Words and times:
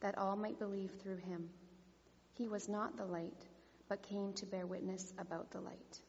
that 0.00 0.16
all 0.18 0.36
might 0.36 0.58
believe 0.58 0.90
through 1.02 1.18
him. 1.18 1.50
He 2.34 2.48
was 2.48 2.68
not 2.68 2.96
the 2.96 3.04
light, 3.04 3.46
but 3.88 4.02
came 4.02 4.32
to 4.34 4.46
bear 4.46 4.66
witness 4.66 5.12
about 5.18 5.50
the 5.50 5.60
light. 5.60 6.00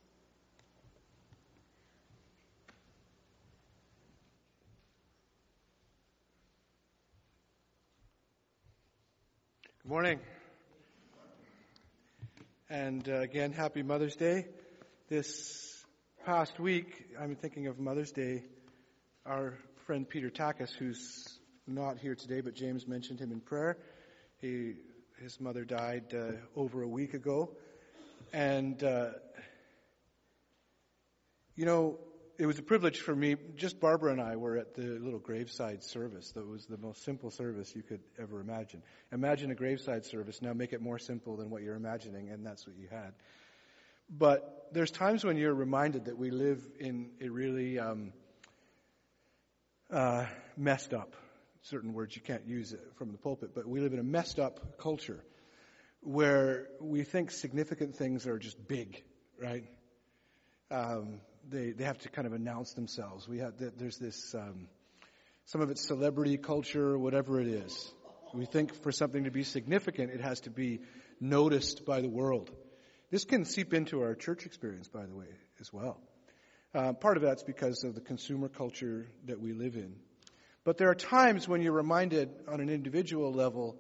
Good 9.84 9.90
morning. 9.90 10.20
And 12.70 13.10
uh, 13.10 13.16
again, 13.16 13.52
happy 13.52 13.84
Mother's 13.84 14.16
Day. 14.16 14.46
This 15.10 15.84
past 16.26 16.60
week, 16.60 17.08
I'm 17.20 17.36
thinking 17.36 17.68
of 17.68 17.80
Mother's 17.80 18.12
Day. 18.12 18.44
Our 19.26 19.56
friend 19.86 20.08
Peter 20.08 20.30
Takis, 20.30 20.72
who's 20.72 21.41
not 21.68 21.98
here 21.98 22.16
today, 22.16 22.42
but 22.42 22.56
James 22.56 22.88
mentioned 22.88 23.20
him 23.20 23.32
in 23.32 23.40
prayer. 23.40 23.78
He, 24.40 24.74
his 25.22 25.40
mother 25.40 25.64
died 25.64 26.14
uh, 26.14 26.32
over 26.56 26.82
a 26.82 26.88
week 26.88 27.14
ago. 27.14 27.52
And, 28.34 28.84
uh, 28.84 29.10
you 31.56 31.66
know, 31.66 32.00
it 32.38 32.48
was 32.48 32.58
a 32.58 32.64
privilege 32.64 33.00
for 33.00 33.16
me. 33.16 33.36
Just 33.56 33.80
Barbara 33.80 34.14
and 34.14 34.22
I 34.22 34.36
were 34.36 34.58
at 34.58 34.74
the 34.74 34.82
little 34.82 35.20
graveside 35.20 35.84
service. 35.84 36.32
That 36.32 36.48
was 36.48 36.66
the 36.66 36.78
most 36.78 37.04
simple 37.04 37.30
service 37.30 37.76
you 37.76 37.84
could 37.84 38.02
ever 38.20 38.40
imagine. 38.40 38.82
Imagine 39.12 39.52
a 39.52 39.56
graveside 39.56 40.06
service. 40.06 40.42
Now 40.42 40.54
make 40.54 40.74
it 40.74 40.82
more 40.82 40.98
simple 40.98 41.38
than 41.38 41.52
what 41.52 41.62
you're 41.62 41.76
imagining, 41.76 42.30
and 42.30 42.44
that's 42.44 42.66
what 42.66 42.76
you 42.78 42.88
had. 42.90 43.14
But 44.10 44.70
there's 44.72 44.92
times 44.92 45.24
when 45.24 45.38
you're 45.38 45.54
reminded 45.54 46.06
that 46.06 46.18
we 46.18 46.32
live 46.32 46.68
in 46.80 47.12
a 47.22 47.30
really 47.30 47.78
um, 47.78 48.12
uh, 49.92 50.26
messed 50.58 50.94
up. 50.94 51.16
Certain 51.64 51.94
words 51.94 52.16
you 52.16 52.22
can't 52.22 52.48
use 52.48 52.76
from 52.96 53.12
the 53.12 53.18
pulpit, 53.18 53.52
but 53.54 53.68
we 53.68 53.80
live 53.80 53.94
in 53.94 54.00
a 54.00 54.04
messed 54.04 54.40
up 54.40 54.78
culture 54.80 55.24
where 56.02 56.68
we 56.80 57.04
think 57.04 57.30
significant 57.30 57.96
things 57.96 58.26
are 58.26 58.40
just 58.40 58.68
big, 58.68 59.04
right? 59.40 59.66
Um, 60.72 61.22
they, 61.48 61.72
they 61.72 61.84
have 61.84 62.00
to 62.00 62.10
kind 62.10 62.26
of 62.26 62.34
announce 62.34 62.74
themselves. 62.74 63.28
We 63.28 63.40
have, 63.40 63.54
there's 63.78 63.98
this, 63.98 64.34
um, 64.34 64.68
some 65.46 65.62
of 65.62 65.70
it's 65.70 65.86
celebrity 65.88 66.38
culture, 66.38 66.98
whatever 66.98 67.40
it 67.40 67.48
is. 67.48 67.94
We 68.34 68.46
think 68.46 68.74
for 68.82 68.92
something 68.92 69.26
to 69.26 69.32
be 69.32 69.44
significant, 69.44 70.12
it 70.12 70.22
has 70.22 70.40
to 70.42 70.50
be 70.50 70.80
noticed 71.20 71.86
by 71.86 72.02
the 72.02 72.10
world. 72.10 72.50
This 73.12 73.26
can 73.26 73.46
seep 73.46 73.74
into 73.74 74.02
our 74.02 74.16
church 74.16 74.46
experience, 74.46 74.88
by 74.88 75.06
the 75.06 75.14
way, 75.14 75.28
as 75.60 75.72
well. 75.72 76.00
Uh, 76.74 76.94
part 76.94 77.18
of 77.18 77.24
that's 77.24 77.44
because 77.44 77.84
of 77.84 77.94
the 77.94 78.02
consumer 78.02 78.48
culture 78.48 79.08
that 79.26 79.40
we 79.40 79.52
live 79.52 79.76
in. 79.76 79.96
But 80.64 80.78
there 80.78 80.90
are 80.90 80.96
times 80.96 81.48
when 81.48 81.62
you're 81.62 81.72
reminded 81.72 82.30
on 82.48 82.62
an 82.62 82.70
individual 82.70 83.34
level 83.34 83.80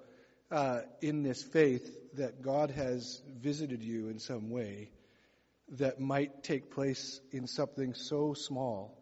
uh, 0.49 0.81
in 1.01 1.21
this 1.21 1.43
faith 1.43 1.95
that 2.15 2.41
God 2.41 2.71
has 2.71 3.21
visited 3.39 3.83
you 3.83 4.09
in 4.09 4.19
some 4.19 4.49
way 4.49 4.89
that 5.77 5.99
might 5.99 6.43
take 6.43 6.71
place 6.71 7.21
in 7.31 7.47
something 7.47 7.93
so 7.93 8.33
small, 8.33 8.97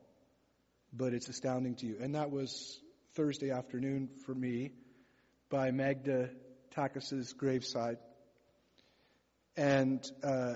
but 0.94 1.14
it's 1.14 1.30
astounding 1.30 1.76
to 1.76 1.88
you. 1.88 1.98
And 2.02 2.16
that 2.16 2.32
was 2.32 2.80
Thursday 3.14 3.50
afternoon 3.50 4.10
for 4.26 4.36
me 4.36 4.74
by 5.50 5.72
Magda 5.72 6.30
Takis's 6.76 7.34
graveside. 7.34 7.98
And 9.56 10.06
uh, 10.22 10.56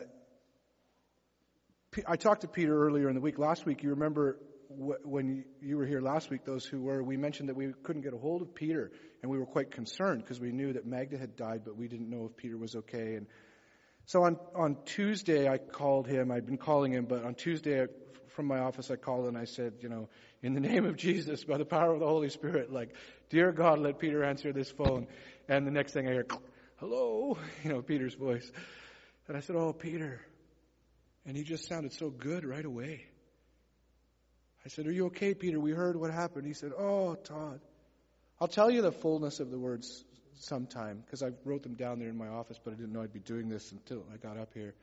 I 2.05 2.17
talked 2.17 2.41
to 2.41 2.47
Peter 2.47 2.85
earlier 2.85 3.07
in 3.09 3.15
the 3.15 3.21
week. 3.21 3.39
Last 3.39 3.65
week, 3.65 3.81
you 3.81 3.91
remember 3.91 4.37
when 4.77 5.45
you 5.61 5.77
were 5.77 5.85
here 5.85 6.01
last 6.01 6.29
week, 6.29 6.45
those 6.45 6.65
who 6.65 6.81
were, 6.81 7.03
we 7.03 7.17
mentioned 7.17 7.49
that 7.49 7.55
we 7.55 7.73
couldn't 7.83 8.01
get 8.01 8.13
a 8.13 8.17
hold 8.17 8.41
of 8.41 8.53
Peter, 8.53 8.91
and 9.21 9.31
we 9.31 9.37
were 9.37 9.45
quite 9.45 9.71
concerned 9.71 10.21
because 10.21 10.39
we 10.39 10.51
knew 10.51 10.73
that 10.73 10.85
Magda 10.85 11.17
had 11.17 11.35
died, 11.35 11.61
but 11.65 11.77
we 11.77 11.87
didn't 11.87 12.09
know 12.09 12.25
if 12.25 12.35
Peter 12.37 12.57
was 12.57 12.75
okay. 12.75 13.15
And 13.15 13.27
so 14.05 14.23
on, 14.23 14.37
on 14.55 14.77
Tuesday, 14.85 15.47
I 15.47 15.57
called 15.57 16.07
him. 16.07 16.31
I'd 16.31 16.45
been 16.45 16.57
calling 16.57 16.91
him, 16.91 17.05
but 17.05 17.23
on 17.23 17.35
Tuesday 17.35 17.87
from 18.29 18.47
my 18.47 18.59
office, 18.59 18.91
I 18.91 18.95
called 18.95 19.27
and 19.27 19.37
I 19.37 19.45
said, 19.45 19.73
you 19.79 19.89
know, 19.89 20.09
in 20.41 20.53
the 20.53 20.59
name 20.59 20.85
of 20.85 20.97
Jesus, 20.97 21.43
by 21.43 21.57
the 21.57 21.65
power 21.65 21.93
of 21.93 21.99
the 21.99 22.07
Holy 22.07 22.29
Spirit, 22.29 22.71
like, 22.71 22.95
dear 23.29 23.51
God, 23.51 23.79
let 23.79 23.99
Peter 23.99 24.23
answer 24.23 24.51
this 24.51 24.69
phone. 24.71 25.07
And 25.47 25.65
the 25.65 25.71
next 25.71 25.93
thing 25.93 26.07
I 26.07 26.11
hear, 26.11 26.25
hello, 26.77 27.37
you 27.63 27.69
know, 27.69 27.81
Peter's 27.81 28.15
voice. 28.15 28.51
And 29.27 29.37
I 29.37 29.39
said, 29.39 29.55
oh, 29.55 29.71
Peter. 29.71 30.21
And 31.25 31.37
he 31.37 31.43
just 31.43 31.67
sounded 31.69 31.93
so 31.93 32.09
good 32.09 32.43
right 32.43 32.65
away. 32.65 33.05
I 34.65 34.69
said, 34.69 34.87
are 34.87 34.91
you 34.91 35.07
okay, 35.07 35.33
Peter? 35.33 35.59
We 35.59 35.71
heard 35.71 35.97
what 35.97 36.11
happened. 36.11 36.47
He 36.47 36.53
said, 36.53 36.71
oh, 36.77 37.15
Todd. 37.15 37.59
I'll 38.39 38.47
tell 38.47 38.71
you 38.71 38.81
the 38.81 38.91
fullness 38.91 39.39
of 39.39 39.51
the 39.51 39.59
words 39.59 40.03
sometime 40.39 41.03
because 41.05 41.21
I 41.21 41.31
wrote 41.43 41.63
them 41.63 41.75
down 41.75 41.99
there 41.99 42.09
in 42.09 42.17
my 42.17 42.27
office, 42.27 42.59
but 42.63 42.71
I 42.71 42.75
didn't 42.75 42.93
know 42.93 43.01
I'd 43.01 43.13
be 43.13 43.19
doing 43.19 43.49
this 43.49 43.71
until 43.71 44.03
I 44.13 44.17
got 44.17 44.37
up 44.37 44.49
here. 44.53 44.73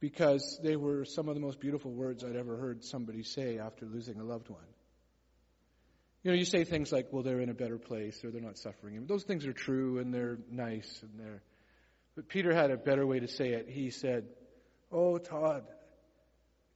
Because 0.00 0.58
they 0.62 0.76
were 0.76 1.04
some 1.04 1.28
of 1.28 1.34
the 1.34 1.40
most 1.40 1.60
beautiful 1.60 1.90
words 1.90 2.24
I'd 2.24 2.36
ever 2.36 2.56
heard 2.56 2.84
somebody 2.84 3.22
say 3.22 3.58
after 3.58 3.84
losing 3.84 4.18
a 4.18 4.24
loved 4.24 4.48
one. 4.48 4.60
You 6.22 6.30
know, 6.30 6.36
you 6.36 6.44
say 6.44 6.64
things 6.64 6.90
like, 6.90 7.08
well, 7.12 7.22
they're 7.22 7.40
in 7.40 7.50
a 7.50 7.54
better 7.54 7.78
place 7.78 8.22
or 8.24 8.30
they're 8.30 8.40
not 8.40 8.58
suffering. 8.58 9.06
those 9.06 9.24
things 9.24 9.46
are 9.46 9.52
true 9.52 9.98
and 9.98 10.12
they're 10.12 10.38
nice 10.50 11.02
and 11.02 11.18
they're. 11.18 11.42
But 12.16 12.28
Peter 12.28 12.54
had 12.54 12.70
a 12.70 12.76
better 12.76 13.06
way 13.06 13.20
to 13.20 13.28
say 13.28 13.50
it. 13.50 13.68
He 13.68 13.90
said, 13.90 14.26
Oh, 14.92 15.18
Todd, 15.18 15.64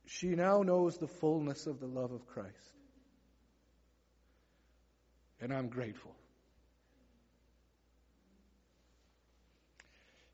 she 0.07 0.29
now 0.29 0.63
knows 0.63 0.99
the 0.99 1.09
fullness 1.09 1.67
of 1.67 1.81
the 1.81 1.87
love 1.87 2.13
of 2.13 2.27
Christ. 2.27 2.51
And 5.41 5.53
I'm 5.53 5.69
grateful. 5.69 6.15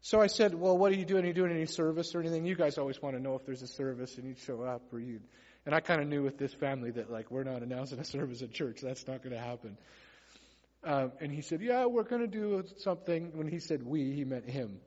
So 0.02 0.20
I 0.20 0.26
said, 0.26 0.54
well, 0.54 0.76
what 0.76 0.92
are 0.92 0.96
you 0.96 1.04
doing? 1.04 1.24
Are 1.24 1.28
you 1.28 1.34
doing 1.34 1.52
any 1.52 1.66
service 1.66 2.14
or 2.14 2.20
anything? 2.20 2.44
You 2.44 2.56
guys 2.56 2.78
always 2.78 3.00
want 3.00 3.16
to 3.16 3.22
know 3.22 3.36
if 3.36 3.44
there's 3.44 3.62
a 3.62 3.68
service 3.68 4.16
and 4.16 4.26
you'd 4.26 4.38
show 4.38 4.62
up 4.62 4.82
or 4.92 4.98
you'd, 4.98 5.22
and 5.66 5.74
I 5.74 5.80
kind 5.80 6.00
of 6.00 6.08
knew 6.08 6.22
with 6.22 6.38
this 6.38 6.52
family 6.52 6.90
that 6.92 7.12
like, 7.12 7.30
we're 7.30 7.44
not 7.44 7.62
announcing 7.62 7.98
a 7.98 8.04
service 8.04 8.42
at 8.42 8.52
church. 8.52 8.80
That's 8.82 9.06
not 9.06 9.22
going 9.22 9.34
to 9.34 9.40
happen. 9.40 9.76
Um, 10.82 11.12
and 11.20 11.30
he 11.30 11.42
said, 11.42 11.60
yeah, 11.60 11.84
we're 11.84 12.04
going 12.04 12.22
to 12.22 12.26
do 12.26 12.64
something. 12.78 13.32
When 13.34 13.46
he 13.46 13.58
said 13.58 13.84
we, 13.84 14.12
he 14.12 14.24
meant 14.24 14.48
him. 14.48 14.80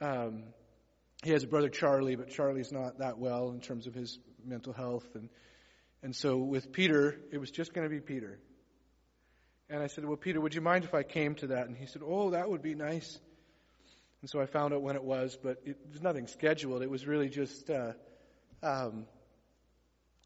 Um, 0.00 0.44
he 1.24 1.30
has 1.30 1.42
a 1.42 1.46
brother 1.46 1.68
Charlie, 1.68 2.16
but 2.16 2.30
Charlie's 2.30 2.72
not 2.72 2.98
that 2.98 3.18
well 3.18 3.50
in 3.50 3.60
terms 3.60 3.86
of 3.86 3.94
his 3.94 4.18
mental 4.44 4.72
health. 4.72 5.06
And, 5.14 5.28
and 6.02 6.14
so 6.14 6.36
with 6.36 6.72
Peter, 6.72 7.18
it 7.32 7.38
was 7.38 7.50
just 7.50 7.74
going 7.74 7.88
to 7.88 7.94
be 7.94 8.00
Peter. 8.00 8.38
And 9.68 9.82
I 9.82 9.88
said, 9.88 10.04
well, 10.04 10.16
Peter, 10.16 10.40
would 10.40 10.54
you 10.54 10.60
mind 10.60 10.84
if 10.84 10.94
I 10.94 11.02
came 11.02 11.34
to 11.36 11.48
that? 11.48 11.66
And 11.66 11.76
he 11.76 11.86
said, 11.86 12.02
oh, 12.04 12.30
that 12.30 12.48
would 12.48 12.62
be 12.62 12.74
nice. 12.74 13.18
And 14.22 14.30
so 14.30 14.40
I 14.40 14.46
found 14.46 14.72
out 14.74 14.82
when 14.82 14.96
it 14.96 15.04
was, 15.04 15.36
but 15.40 15.58
it 15.64 15.76
was 15.92 16.02
nothing 16.02 16.26
scheduled. 16.26 16.82
It 16.82 16.90
was 16.90 17.06
really 17.06 17.28
just, 17.28 17.68
uh, 17.68 17.92
um, 18.62 19.06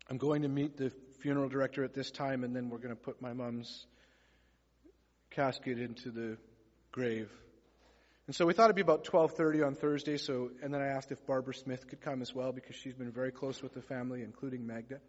I'm 0.08 0.19
going 0.19 0.42
to 0.42 0.48
meet 0.48 0.76
the 0.76 0.92
funeral 1.20 1.48
director 1.48 1.84
at 1.84 1.94
this 1.94 2.10
time, 2.10 2.44
and 2.44 2.54
then 2.54 2.69
we're 2.69 2.78
going 2.78 2.94
to 2.94 3.00
put 3.00 3.20
my 3.20 3.32
mom's 3.32 3.86
casket 5.31 5.78
into 5.78 6.10
the 6.10 6.36
grave. 6.91 7.31
And 8.26 8.36
so 8.36 8.46
we 8.46 8.52
thought 8.52 8.64
it'd 8.64 8.76
be 8.76 8.82
about 8.82 9.04
12:30 9.04 9.66
on 9.66 9.74
Thursday. 9.74 10.16
So, 10.16 10.50
and 10.62 10.72
then 10.72 10.80
I 10.80 10.88
asked 10.88 11.10
if 11.10 11.26
Barbara 11.26 11.54
Smith 11.54 11.88
could 11.88 12.00
come 12.00 12.22
as 12.22 12.34
well 12.34 12.52
because 12.52 12.76
she's 12.76 12.94
been 12.94 13.10
very 13.10 13.32
close 13.32 13.62
with 13.62 13.74
the 13.74 13.82
family, 13.82 14.22
including 14.22 14.66
Magda. 14.66 15.00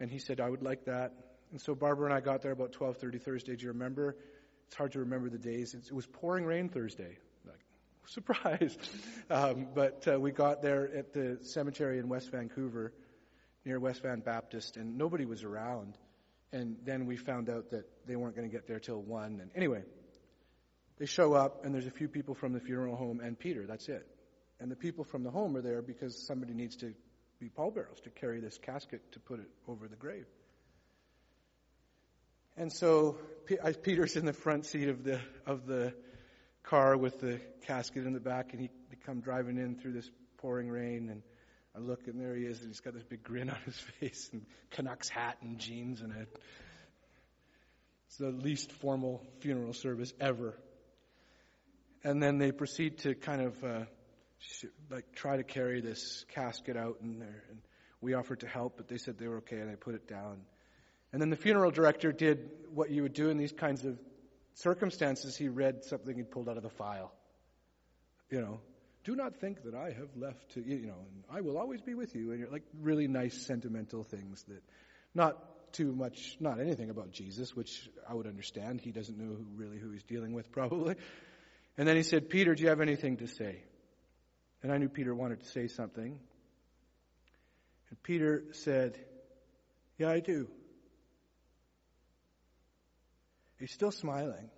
And 0.00 0.10
he 0.10 0.18
said 0.18 0.40
I 0.40 0.48
would 0.48 0.62
like 0.62 0.86
that. 0.86 1.12
And 1.50 1.60
so 1.60 1.74
Barbara 1.74 2.06
and 2.06 2.14
I 2.14 2.20
got 2.20 2.42
there 2.42 2.52
about 2.52 2.72
12:30 2.72 3.20
Thursday. 3.20 3.56
Do 3.56 3.64
you 3.64 3.72
remember? 3.72 4.16
It's 4.66 4.76
hard 4.76 4.92
to 4.92 5.00
remember 5.00 5.28
the 5.28 5.38
days. 5.38 5.74
It 5.74 5.92
was 5.92 6.06
pouring 6.06 6.44
rain 6.44 6.68
Thursday. 6.70 7.18
Like, 7.44 7.60
surprise! 8.06 8.76
Um, 9.30 9.68
but 9.74 10.08
uh, 10.08 10.18
we 10.18 10.32
got 10.32 10.62
there 10.62 10.88
at 10.96 11.12
the 11.12 11.38
cemetery 11.42 11.98
in 11.98 12.08
West 12.08 12.30
Vancouver, 12.30 12.94
near 13.64 13.78
West 13.78 14.02
Van 14.02 14.20
Baptist, 14.20 14.76
and 14.76 14.96
nobody 14.96 15.26
was 15.26 15.44
around. 15.44 15.98
And 16.52 16.76
then 16.84 17.06
we 17.06 17.16
found 17.16 17.50
out 17.50 17.70
that 17.70 17.84
they 18.06 18.16
weren't 18.16 18.34
going 18.36 18.48
to 18.48 18.54
get 18.54 18.66
there 18.66 18.78
till 18.78 19.02
one. 19.02 19.40
And 19.40 19.50
anyway, 19.54 19.82
they 20.98 21.06
show 21.06 21.34
up, 21.34 21.64
and 21.64 21.74
there's 21.74 21.86
a 21.86 21.90
few 21.90 22.08
people 22.08 22.34
from 22.34 22.52
the 22.52 22.60
funeral 22.60 22.96
home 22.96 23.20
and 23.20 23.38
Peter. 23.38 23.66
That's 23.66 23.88
it. 23.88 24.06
And 24.58 24.70
the 24.70 24.76
people 24.76 25.04
from 25.04 25.22
the 25.22 25.30
home 25.30 25.56
are 25.56 25.60
there 25.60 25.82
because 25.82 26.26
somebody 26.26 26.54
needs 26.54 26.76
to 26.76 26.94
be 27.38 27.48
pallbearers 27.48 28.00
to 28.04 28.10
carry 28.10 28.40
this 28.40 28.58
casket 28.58 29.00
to 29.12 29.20
put 29.20 29.40
it 29.40 29.48
over 29.68 29.88
the 29.88 29.96
grave. 29.96 30.26
And 32.56 32.72
so 32.72 33.18
Peter's 33.82 34.16
in 34.16 34.24
the 34.24 34.32
front 34.32 34.64
seat 34.64 34.88
of 34.88 35.04
the 35.04 35.20
of 35.44 35.66
the 35.66 35.92
car 36.62 36.96
with 36.96 37.20
the 37.20 37.38
casket 37.66 38.06
in 38.06 38.14
the 38.14 38.20
back, 38.20 38.52
and 38.52 38.60
he 38.62 38.70
come 39.04 39.20
driving 39.20 39.56
in 39.56 39.76
through 39.76 39.92
this 39.92 40.10
pouring 40.38 40.68
rain, 40.68 41.08
and 41.10 41.22
I 41.74 41.78
look, 41.78 42.08
and 42.08 42.20
there 42.20 42.34
he 42.34 42.44
is, 42.44 42.58
and 42.60 42.68
he's 42.68 42.80
got 42.80 42.94
this 42.94 43.04
big 43.04 43.22
grin 43.22 43.50
on 43.50 43.58
his 43.64 43.76
face, 44.00 44.28
and 44.32 44.44
Canucks 44.70 45.08
hat 45.08 45.36
and 45.42 45.58
jeans, 45.58 46.00
and 46.00 46.12
it's 48.06 48.16
the 48.16 48.30
least 48.30 48.72
formal 48.72 49.22
funeral 49.40 49.72
service 49.72 50.12
ever. 50.20 50.56
And 52.06 52.22
then 52.22 52.38
they 52.38 52.52
proceed 52.52 52.98
to 52.98 53.16
kind 53.16 53.42
of 53.42 53.64
uh, 53.64 53.80
like 54.92 55.12
try 55.16 55.38
to 55.38 55.42
carry 55.42 55.80
this 55.80 56.24
casket 56.28 56.76
out, 56.76 57.00
and, 57.00 57.20
and 57.20 57.58
we 58.00 58.14
offered 58.14 58.40
to 58.40 58.46
help, 58.46 58.76
but 58.76 58.86
they 58.86 58.96
said 58.96 59.18
they 59.18 59.26
were 59.26 59.38
okay, 59.38 59.58
and 59.58 59.68
I 59.68 59.74
put 59.74 59.96
it 59.96 60.06
down. 60.06 60.42
And 61.12 61.20
then 61.20 61.30
the 61.30 61.36
funeral 61.36 61.72
director 61.72 62.12
did 62.12 62.48
what 62.72 62.92
you 62.92 63.02
would 63.02 63.12
do 63.12 63.28
in 63.28 63.38
these 63.38 63.50
kinds 63.50 63.84
of 63.84 63.98
circumstances. 64.54 65.36
He 65.36 65.48
read 65.48 65.82
something 65.82 66.14
he'd 66.14 66.30
pulled 66.30 66.48
out 66.48 66.56
of 66.56 66.62
the 66.62 66.70
file. 66.70 67.10
You 68.30 68.40
know, 68.40 68.60
do 69.02 69.16
not 69.16 69.40
think 69.40 69.64
that 69.64 69.74
I 69.74 69.86
have 69.86 70.10
left 70.14 70.52
to, 70.54 70.60
you 70.64 70.86
know, 70.86 71.06
I 71.28 71.40
will 71.40 71.58
always 71.58 71.80
be 71.80 71.94
with 71.94 72.14
you. 72.14 72.30
And 72.30 72.38
you're 72.38 72.50
like 72.50 72.64
really 72.80 73.08
nice 73.08 73.36
sentimental 73.48 74.04
things 74.04 74.44
that 74.44 74.62
not 75.12 75.72
too 75.72 75.92
much, 75.92 76.36
not 76.38 76.60
anything 76.60 76.90
about 76.90 77.10
Jesus, 77.10 77.56
which 77.56 77.90
I 78.08 78.14
would 78.14 78.28
understand. 78.28 78.80
He 78.80 78.92
doesn't 78.92 79.18
know 79.18 79.34
who, 79.34 79.46
really 79.56 79.78
who 79.78 79.90
he's 79.90 80.04
dealing 80.04 80.34
with 80.34 80.52
probably. 80.52 80.94
And 81.78 81.86
then 81.86 81.96
he 81.96 82.02
said, 82.02 82.30
Peter, 82.30 82.54
do 82.54 82.62
you 82.62 82.70
have 82.70 82.80
anything 82.80 83.18
to 83.18 83.26
say? 83.26 83.62
And 84.62 84.72
I 84.72 84.78
knew 84.78 84.88
Peter 84.88 85.14
wanted 85.14 85.40
to 85.40 85.46
say 85.46 85.68
something. 85.68 86.18
And 87.90 88.02
Peter 88.02 88.44
said, 88.52 88.98
Yeah, 89.98 90.10
I 90.10 90.20
do. 90.20 90.48
He's 93.58 93.72
still 93.72 93.90
smiling. 93.90 94.50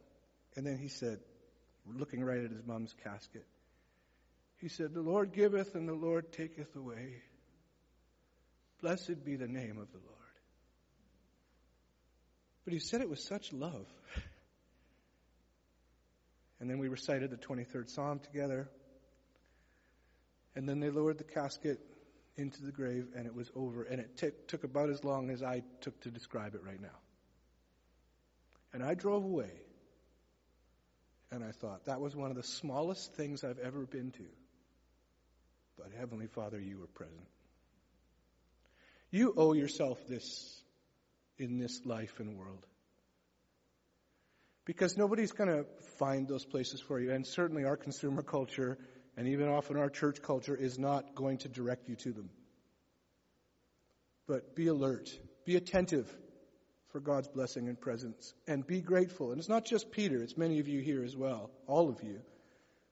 And 0.56 0.66
then 0.66 0.78
he 0.78 0.88
said, 0.88 1.20
looking 1.86 2.22
right 2.22 2.44
at 2.44 2.50
his 2.50 2.66
mom's 2.66 2.94
casket, 3.04 3.46
he 4.56 4.68
said, 4.68 4.92
The 4.92 5.02
Lord 5.02 5.32
giveth 5.32 5.74
and 5.74 5.88
the 5.88 5.94
Lord 5.94 6.32
taketh 6.32 6.74
away. 6.74 7.22
Blessed 8.80 9.24
be 9.24 9.36
the 9.36 9.46
name 9.46 9.78
of 9.78 9.90
the 9.92 9.98
Lord. 9.98 10.18
But 12.64 12.72
he 12.72 12.80
said 12.80 13.00
it 13.00 13.08
with 13.08 13.20
such 13.20 13.52
love. 13.52 13.86
And 16.60 16.68
then 16.68 16.78
we 16.78 16.88
recited 16.88 17.30
the 17.30 17.36
23rd 17.36 17.88
Psalm 17.88 18.18
together. 18.18 18.68
And 20.56 20.68
then 20.68 20.80
they 20.80 20.90
lowered 20.90 21.18
the 21.18 21.24
casket 21.24 21.78
into 22.36 22.62
the 22.62 22.72
grave, 22.72 23.08
and 23.16 23.26
it 23.26 23.34
was 23.34 23.50
over. 23.54 23.82
And 23.82 24.00
it 24.00 24.16
t- 24.16 24.30
took 24.46 24.64
about 24.64 24.90
as 24.90 25.04
long 25.04 25.30
as 25.30 25.42
I 25.42 25.62
took 25.80 26.00
to 26.02 26.10
describe 26.10 26.54
it 26.54 26.62
right 26.64 26.80
now. 26.80 26.88
And 28.72 28.82
I 28.82 28.94
drove 28.94 29.24
away. 29.24 29.50
And 31.30 31.44
I 31.44 31.52
thought, 31.52 31.84
that 31.84 32.00
was 32.00 32.16
one 32.16 32.30
of 32.30 32.36
the 32.36 32.42
smallest 32.42 33.14
things 33.14 33.44
I've 33.44 33.58
ever 33.58 33.84
been 33.86 34.12
to. 34.12 34.24
But 35.76 35.88
Heavenly 35.98 36.26
Father, 36.26 36.58
you 36.58 36.78
were 36.78 36.86
present. 36.86 37.26
You 39.10 39.34
owe 39.36 39.52
yourself 39.52 39.98
this 40.08 40.60
in 41.38 41.58
this 41.58 41.84
life 41.84 42.18
and 42.18 42.36
world. 42.36 42.66
Because 44.68 44.98
nobody's 44.98 45.32
going 45.32 45.48
to 45.48 45.64
find 45.98 46.28
those 46.28 46.44
places 46.44 46.78
for 46.78 47.00
you. 47.00 47.10
And 47.10 47.26
certainly 47.26 47.64
our 47.64 47.78
consumer 47.78 48.22
culture 48.22 48.76
and 49.16 49.26
even 49.26 49.48
often 49.48 49.78
our 49.78 49.88
church 49.88 50.20
culture 50.20 50.54
is 50.54 50.78
not 50.78 51.14
going 51.14 51.38
to 51.38 51.48
direct 51.48 51.88
you 51.88 51.96
to 51.96 52.12
them. 52.12 52.28
But 54.26 54.54
be 54.54 54.66
alert, 54.66 55.08
be 55.46 55.56
attentive 55.56 56.14
for 56.90 57.00
God's 57.00 57.28
blessing 57.28 57.66
and 57.68 57.80
presence, 57.80 58.34
and 58.46 58.66
be 58.66 58.82
grateful. 58.82 59.30
And 59.30 59.38
it's 59.38 59.48
not 59.48 59.64
just 59.64 59.90
Peter, 59.90 60.22
it's 60.22 60.36
many 60.36 60.60
of 60.60 60.68
you 60.68 60.82
here 60.82 61.02
as 61.02 61.16
well, 61.16 61.50
all 61.66 61.88
of 61.88 62.02
you. 62.02 62.20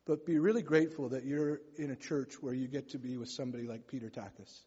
But 0.06 0.24
be 0.24 0.38
really 0.38 0.62
grateful 0.62 1.10
that 1.10 1.26
you're 1.26 1.60
in 1.76 1.90
a 1.90 1.96
church 1.96 2.36
where 2.40 2.54
you 2.54 2.68
get 2.68 2.92
to 2.92 2.98
be 2.98 3.18
with 3.18 3.28
somebody 3.28 3.66
like 3.66 3.86
Peter 3.86 4.08
Takis. 4.08 4.62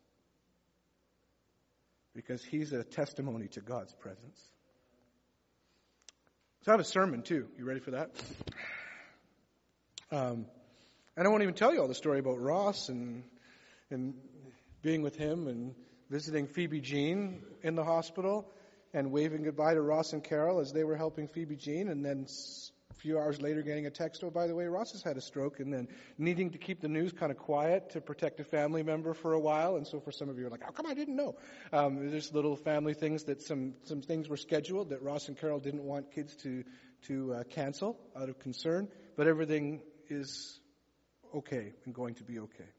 Because 2.13 2.44
he's 2.44 2.71
a 2.71 2.83
testimony 2.83 3.47
to 3.47 3.61
God's 3.61 3.95
presence. 3.95 4.39
So 6.63 6.71
I 6.71 6.73
have 6.73 6.81
a 6.81 6.83
sermon 6.83 7.21
too. 7.21 7.47
You 7.57 7.63
ready 7.63 7.79
for 7.79 7.91
that? 7.91 8.11
Um, 10.11 10.45
and 11.15 11.25
I 11.25 11.29
won't 11.29 11.41
even 11.44 11.56
tell 11.56 11.73
you 11.73 11.79
all 11.79 11.88
the 11.88 11.95
story 11.95 12.19
about 12.19 12.41
Ross 12.41 12.89
and 12.89 13.23
and 13.89 14.13
being 14.81 15.01
with 15.01 15.15
him 15.15 15.47
and 15.47 15.73
visiting 16.09 16.47
Phoebe 16.47 16.81
Jean 16.81 17.44
in 17.63 17.75
the 17.75 17.83
hospital 17.85 18.51
and 18.94 19.11
waving 19.13 19.44
goodbye 19.44 19.73
to 19.73 19.81
Ross 19.81 20.11
and 20.11 20.21
Carol 20.21 20.59
as 20.59 20.73
they 20.73 20.83
were 20.83 20.97
helping 20.97 21.29
Phoebe 21.29 21.56
Jean 21.56 21.88
and 21.88 22.03
then 22.03 22.27
few 22.99 23.17
hours 23.17 23.41
later 23.41 23.61
getting 23.61 23.85
a 23.85 23.89
text, 23.89 24.23
oh, 24.23 24.29
by 24.29 24.47
the 24.47 24.55
way, 24.55 24.65
Ross 24.65 24.91
has 24.91 25.01
had 25.01 25.17
a 25.17 25.21
stroke, 25.21 25.59
and 25.59 25.73
then 25.73 25.87
needing 26.17 26.51
to 26.51 26.57
keep 26.57 26.81
the 26.81 26.87
news 26.87 27.11
kind 27.11 27.31
of 27.31 27.37
quiet 27.37 27.91
to 27.91 28.01
protect 28.01 28.39
a 28.39 28.43
family 28.43 28.83
member 28.83 29.13
for 29.13 29.33
a 29.33 29.39
while. 29.39 29.77
And 29.77 29.87
so 29.87 29.99
for 29.99 30.11
some 30.11 30.29
of 30.29 30.37
you 30.37 30.47
are 30.47 30.49
like, 30.49 30.63
how 30.63 30.71
come 30.71 30.85
I 30.85 30.93
didn't 30.93 31.15
know? 31.15 31.35
Um, 31.71 32.09
there's 32.09 32.33
little 32.33 32.55
family 32.55 32.93
things 32.93 33.23
that 33.23 33.41
some, 33.41 33.73
some 33.85 34.01
things 34.01 34.27
were 34.27 34.37
scheduled 34.37 34.89
that 34.89 35.01
Ross 35.01 35.27
and 35.27 35.37
Carol 35.37 35.59
didn't 35.59 35.83
want 35.83 36.11
kids 36.13 36.35
to, 36.43 36.63
to 37.07 37.33
uh, 37.33 37.43
cancel 37.43 37.97
out 38.15 38.29
of 38.29 38.39
concern, 38.39 38.89
but 39.15 39.27
everything 39.27 39.81
is 40.09 40.59
okay 41.33 41.73
and 41.85 41.93
going 41.93 42.15
to 42.15 42.23
be 42.23 42.39
okay. 42.39 42.69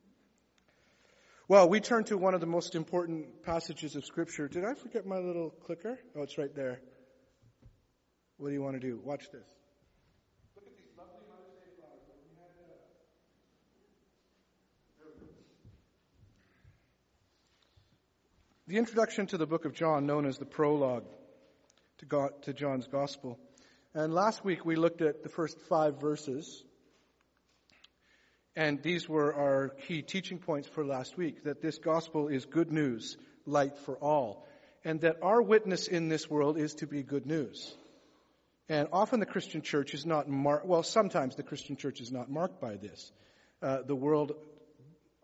Well, 1.49 1.69
we 1.69 1.81
turn 1.81 2.05
to 2.05 2.17
one 2.17 2.35
of 2.35 2.41
the 2.41 2.47
most 2.47 2.77
important 2.77 3.43
passages 3.43 3.97
of 3.97 4.05
Scripture. 4.05 4.47
Did 4.47 4.65
I 4.65 4.75
forget 4.75 5.05
my 5.05 5.19
little 5.19 5.51
clicker? 5.51 5.99
Oh, 6.15 6.23
it's 6.23 6.39
right 6.39 6.55
there. 6.55 6.81
What 8.37 8.49
do 8.49 8.55
you 8.55 8.63
want 8.63 8.81
to 8.81 8.87
do? 8.87 9.01
Watch 9.03 9.31
this. 9.33 9.60
The 18.71 18.79
introduction 18.79 19.27
to 19.27 19.37
the 19.37 19.49
book 19.49 19.65
of 19.65 19.75
John, 19.75 20.07
known 20.07 20.25
as 20.27 20.39
the 20.39 20.45
prologue 20.45 21.03
to, 21.99 22.07
God, 22.07 22.31
to 22.43 22.53
John's 22.53 22.87
Gospel. 22.87 23.37
And 23.95 24.15
last 24.15 24.45
week 24.45 24.65
we 24.65 24.77
looked 24.77 25.03
at 25.03 25.25
the 25.25 25.29
first 25.29 25.59
five 25.63 26.01
verses. 26.01 26.63
And 28.55 28.81
these 28.81 29.09
were 29.09 29.35
our 29.35 29.71
key 29.89 30.03
teaching 30.03 30.39
points 30.39 30.69
for 30.69 30.85
last 30.85 31.17
week 31.17 31.43
that 31.43 31.61
this 31.61 31.79
gospel 31.79 32.29
is 32.29 32.45
good 32.47 32.71
news, 32.71 33.17
light 33.45 33.77
for 33.77 33.97
all. 33.97 34.47
And 34.85 35.01
that 35.01 35.17
our 35.21 35.43
witness 35.43 35.89
in 35.89 36.09
this 36.09 36.31
world 36.31 36.57
is 36.57 36.75
to 36.75 36.87
be 36.87 37.03
good 37.03 37.27
news. 37.27 37.75
And 38.69 38.87
often 38.93 39.19
the 39.19 39.27
Christian 39.27 39.63
church 39.63 39.95
is 39.95 40.07
not 40.07 40.29
marked, 40.29 40.65
well, 40.65 40.85
sometimes 40.85 41.35
the 41.35 41.43
Christian 41.43 41.75
church 41.75 42.01
is 42.01 42.13
not 42.13 42.31
marked 42.31 42.61
by 42.61 42.77
this. 42.77 43.11
Uh, 43.61 43.79
the 43.85 43.97
world 43.97 44.37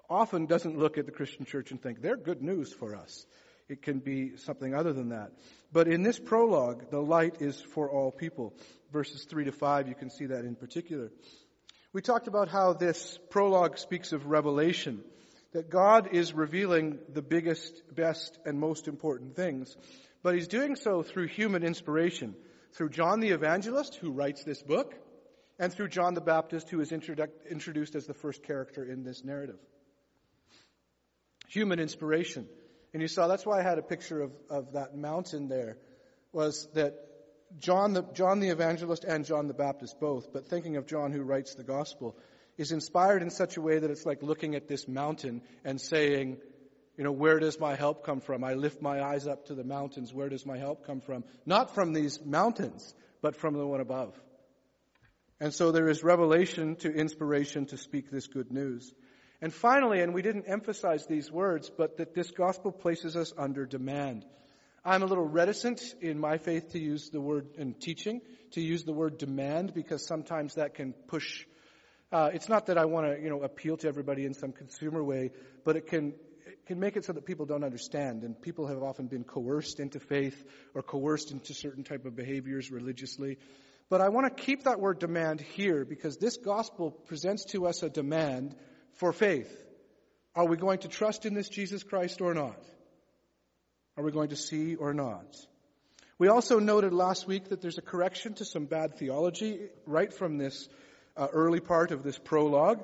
often 0.08 0.46
doesn't 0.46 0.78
look 0.78 0.98
at 0.98 1.06
the 1.06 1.12
Christian 1.12 1.44
church 1.44 1.70
and 1.70 1.80
think, 1.80 2.00
they're 2.00 2.16
good 2.16 2.42
news 2.42 2.72
for 2.72 2.94
us. 2.96 3.26
It 3.68 3.82
can 3.82 3.98
be 3.98 4.36
something 4.36 4.74
other 4.74 4.92
than 4.92 5.08
that. 5.08 5.32
But 5.72 5.88
in 5.88 6.02
this 6.02 6.18
prologue, 6.18 6.90
the 6.90 7.00
light 7.00 7.42
is 7.42 7.60
for 7.60 7.90
all 7.90 8.12
people. 8.12 8.54
Verses 8.92 9.24
3 9.24 9.46
to 9.46 9.52
5, 9.52 9.88
you 9.88 9.94
can 9.94 10.10
see 10.10 10.26
that 10.26 10.44
in 10.44 10.54
particular. 10.54 11.10
We 11.92 12.00
talked 12.00 12.28
about 12.28 12.48
how 12.48 12.74
this 12.74 13.18
prologue 13.30 13.78
speaks 13.78 14.12
of 14.12 14.26
revelation, 14.26 15.02
that 15.52 15.70
God 15.70 16.10
is 16.12 16.32
revealing 16.32 16.98
the 17.12 17.22
biggest, 17.22 17.82
best, 17.92 18.38
and 18.44 18.60
most 18.60 18.86
important 18.86 19.34
things. 19.34 19.76
But 20.22 20.34
He's 20.34 20.48
doing 20.48 20.76
so 20.76 21.02
through 21.02 21.28
human 21.28 21.64
inspiration, 21.64 22.36
through 22.74 22.90
John 22.90 23.20
the 23.20 23.30
Evangelist, 23.30 23.96
who 23.96 24.12
writes 24.12 24.44
this 24.44 24.62
book, 24.62 24.94
and 25.58 25.72
through 25.72 25.88
John 25.88 26.14
the 26.14 26.20
Baptist, 26.20 26.68
who 26.68 26.80
is 26.80 26.92
introduced 26.92 27.94
as 27.96 28.06
the 28.06 28.14
first 28.14 28.44
character 28.44 28.84
in 28.84 29.02
this 29.02 29.24
narrative 29.24 29.58
human 31.48 31.78
inspiration. 31.78 32.46
And 32.92 33.02
you 33.02 33.08
saw 33.08 33.26
that's 33.26 33.44
why 33.44 33.60
I 33.60 33.62
had 33.62 33.78
a 33.78 33.82
picture 33.82 34.22
of, 34.22 34.32
of 34.48 34.72
that 34.72 34.96
mountain 34.96 35.48
there, 35.48 35.76
was 36.32 36.68
that 36.74 36.94
John 37.58 37.92
the, 37.92 38.02
John 38.14 38.40
the 38.40 38.48
evangelist 38.48 39.04
and 39.04 39.24
John 39.24 39.46
the 39.48 39.54
Baptist 39.54 40.00
both, 40.00 40.32
but 40.32 40.48
thinking 40.48 40.76
of 40.76 40.86
John 40.86 41.12
who 41.12 41.22
writes 41.22 41.54
the 41.54 41.64
gospel, 41.64 42.16
is 42.56 42.72
inspired 42.72 43.22
in 43.22 43.30
such 43.30 43.56
a 43.56 43.60
way 43.60 43.78
that 43.78 43.90
it's 43.90 44.06
like 44.06 44.22
looking 44.22 44.54
at 44.54 44.66
this 44.66 44.88
mountain 44.88 45.42
and 45.64 45.80
saying, 45.80 46.38
you 46.96 47.04
know, 47.04 47.12
where 47.12 47.38
does 47.38 47.60
my 47.60 47.74
help 47.74 48.04
come 48.04 48.20
from? 48.20 48.42
I 48.42 48.54
lift 48.54 48.80
my 48.80 49.02
eyes 49.02 49.26
up 49.26 49.46
to 49.46 49.54
the 49.54 49.64
mountains. 49.64 50.14
Where 50.14 50.30
does 50.30 50.46
my 50.46 50.56
help 50.56 50.86
come 50.86 51.00
from? 51.00 51.24
Not 51.44 51.74
from 51.74 51.92
these 51.92 52.18
mountains, 52.24 52.94
but 53.20 53.36
from 53.36 53.54
the 53.54 53.66
one 53.66 53.80
above. 53.80 54.18
And 55.38 55.52
so 55.52 55.70
there 55.70 55.88
is 55.88 56.02
revelation 56.02 56.76
to 56.76 56.90
inspiration 56.90 57.66
to 57.66 57.76
speak 57.76 58.10
this 58.10 58.26
good 58.26 58.50
news. 58.50 58.94
And 59.42 59.52
finally, 59.52 60.00
and 60.00 60.14
we 60.14 60.22
didn't 60.22 60.46
emphasize 60.46 61.06
these 61.06 61.30
words, 61.30 61.70
but 61.70 61.98
that 61.98 62.14
this 62.14 62.30
gospel 62.30 62.72
places 62.72 63.16
us 63.16 63.34
under 63.36 63.66
demand. 63.66 64.24
I'm 64.84 65.02
a 65.02 65.06
little 65.06 65.26
reticent 65.26 65.82
in 66.00 66.18
my 66.18 66.38
faith 66.38 66.72
to 66.72 66.78
use 66.78 67.10
the 67.10 67.20
word 67.20 67.48
in 67.58 67.74
teaching, 67.74 68.20
to 68.52 68.60
use 68.60 68.84
the 68.84 68.92
word 68.92 69.18
demand, 69.18 69.74
because 69.74 70.06
sometimes 70.06 70.54
that 70.54 70.74
can 70.74 70.92
push. 70.92 71.44
Uh, 72.12 72.30
it's 72.32 72.48
not 72.48 72.66
that 72.66 72.78
I 72.78 72.84
want 72.84 73.06
to, 73.06 73.20
you 73.20 73.28
know, 73.28 73.42
appeal 73.42 73.76
to 73.78 73.88
everybody 73.88 74.24
in 74.24 74.32
some 74.32 74.52
consumer 74.52 75.02
way, 75.02 75.32
but 75.64 75.76
it 75.76 75.88
can, 75.88 76.14
can 76.66 76.78
make 76.78 76.96
it 76.96 77.04
so 77.04 77.12
that 77.12 77.26
people 77.26 77.44
don't 77.46 77.64
understand, 77.64 78.22
and 78.22 78.40
people 78.40 78.68
have 78.68 78.82
often 78.82 79.06
been 79.06 79.24
coerced 79.24 79.80
into 79.80 80.00
faith 80.00 80.42
or 80.72 80.82
coerced 80.82 81.32
into 81.32 81.52
certain 81.52 81.84
type 81.84 82.06
of 82.06 82.14
behaviors 82.16 82.70
religiously. 82.70 83.38
But 83.90 84.00
I 84.00 84.08
want 84.08 84.34
to 84.34 84.42
keep 84.42 84.64
that 84.64 84.80
word 84.80 84.98
demand 84.98 85.40
here 85.40 85.84
because 85.84 86.16
this 86.16 86.36
gospel 86.38 86.90
presents 86.90 87.44
to 87.46 87.66
us 87.66 87.82
a 87.82 87.90
demand 87.90 88.56
for 88.96 89.12
faith. 89.12 89.50
Are 90.34 90.46
we 90.46 90.56
going 90.56 90.80
to 90.80 90.88
trust 90.88 91.24
in 91.24 91.34
this 91.34 91.48
Jesus 91.48 91.82
Christ 91.82 92.20
or 92.20 92.34
not? 92.34 92.60
Are 93.96 94.04
we 94.04 94.12
going 94.12 94.28
to 94.28 94.36
see 94.36 94.74
or 94.74 94.92
not? 94.92 95.34
We 96.18 96.28
also 96.28 96.58
noted 96.58 96.92
last 96.92 97.26
week 97.26 97.48
that 97.50 97.60
there's 97.60 97.78
a 97.78 97.82
correction 97.82 98.34
to 98.34 98.44
some 98.44 98.66
bad 98.66 98.98
theology 98.98 99.60
right 99.86 100.12
from 100.12 100.38
this 100.38 100.68
uh, 101.16 101.28
early 101.32 101.60
part 101.60 101.90
of 101.90 102.02
this 102.02 102.18
prologue. 102.18 102.82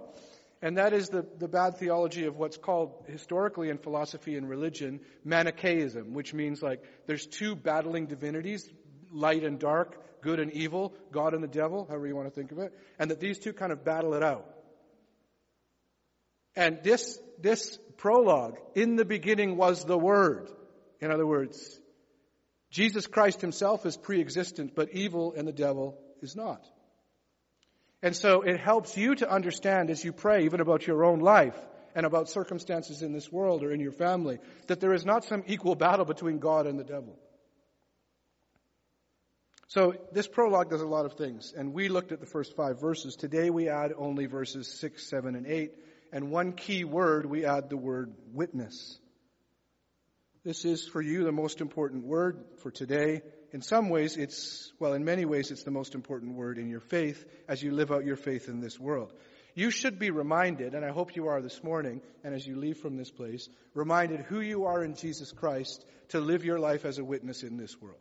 And 0.60 0.78
that 0.78 0.92
is 0.92 1.08
the, 1.08 1.26
the 1.38 1.48
bad 1.48 1.78
theology 1.78 2.24
of 2.24 2.36
what's 2.36 2.56
called 2.56 3.04
historically 3.08 3.68
in 3.68 3.78
philosophy 3.78 4.36
and 4.36 4.48
religion 4.48 5.00
Manichaeism, 5.24 6.14
which 6.14 6.32
means 6.32 6.62
like 6.62 6.82
there's 7.06 7.26
two 7.26 7.56
battling 7.56 8.06
divinities, 8.06 8.70
light 9.10 9.44
and 9.44 9.58
dark, 9.58 10.00
good 10.22 10.38
and 10.38 10.52
evil, 10.52 10.94
God 11.10 11.34
and 11.34 11.42
the 11.42 11.48
devil, 11.48 11.86
however 11.88 12.06
you 12.06 12.14
want 12.14 12.28
to 12.28 12.34
think 12.34 12.52
of 12.52 12.58
it, 12.58 12.72
and 12.98 13.10
that 13.10 13.18
these 13.18 13.38
two 13.38 13.52
kind 13.52 13.72
of 13.72 13.84
battle 13.84 14.14
it 14.14 14.22
out. 14.22 14.46
And 16.54 16.80
this, 16.82 17.18
this 17.40 17.78
prologue, 17.96 18.58
in 18.74 18.96
the 18.96 19.04
beginning 19.04 19.56
was 19.56 19.84
the 19.84 19.98
Word. 19.98 20.48
In 21.00 21.10
other 21.10 21.26
words, 21.26 21.80
Jesus 22.70 23.06
Christ 23.06 23.40
himself 23.40 23.84
is 23.86 23.96
pre-existent, 23.96 24.74
but 24.74 24.90
evil 24.92 25.34
and 25.36 25.46
the 25.46 25.52
devil 25.52 25.98
is 26.20 26.36
not. 26.36 26.64
And 28.02 28.16
so 28.16 28.42
it 28.42 28.58
helps 28.58 28.96
you 28.96 29.14
to 29.16 29.30
understand 29.30 29.90
as 29.90 30.04
you 30.04 30.12
pray, 30.12 30.44
even 30.44 30.60
about 30.60 30.86
your 30.86 31.04
own 31.04 31.20
life 31.20 31.56
and 31.94 32.06
about 32.06 32.28
circumstances 32.28 33.02
in 33.02 33.12
this 33.12 33.30
world 33.30 33.62
or 33.62 33.70
in 33.70 33.80
your 33.80 33.92
family, 33.92 34.38
that 34.66 34.80
there 34.80 34.94
is 34.94 35.04
not 35.04 35.24
some 35.24 35.44
equal 35.46 35.74
battle 35.74 36.04
between 36.04 36.38
God 36.38 36.66
and 36.66 36.78
the 36.78 36.84
devil. 36.84 37.18
So 39.68 39.94
this 40.12 40.26
prologue 40.26 40.70
does 40.70 40.82
a 40.82 40.86
lot 40.86 41.06
of 41.06 41.14
things, 41.14 41.54
and 41.56 41.72
we 41.72 41.88
looked 41.88 42.12
at 42.12 42.20
the 42.20 42.26
first 42.26 42.56
five 42.56 42.80
verses. 42.80 43.16
Today 43.16 43.50
we 43.50 43.68
add 43.68 43.92
only 43.96 44.26
verses 44.26 44.68
six, 44.68 45.08
seven, 45.08 45.34
and 45.34 45.46
eight, 45.46 45.72
and 46.12 46.30
one 46.30 46.52
key 46.52 46.84
word, 46.84 47.26
we 47.26 47.44
add 47.44 47.70
the 47.70 47.76
word 47.76 48.12
witness. 48.32 48.98
This 50.44 50.64
is 50.64 50.86
for 50.86 51.00
you 51.00 51.24
the 51.24 51.32
most 51.32 51.60
important 51.60 52.04
word 52.04 52.44
for 52.58 52.70
today 52.70 53.22
in 53.52 53.60
some 53.60 53.90
ways, 53.90 54.16
it's, 54.16 54.72
well, 54.78 54.94
in 54.94 55.04
many 55.04 55.26
ways, 55.26 55.50
it's 55.50 55.62
the 55.62 55.70
most 55.70 55.94
important 55.94 56.34
word 56.34 56.56
in 56.56 56.70
your 56.70 56.80
faith 56.80 57.22
as 57.46 57.62
you 57.62 57.70
live 57.70 57.92
out 57.92 58.06
your 58.06 58.16
faith 58.16 58.48
in 58.48 58.60
this 58.60 58.80
world. 58.80 59.12
You 59.54 59.70
should 59.70 59.98
be 59.98 60.10
reminded, 60.10 60.74
and 60.74 60.84
I 60.84 60.90
hope 60.90 61.14
you 61.14 61.28
are 61.28 61.42
this 61.42 61.62
morning, 61.62 62.00
and 62.24 62.34
as 62.34 62.46
you 62.46 62.56
leave 62.56 62.78
from 62.78 62.96
this 62.96 63.10
place, 63.10 63.50
reminded 63.74 64.20
who 64.20 64.40
you 64.40 64.64
are 64.64 64.82
in 64.82 64.94
Jesus 64.94 65.32
Christ 65.32 65.84
to 66.08 66.20
live 66.20 66.46
your 66.46 66.58
life 66.58 66.86
as 66.86 66.96
a 66.96 67.04
witness 67.04 67.42
in 67.42 67.58
this 67.58 67.78
world. 67.78 68.00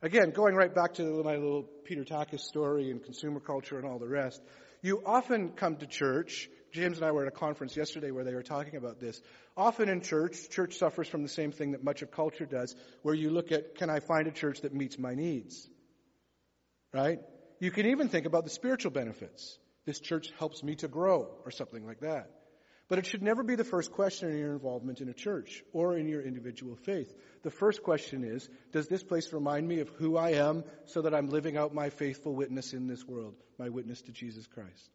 Again, 0.00 0.30
going 0.30 0.54
right 0.54 0.72
back 0.72 0.94
to 0.94 1.24
my 1.24 1.34
little 1.34 1.64
Peter 1.84 2.04
Takis 2.04 2.40
story 2.40 2.92
and 2.92 3.02
consumer 3.02 3.40
culture 3.40 3.78
and 3.78 3.86
all 3.86 3.98
the 3.98 4.06
rest, 4.06 4.40
you 4.82 5.02
often 5.04 5.50
come 5.50 5.76
to 5.76 5.86
church 5.86 6.48
James 6.76 6.98
and 6.98 7.06
I 7.06 7.10
were 7.10 7.22
at 7.22 7.28
a 7.28 7.36
conference 7.36 7.74
yesterday 7.74 8.10
where 8.10 8.22
they 8.22 8.34
were 8.34 8.42
talking 8.42 8.76
about 8.76 9.00
this. 9.00 9.20
Often 9.56 9.88
in 9.88 10.02
church, 10.02 10.50
church 10.50 10.74
suffers 10.74 11.08
from 11.08 11.22
the 11.22 11.28
same 11.28 11.50
thing 11.50 11.72
that 11.72 11.82
much 11.82 12.02
of 12.02 12.10
culture 12.10 12.44
does, 12.44 12.76
where 13.00 13.14
you 13.14 13.30
look 13.30 13.50
at, 13.50 13.76
can 13.76 13.88
I 13.88 14.00
find 14.00 14.28
a 14.28 14.30
church 14.30 14.60
that 14.60 14.74
meets 14.74 14.98
my 14.98 15.14
needs? 15.14 15.68
Right? 16.92 17.20
You 17.60 17.70
can 17.70 17.86
even 17.86 18.10
think 18.10 18.26
about 18.26 18.44
the 18.44 18.50
spiritual 18.50 18.90
benefits. 18.90 19.58
This 19.86 20.00
church 20.00 20.30
helps 20.38 20.62
me 20.62 20.74
to 20.76 20.88
grow, 20.88 21.28
or 21.46 21.50
something 21.50 21.86
like 21.86 22.00
that. 22.00 22.30
But 22.88 22.98
it 22.98 23.06
should 23.06 23.22
never 23.22 23.42
be 23.42 23.56
the 23.56 23.64
first 23.64 23.90
question 23.90 24.30
in 24.30 24.38
your 24.38 24.52
involvement 24.52 25.00
in 25.00 25.08
a 25.08 25.14
church 25.14 25.64
or 25.72 25.96
in 25.96 26.06
your 26.06 26.22
individual 26.22 26.76
faith. 26.76 27.12
The 27.42 27.50
first 27.50 27.82
question 27.82 28.22
is, 28.22 28.48
does 28.72 28.86
this 28.86 29.02
place 29.02 29.32
remind 29.32 29.66
me 29.66 29.80
of 29.80 29.88
who 29.88 30.16
I 30.16 30.32
am 30.32 30.62
so 30.84 31.02
that 31.02 31.14
I'm 31.14 31.28
living 31.28 31.56
out 31.56 31.74
my 31.74 31.90
faithful 31.90 32.34
witness 32.34 32.72
in 32.72 32.86
this 32.86 33.04
world, 33.04 33.34
my 33.58 33.70
witness 33.70 34.02
to 34.02 34.12
Jesus 34.12 34.46
Christ? 34.46 34.90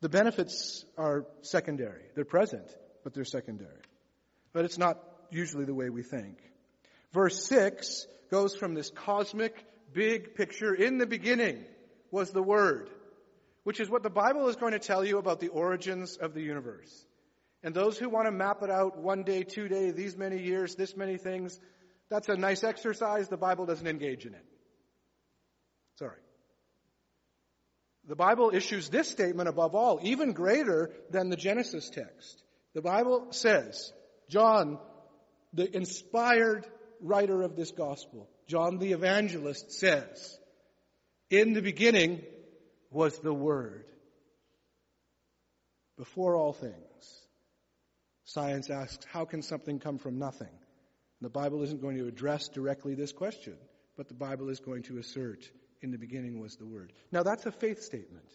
The 0.00 0.08
benefits 0.08 0.84
are 0.96 1.26
secondary. 1.42 2.02
They're 2.16 2.24
present, 2.24 2.74
but 3.04 3.14
they're 3.14 3.24
secondary. 3.24 3.82
But 4.52 4.64
it's 4.64 4.78
not 4.78 4.98
usually 5.30 5.64
the 5.64 5.74
way 5.74 5.90
we 5.90 6.02
think. 6.02 6.38
Verse 7.12 7.46
6 7.46 8.06
goes 8.30 8.56
from 8.56 8.74
this 8.74 8.90
cosmic, 8.90 9.64
big 9.92 10.34
picture. 10.34 10.74
In 10.74 10.98
the 10.98 11.06
beginning 11.06 11.64
was 12.10 12.30
the 12.30 12.42
Word, 12.42 12.90
which 13.68 13.80
is 13.80 13.90
what 13.90 14.02
the 14.02 14.08
Bible 14.08 14.48
is 14.48 14.56
going 14.56 14.72
to 14.72 14.78
tell 14.78 15.04
you 15.04 15.18
about 15.18 15.40
the 15.40 15.48
origins 15.48 16.16
of 16.16 16.32
the 16.32 16.40
universe. 16.40 17.04
And 17.62 17.74
those 17.74 17.98
who 17.98 18.08
want 18.08 18.24
to 18.26 18.30
map 18.30 18.62
it 18.62 18.70
out 18.70 18.96
one 18.96 19.24
day, 19.24 19.42
two 19.42 19.68
day, 19.68 19.90
these 19.90 20.16
many 20.16 20.42
years, 20.42 20.74
this 20.74 20.96
many 20.96 21.18
things, 21.18 21.60
that's 22.08 22.30
a 22.30 22.36
nice 22.38 22.64
exercise. 22.64 23.28
The 23.28 23.36
Bible 23.36 23.66
doesn't 23.66 23.86
engage 23.86 24.24
in 24.24 24.32
it. 24.32 24.44
Sorry. 25.98 26.16
The 28.06 28.16
Bible 28.16 28.52
issues 28.54 28.88
this 28.88 29.10
statement 29.10 29.50
above 29.50 29.74
all, 29.74 30.00
even 30.02 30.32
greater 30.32 30.90
than 31.10 31.28
the 31.28 31.36
Genesis 31.36 31.90
text. 31.90 32.42
The 32.72 32.80
Bible 32.80 33.26
says, 33.32 33.92
John, 34.30 34.78
the 35.52 35.76
inspired 35.76 36.64
writer 37.02 37.42
of 37.42 37.54
this 37.54 37.72
gospel, 37.72 38.30
John 38.46 38.78
the 38.78 38.92
evangelist 38.92 39.72
says, 39.72 40.38
in 41.28 41.52
the 41.52 41.60
beginning 41.60 42.22
was 42.90 43.18
the 43.18 43.34
Word. 43.34 43.84
Before 45.96 46.36
all 46.36 46.52
things. 46.52 46.74
Science 48.24 48.70
asks, 48.70 49.04
how 49.10 49.24
can 49.24 49.42
something 49.42 49.78
come 49.78 49.98
from 49.98 50.18
nothing? 50.18 50.52
The 51.20 51.30
Bible 51.30 51.62
isn't 51.62 51.80
going 51.80 51.96
to 51.96 52.06
address 52.06 52.48
directly 52.48 52.94
this 52.94 53.12
question, 53.12 53.56
but 53.96 54.08
the 54.08 54.14
Bible 54.14 54.50
is 54.50 54.60
going 54.60 54.82
to 54.84 54.98
assert 54.98 55.50
in 55.80 55.90
the 55.90 55.98
beginning 55.98 56.40
was 56.40 56.56
the 56.56 56.66
Word. 56.66 56.92
Now 57.10 57.22
that's 57.22 57.46
a 57.46 57.52
faith 57.52 57.82
statement. 57.82 58.28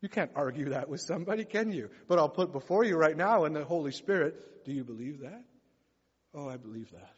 You 0.00 0.08
can't 0.08 0.30
argue 0.34 0.70
that 0.70 0.88
with 0.88 1.00
somebody, 1.00 1.44
can 1.44 1.72
you? 1.72 1.90
But 2.06 2.18
I'll 2.18 2.28
put 2.28 2.52
before 2.52 2.84
you 2.84 2.96
right 2.96 3.16
now 3.16 3.44
in 3.44 3.52
the 3.52 3.64
Holy 3.64 3.92
Spirit, 3.92 4.64
do 4.64 4.72
you 4.72 4.84
believe 4.84 5.20
that? 5.20 5.44
Oh, 6.34 6.48
I 6.48 6.58
believe 6.58 6.90
that. 6.92 7.14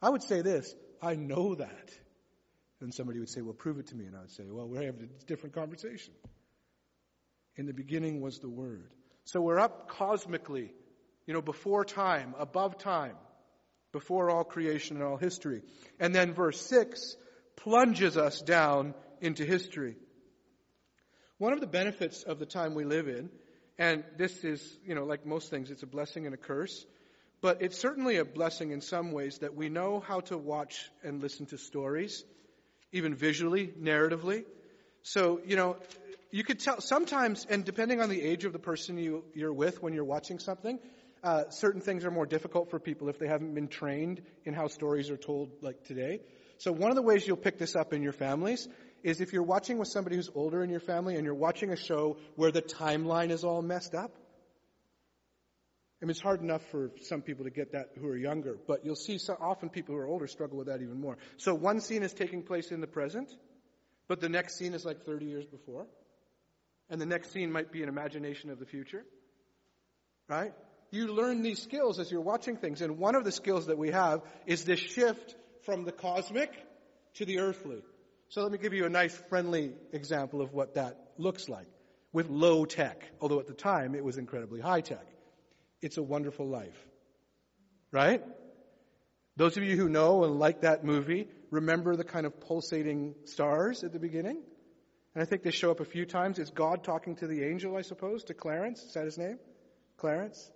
I 0.00 0.10
would 0.10 0.22
say 0.22 0.42
this, 0.42 0.74
I 1.02 1.14
know 1.16 1.56
that. 1.56 1.90
And 2.84 2.94
somebody 2.94 3.18
would 3.18 3.30
say, 3.30 3.40
well, 3.40 3.54
prove 3.54 3.78
it 3.78 3.88
to 3.88 3.96
me. 3.96 4.04
And 4.04 4.14
I 4.14 4.20
would 4.20 4.30
say, 4.30 4.44
well, 4.46 4.68
we're 4.68 4.84
having 4.84 5.08
a 5.08 5.24
different 5.26 5.54
conversation. 5.54 6.12
In 7.56 7.66
the 7.66 7.72
beginning 7.72 8.20
was 8.20 8.38
the 8.38 8.48
Word. 8.48 8.90
So 9.24 9.40
we're 9.40 9.58
up 9.58 9.88
cosmically, 9.88 10.70
you 11.26 11.32
know, 11.32 11.40
before 11.40 11.84
time, 11.84 12.34
above 12.38 12.76
time, 12.78 13.16
before 13.90 14.28
all 14.28 14.44
creation 14.44 14.96
and 14.96 15.04
all 15.04 15.16
history. 15.16 15.62
And 15.98 16.14
then 16.14 16.34
verse 16.34 16.60
6 16.60 17.16
plunges 17.56 18.18
us 18.18 18.42
down 18.42 18.94
into 19.20 19.44
history. 19.44 19.96
One 21.38 21.54
of 21.54 21.60
the 21.60 21.66
benefits 21.66 22.22
of 22.22 22.38
the 22.38 22.46
time 22.46 22.74
we 22.74 22.84
live 22.84 23.08
in, 23.08 23.30
and 23.78 24.04
this 24.18 24.44
is, 24.44 24.62
you 24.84 24.94
know, 24.94 25.04
like 25.04 25.24
most 25.24 25.48
things, 25.48 25.70
it's 25.70 25.82
a 25.82 25.86
blessing 25.86 26.26
and 26.26 26.34
a 26.34 26.38
curse, 26.38 26.84
but 27.40 27.62
it's 27.62 27.78
certainly 27.78 28.18
a 28.18 28.24
blessing 28.24 28.72
in 28.72 28.82
some 28.82 29.12
ways 29.12 29.38
that 29.38 29.54
we 29.54 29.70
know 29.70 30.00
how 30.00 30.20
to 30.20 30.36
watch 30.36 30.90
and 31.02 31.22
listen 31.22 31.46
to 31.46 31.56
stories, 31.56 32.24
even 32.94 33.14
visually, 33.14 33.72
narratively. 33.78 34.44
So, 35.02 35.40
you 35.44 35.56
know, 35.56 35.76
you 36.30 36.44
could 36.44 36.60
tell 36.60 36.80
sometimes, 36.80 37.46
and 37.50 37.64
depending 37.64 38.00
on 38.00 38.08
the 38.08 38.22
age 38.22 38.44
of 38.44 38.52
the 38.52 38.58
person 38.58 38.96
you, 38.96 39.24
you're 39.34 39.52
with 39.52 39.82
when 39.82 39.92
you're 39.92 40.04
watching 40.04 40.38
something, 40.38 40.78
uh, 41.22 41.50
certain 41.50 41.80
things 41.80 42.04
are 42.04 42.10
more 42.10 42.24
difficult 42.24 42.70
for 42.70 42.78
people 42.78 43.08
if 43.08 43.18
they 43.18 43.26
haven't 43.26 43.54
been 43.54 43.68
trained 43.68 44.22
in 44.44 44.54
how 44.54 44.68
stories 44.68 45.10
are 45.10 45.16
told 45.16 45.50
like 45.60 45.84
today. 45.84 46.20
So 46.58 46.70
one 46.70 46.90
of 46.90 46.96
the 46.96 47.02
ways 47.02 47.26
you'll 47.26 47.36
pick 47.36 47.58
this 47.58 47.74
up 47.74 47.92
in 47.92 48.02
your 48.02 48.12
families 48.12 48.68
is 49.02 49.20
if 49.20 49.32
you're 49.32 49.42
watching 49.42 49.78
with 49.78 49.88
somebody 49.88 50.16
who's 50.16 50.30
older 50.34 50.62
in 50.62 50.70
your 50.70 50.80
family 50.80 51.16
and 51.16 51.24
you're 51.24 51.34
watching 51.34 51.70
a 51.70 51.76
show 51.76 52.16
where 52.36 52.52
the 52.52 52.62
timeline 52.62 53.30
is 53.30 53.42
all 53.42 53.60
messed 53.60 53.94
up. 53.94 54.14
I 56.04 56.06
mean, 56.06 56.10
it's 56.10 56.20
hard 56.20 56.42
enough 56.42 56.60
for 56.66 56.90
some 57.00 57.22
people 57.22 57.46
to 57.46 57.50
get 57.50 57.72
that 57.72 57.92
who 57.98 58.06
are 58.08 58.16
younger, 58.16 58.58
but 58.66 58.84
you'll 58.84 58.94
see 58.94 59.16
so 59.16 59.38
often 59.40 59.70
people 59.70 59.94
who 59.94 60.00
are 60.02 60.06
older 60.06 60.26
struggle 60.26 60.58
with 60.58 60.66
that 60.66 60.82
even 60.82 61.00
more. 61.00 61.16
So 61.38 61.54
one 61.54 61.80
scene 61.80 62.02
is 62.02 62.12
taking 62.12 62.42
place 62.42 62.70
in 62.70 62.82
the 62.82 62.86
present, 62.86 63.34
but 64.06 64.20
the 64.20 64.28
next 64.28 64.58
scene 64.58 64.74
is 64.74 64.84
like 64.84 65.06
30 65.06 65.24
years 65.24 65.46
before. 65.46 65.86
And 66.90 67.00
the 67.00 67.06
next 67.06 67.32
scene 67.32 67.50
might 67.50 67.72
be 67.72 67.82
an 67.82 67.88
imagination 67.88 68.50
of 68.50 68.58
the 68.58 68.66
future. 68.66 69.02
Right? 70.28 70.52
You 70.90 71.06
learn 71.06 71.42
these 71.42 71.62
skills 71.62 71.98
as 71.98 72.10
you're 72.10 72.20
watching 72.20 72.58
things. 72.58 72.82
And 72.82 72.98
one 72.98 73.14
of 73.14 73.24
the 73.24 73.32
skills 73.32 73.68
that 73.68 73.78
we 73.78 73.90
have 73.90 74.20
is 74.44 74.64
this 74.64 74.80
shift 74.80 75.34
from 75.64 75.86
the 75.86 75.92
cosmic 75.92 76.52
to 77.14 77.24
the 77.24 77.38
earthly. 77.38 77.80
So 78.28 78.42
let 78.42 78.52
me 78.52 78.58
give 78.58 78.74
you 78.74 78.84
a 78.84 78.90
nice 78.90 79.14
friendly 79.30 79.72
example 79.90 80.42
of 80.42 80.52
what 80.52 80.74
that 80.74 80.98
looks 81.16 81.48
like 81.48 81.68
with 82.12 82.28
low 82.28 82.66
tech, 82.66 83.02
although 83.22 83.40
at 83.40 83.46
the 83.46 83.54
time 83.54 83.94
it 83.94 84.04
was 84.04 84.18
incredibly 84.18 84.60
high 84.60 84.82
tech. 84.82 85.06
It's 85.80 85.96
a 85.96 86.02
wonderful 86.02 86.46
life. 86.46 86.78
Right? 87.92 88.22
Those 89.36 89.56
of 89.56 89.64
you 89.64 89.76
who 89.76 89.88
know 89.88 90.24
and 90.24 90.38
like 90.38 90.62
that 90.62 90.84
movie, 90.84 91.28
remember 91.50 91.96
the 91.96 92.04
kind 92.04 92.26
of 92.26 92.40
pulsating 92.40 93.14
stars 93.24 93.82
at 93.82 93.92
the 93.92 93.98
beginning? 93.98 94.40
And 95.14 95.22
I 95.22 95.26
think 95.26 95.42
they 95.42 95.50
show 95.50 95.70
up 95.70 95.80
a 95.80 95.84
few 95.84 96.06
times. 96.06 96.38
It's 96.38 96.50
God 96.50 96.84
talking 96.84 97.16
to 97.16 97.26
the 97.26 97.44
angel, 97.44 97.76
I 97.76 97.82
suppose, 97.82 98.24
to 98.24 98.34
Clarence. 98.34 98.82
Is 98.82 98.94
that 98.94 99.04
his 99.04 99.18
name? 99.18 99.38
Clarence? 99.96 100.50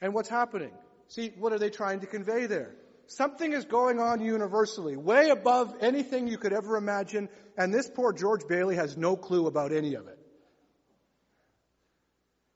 And 0.00 0.14
what's 0.14 0.28
happening? 0.28 0.72
See, 1.08 1.32
what 1.38 1.52
are 1.52 1.58
they 1.58 1.70
trying 1.70 2.00
to 2.00 2.06
convey 2.06 2.46
there? 2.46 2.74
Something 3.06 3.52
is 3.52 3.66
going 3.66 4.00
on 4.00 4.22
universally, 4.22 4.96
way 4.96 5.28
above 5.28 5.74
anything 5.80 6.26
you 6.26 6.38
could 6.38 6.54
ever 6.54 6.76
imagine, 6.76 7.28
and 7.56 7.72
this 7.72 7.88
poor 7.88 8.12
George 8.12 8.48
Bailey 8.48 8.76
has 8.76 8.96
no 8.96 9.16
clue 9.16 9.46
about 9.46 9.72
any 9.72 9.94
of 9.94 10.08
it. 10.08 10.18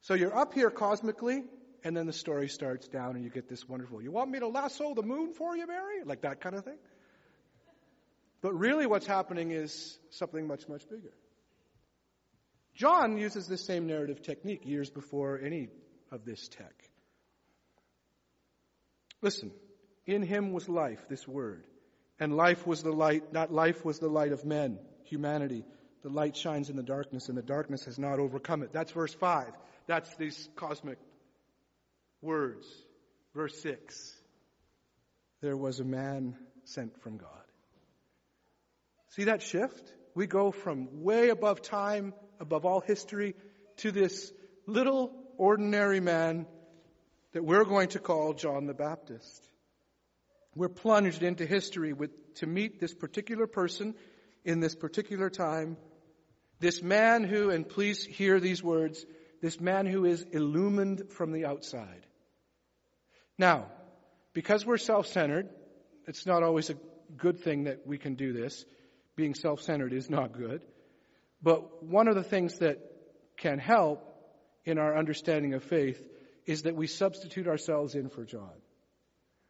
So 0.00 0.14
you're 0.14 0.36
up 0.36 0.54
here 0.54 0.70
cosmically, 0.70 1.44
and 1.84 1.96
then 1.96 2.06
the 2.06 2.12
story 2.12 2.48
starts 2.48 2.88
down, 2.88 3.14
and 3.14 3.24
you 3.24 3.30
get 3.30 3.48
this 3.48 3.68
wonderful, 3.68 4.02
you 4.02 4.10
want 4.10 4.30
me 4.30 4.38
to 4.40 4.48
lasso 4.48 4.94
the 4.94 5.02
moon 5.02 5.32
for 5.32 5.56
you, 5.56 5.66
Mary? 5.66 6.02
Like 6.04 6.22
that 6.22 6.40
kind 6.40 6.56
of 6.56 6.64
thing. 6.64 6.78
But 8.40 8.54
really, 8.54 8.86
what's 8.86 9.06
happening 9.06 9.50
is 9.50 9.98
something 10.10 10.46
much, 10.46 10.68
much 10.68 10.88
bigger. 10.88 11.12
John 12.74 13.18
uses 13.18 13.48
this 13.48 13.64
same 13.64 13.86
narrative 13.86 14.22
technique 14.22 14.64
years 14.64 14.90
before 14.90 15.40
any 15.42 15.68
of 16.12 16.24
this 16.24 16.48
tech. 16.48 16.74
Listen, 19.20 19.50
in 20.06 20.22
him 20.22 20.52
was 20.52 20.68
life, 20.68 21.00
this 21.08 21.26
word. 21.26 21.66
And 22.20 22.36
life 22.36 22.66
was 22.66 22.82
the 22.82 22.92
light, 22.92 23.32
that 23.32 23.52
life 23.52 23.84
was 23.84 23.98
the 23.98 24.08
light 24.08 24.32
of 24.32 24.44
men, 24.44 24.78
humanity. 25.04 25.64
The 26.02 26.08
light 26.08 26.36
shines 26.36 26.70
in 26.70 26.76
the 26.76 26.82
darkness, 26.82 27.28
and 27.28 27.36
the 27.36 27.42
darkness 27.42 27.84
has 27.86 27.98
not 27.98 28.20
overcome 28.20 28.62
it. 28.62 28.72
That's 28.72 28.92
verse 28.92 29.14
5. 29.14 29.48
That's 29.88 30.14
these 30.16 30.48
cosmic 30.54 30.98
words. 32.20 32.66
Verse 33.34 33.60
6. 33.60 34.14
There 35.40 35.56
was 35.56 35.80
a 35.80 35.84
man 35.84 36.36
sent 36.64 37.00
from 37.02 37.16
God. 37.16 37.28
See 39.10 39.24
that 39.24 39.42
shift? 39.42 39.92
We 40.14 40.26
go 40.26 40.50
from 40.50 41.02
way 41.02 41.28
above 41.28 41.62
time, 41.62 42.12
above 42.40 42.64
all 42.64 42.80
history, 42.80 43.34
to 43.78 43.92
this 43.92 44.32
little 44.66 45.12
ordinary 45.36 46.00
man 46.00 46.46
that 47.32 47.44
we're 47.44 47.64
going 47.64 47.88
to 47.90 48.00
call 48.00 48.34
John 48.34 48.66
the 48.66 48.74
Baptist. 48.74 49.44
We're 50.54 50.68
plunged 50.68 51.22
into 51.22 51.46
history 51.46 51.92
with, 51.92 52.10
to 52.36 52.46
meet 52.46 52.80
this 52.80 52.94
particular 52.94 53.46
person 53.46 53.94
in 54.44 54.60
this 54.60 54.74
particular 54.74 55.30
time. 55.30 55.76
This 56.58 56.82
man 56.82 57.22
who, 57.22 57.50
and 57.50 57.68
please 57.68 58.04
hear 58.04 58.40
these 58.40 58.62
words, 58.62 59.04
this 59.40 59.60
man 59.60 59.86
who 59.86 60.04
is 60.04 60.22
illumined 60.32 61.10
from 61.10 61.30
the 61.30 61.46
outside. 61.46 62.06
Now, 63.38 63.66
because 64.32 64.66
we're 64.66 64.78
self-centered, 64.78 65.48
it's 66.06 66.26
not 66.26 66.42
always 66.42 66.70
a 66.70 66.76
good 67.16 67.40
thing 67.40 67.64
that 67.64 67.86
we 67.86 67.96
can 67.96 68.14
do 68.14 68.32
this. 68.32 68.64
Being 69.16 69.34
self-centered 69.34 69.92
is 69.92 70.10
not 70.10 70.32
good. 70.32 70.62
But 71.42 71.84
one 71.84 72.08
of 72.08 72.16
the 72.16 72.22
things 72.22 72.58
that 72.58 72.78
can 73.36 73.58
help 73.58 74.04
in 74.64 74.78
our 74.78 74.96
understanding 74.96 75.54
of 75.54 75.62
faith 75.62 76.02
is 76.46 76.62
that 76.62 76.74
we 76.74 76.86
substitute 76.86 77.46
ourselves 77.46 77.94
in 77.94 78.08
for 78.08 78.24
John. 78.24 78.50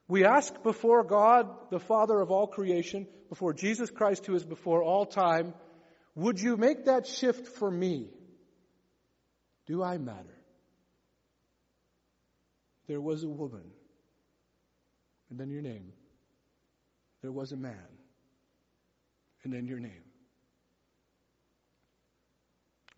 We 0.07 0.25
ask 0.25 0.63
before 0.63 1.05
God, 1.05 1.49
the 1.71 1.81
Father 1.81 2.19
of 2.21 2.31
all 2.31 2.47
creation, 2.47 3.07
before 3.29 3.53
Jesus 3.53 3.91
Christ 3.91 4.27
who 4.27 4.35
is 4.35 4.45
before 4.45 4.83
all 4.83 5.07
time, 5.07 5.55
would 6.15 6.41
you 6.41 6.57
make 6.57 6.87
that 6.87 7.07
shift 7.07 7.47
for 7.59 7.71
me? 7.71 8.09
Do 9.67 9.83
I 9.83 9.99
matter? 9.99 10.38
There 12.89 13.01
was 13.01 13.23
a 13.23 13.29
woman, 13.29 13.71
and 15.31 15.39
then 15.39 15.51
your 15.51 15.63
name. 15.63 15.93
There 17.23 17.33
was 17.33 17.53
a 17.53 17.57
man, 17.57 17.89
and 19.45 19.53
then 19.53 19.67
your 19.67 19.79
name. 19.79 20.05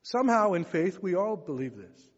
Somehow 0.03 0.55
in 0.55 0.65
faith, 0.65 0.99
we 1.03 1.15
all 1.15 1.37
believe 1.37 1.77
this. 1.77 2.09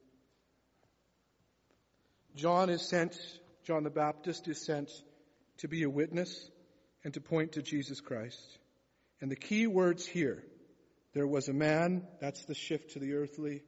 John 2.35 2.71
is 2.71 2.83
sent, 2.83 3.19
John 3.65 3.85
the 3.85 3.91
Baptist 3.91 4.49
is 4.49 4.65
sent 4.65 4.91
to 5.59 5.69
be 5.69 5.83
a 5.83 5.91
witness 5.91 6.51
and 7.05 7.13
to 7.15 7.21
point 7.21 7.53
to 7.53 7.63
Jesus 7.63 8.01
Christ. 8.01 8.59
And 9.21 9.31
the 9.31 9.37
key 9.37 9.67
words 9.67 10.07
here, 10.07 10.43
there 11.13 11.27
was 11.27 11.49
a 11.49 11.53
man, 11.53 12.07
that's 12.21 12.45
the 12.47 12.55
shift 12.55 12.93
to 12.93 12.99
the 12.99 13.15
earthly, 13.15 13.63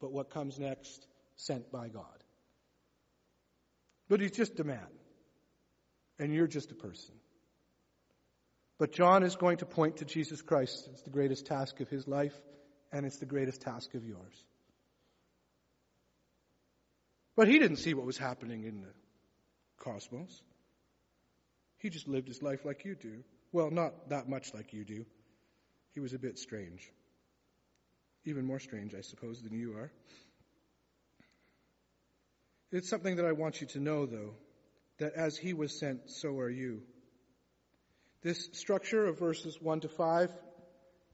but 0.00 0.12
what 0.12 0.30
comes 0.30 0.58
next, 0.58 1.06
sent 1.36 1.70
by 1.70 1.88
God. 1.88 2.23
But 4.08 4.20
he's 4.20 4.32
just 4.32 4.60
a 4.60 4.64
man, 4.64 4.86
and 6.18 6.32
you're 6.32 6.46
just 6.46 6.70
a 6.70 6.74
person. 6.74 7.14
But 8.78 8.92
John 8.92 9.22
is 9.22 9.36
going 9.36 9.58
to 9.58 9.66
point 9.66 9.98
to 9.98 10.04
Jesus 10.04 10.42
Christ. 10.42 10.88
It's 10.92 11.02
the 11.02 11.10
greatest 11.10 11.46
task 11.46 11.80
of 11.80 11.88
his 11.88 12.06
life, 12.06 12.34
and 12.92 13.06
it's 13.06 13.18
the 13.18 13.26
greatest 13.26 13.62
task 13.62 13.94
of 13.94 14.04
yours. 14.04 14.44
But 17.36 17.48
he 17.48 17.58
didn't 17.58 17.78
see 17.78 17.94
what 17.94 18.06
was 18.06 18.18
happening 18.18 18.64
in 18.64 18.80
the 18.80 18.92
cosmos. 19.78 20.42
He 21.78 21.90
just 21.90 22.08
lived 22.08 22.28
his 22.28 22.42
life 22.42 22.64
like 22.64 22.84
you 22.84 22.94
do. 22.94 23.24
Well, 23.52 23.70
not 23.70 24.08
that 24.08 24.28
much 24.28 24.54
like 24.54 24.72
you 24.72 24.84
do. 24.84 25.04
He 25.94 26.00
was 26.00 26.12
a 26.12 26.18
bit 26.18 26.38
strange. 26.38 26.90
Even 28.24 28.46
more 28.46 28.58
strange, 28.58 28.94
I 28.94 29.02
suppose, 29.02 29.42
than 29.42 29.52
you 29.58 29.76
are. 29.76 29.92
It's 32.74 32.88
something 32.88 33.16
that 33.16 33.24
I 33.24 33.30
want 33.30 33.60
you 33.60 33.68
to 33.68 33.78
know, 33.78 34.04
though, 34.04 34.34
that 34.98 35.14
as 35.14 35.36
he 35.36 35.52
was 35.52 35.78
sent, 35.78 36.10
so 36.10 36.38
are 36.38 36.50
you. 36.50 36.82
This 38.22 38.48
structure 38.52 39.06
of 39.06 39.16
verses 39.16 39.62
1 39.62 39.82
to 39.82 39.88
5 39.88 40.32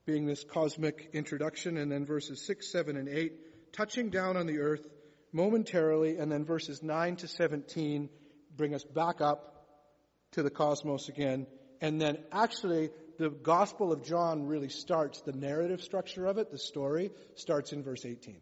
being 0.06 0.24
this 0.24 0.42
cosmic 0.42 1.10
introduction, 1.12 1.76
and 1.76 1.92
then 1.92 2.06
verses 2.06 2.40
6, 2.46 2.72
7, 2.72 2.96
and 2.96 3.10
8 3.10 3.74
touching 3.74 4.08
down 4.08 4.38
on 4.38 4.46
the 4.46 4.60
earth 4.60 4.88
momentarily, 5.32 6.16
and 6.16 6.32
then 6.32 6.46
verses 6.46 6.82
9 6.82 7.16
to 7.16 7.28
17 7.28 8.08
bring 8.56 8.74
us 8.74 8.82
back 8.82 9.20
up 9.20 9.66
to 10.32 10.42
the 10.42 10.48
cosmos 10.48 11.10
again. 11.10 11.46
And 11.82 12.00
then 12.00 12.24
actually, 12.32 12.88
the 13.18 13.28
Gospel 13.28 13.92
of 13.92 14.02
John 14.02 14.46
really 14.46 14.70
starts, 14.70 15.20
the 15.20 15.32
narrative 15.32 15.82
structure 15.82 16.24
of 16.24 16.38
it, 16.38 16.50
the 16.50 16.58
story, 16.58 17.10
starts 17.34 17.74
in 17.74 17.82
verse 17.82 18.06
18. 18.06 18.40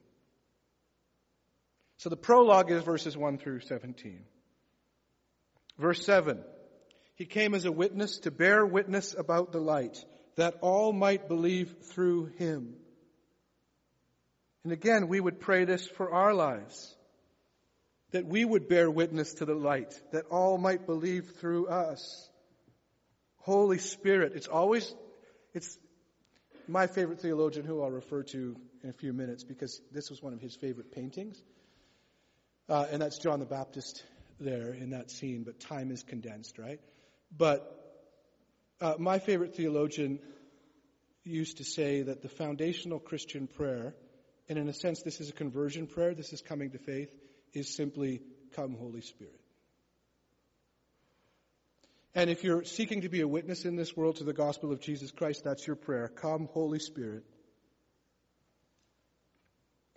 So 1.99 2.09
the 2.09 2.17
prologue 2.17 2.71
is 2.71 2.83
verses 2.85 3.17
1 3.17 3.39
through 3.39 3.61
17. 3.61 4.21
Verse 5.79 6.05
7 6.05 6.43
He 7.17 7.27
came 7.27 7.55
as 7.55 7.65
a 7.65 7.73
witness 7.73 8.19
to 8.21 8.31
bear 8.31 8.65
witness 8.65 9.15
about 9.19 9.53
the 9.53 9.61
light, 9.61 10.05
that 10.37 10.59
all 10.61 10.93
might 10.93 11.29
believe 11.29 11.75
through 11.93 12.27
him. 12.39 12.75
And 14.65 14.73
again, 14.73 15.09
we 15.09 15.21
would 15.21 15.41
pray 15.41 15.65
this 15.65 15.87
for 15.87 16.13
our 16.13 16.35
lives. 16.35 16.95
That 18.13 18.27
we 18.27 18.45
would 18.45 18.69
bear 18.69 18.91
witness 18.91 19.35
to 19.35 19.45
the 19.45 19.55
light, 19.55 19.93
that 20.13 20.27
all 20.31 20.57
might 20.57 20.87
believe 20.87 21.33
through 21.41 21.67
us. 21.67 22.31
Holy 23.39 23.79
Spirit, 23.79 24.33
it's 24.35 24.47
always, 24.47 24.95
it's 25.53 25.79
my 26.67 26.87
favorite 26.87 27.21
theologian 27.21 27.67
who 27.67 27.83
I'll 27.83 27.91
refer 27.91 28.23
to 28.23 28.57
in 28.83 28.91
a 28.91 28.95
few 28.95 29.13
minutes 29.13 29.45
because 29.45 29.81
this 29.93 30.11
was 30.11 30.23
one 30.23 30.33
of 30.33 30.41
his 30.41 30.55
favorite 30.55 30.93
paintings. 30.93 31.43
Uh, 32.69 32.87
and 32.91 33.01
that's 33.01 33.19
John 33.19 33.41
the 33.41 33.47
Baptist 33.47 34.05
there 34.41 34.73
in 34.73 34.91
that 34.91 35.11
scene, 35.11 35.43
but 35.45 35.59
time 35.59 35.91
is 35.91 36.03
condensed, 36.03 36.59
right? 36.59 36.81
But 37.37 37.75
uh, 38.81 38.95
my 38.99 39.19
favorite 39.19 39.55
theologian 39.55 40.21
used 41.25 41.59
to 41.59 41.65
say 41.65 42.03
that 42.03 42.23
the 42.23 42.29
foundational 42.29 42.99
Christian 42.99 43.47
prayer 43.47 43.95
and 44.49 44.59
in 44.59 44.69
a 44.69 44.73
sense, 44.73 45.03
this 45.03 45.21
is 45.21 45.29
a 45.29 45.33
conversion 45.33 45.87
prayer. 45.87 46.15
This 46.15 46.33
is 46.33 46.41
coming 46.41 46.71
to 46.71 46.79
faith, 46.79 47.15
is 47.53 47.77
simply, 47.77 48.23
Come, 48.55 48.75
Holy 48.75 49.03
Spirit. 49.03 49.39
And 52.15 52.31
if 52.31 52.43
you're 52.43 52.65
seeking 52.65 53.03
to 53.03 53.11
be 53.11 53.21
a 53.21 53.29
witness 53.29 53.65
in 53.67 53.77
this 53.77 53.97
world 53.97 54.17
to 54.17 54.25
the 54.25 54.33
gospel 54.33 54.73
of 54.73 54.81
Jesus 54.81 55.11
Christ, 55.11 55.45
that's 55.45 55.67
your 55.67 55.77
prayer. 55.77 56.09
Come, 56.09 56.49
Holy 56.53 56.79
Spirit. 56.79 57.25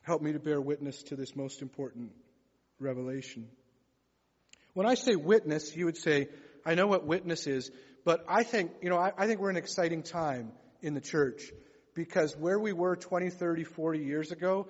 Help 0.03 0.21
me 0.21 0.33
to 0.33 0.39
bear 0.39 0.59
witness 0.59 1.01
to 1.03 1.15
this 1.15 1.35
most 1.35 1.61
important 1.61 2.11
revelation. 2.81 3.47
When 4.73 4.87
I 4.87 4.95
say 4.95 5.15
witness, 5.15 5.75
you 5.75 5.85
would 5.85 5.97
say, 5.97 6.29
I 6.65 6.75
know 6.75 6.87
what 6.87 7.05
witness 7.05 7.47
is, 7.47 7.71
but 8.05 8.23
I 8.27 8.43
think, 8.43 8.71
you 8.81 8.89
know, 8.89 8.97
I, 8.97 9.11
I 9.17 9.27
think 9.27 9.39
we're 9.39 9.49
in 9.49 9.57
an 9.57 9.63
exciting 9.63 10.03
time 10.03 10.51
in 10.81 10.93
the 10.93 11.01
church 11.01 11.51
because 11.93 12.35
where 12.37 12.59
we 12.59 12.73
were 12.73 12.95
20, 12.95 13.29
30, 13.29 13.63
40 13.63 13.99
years 13.99 14.31
ago, 14.31 14.67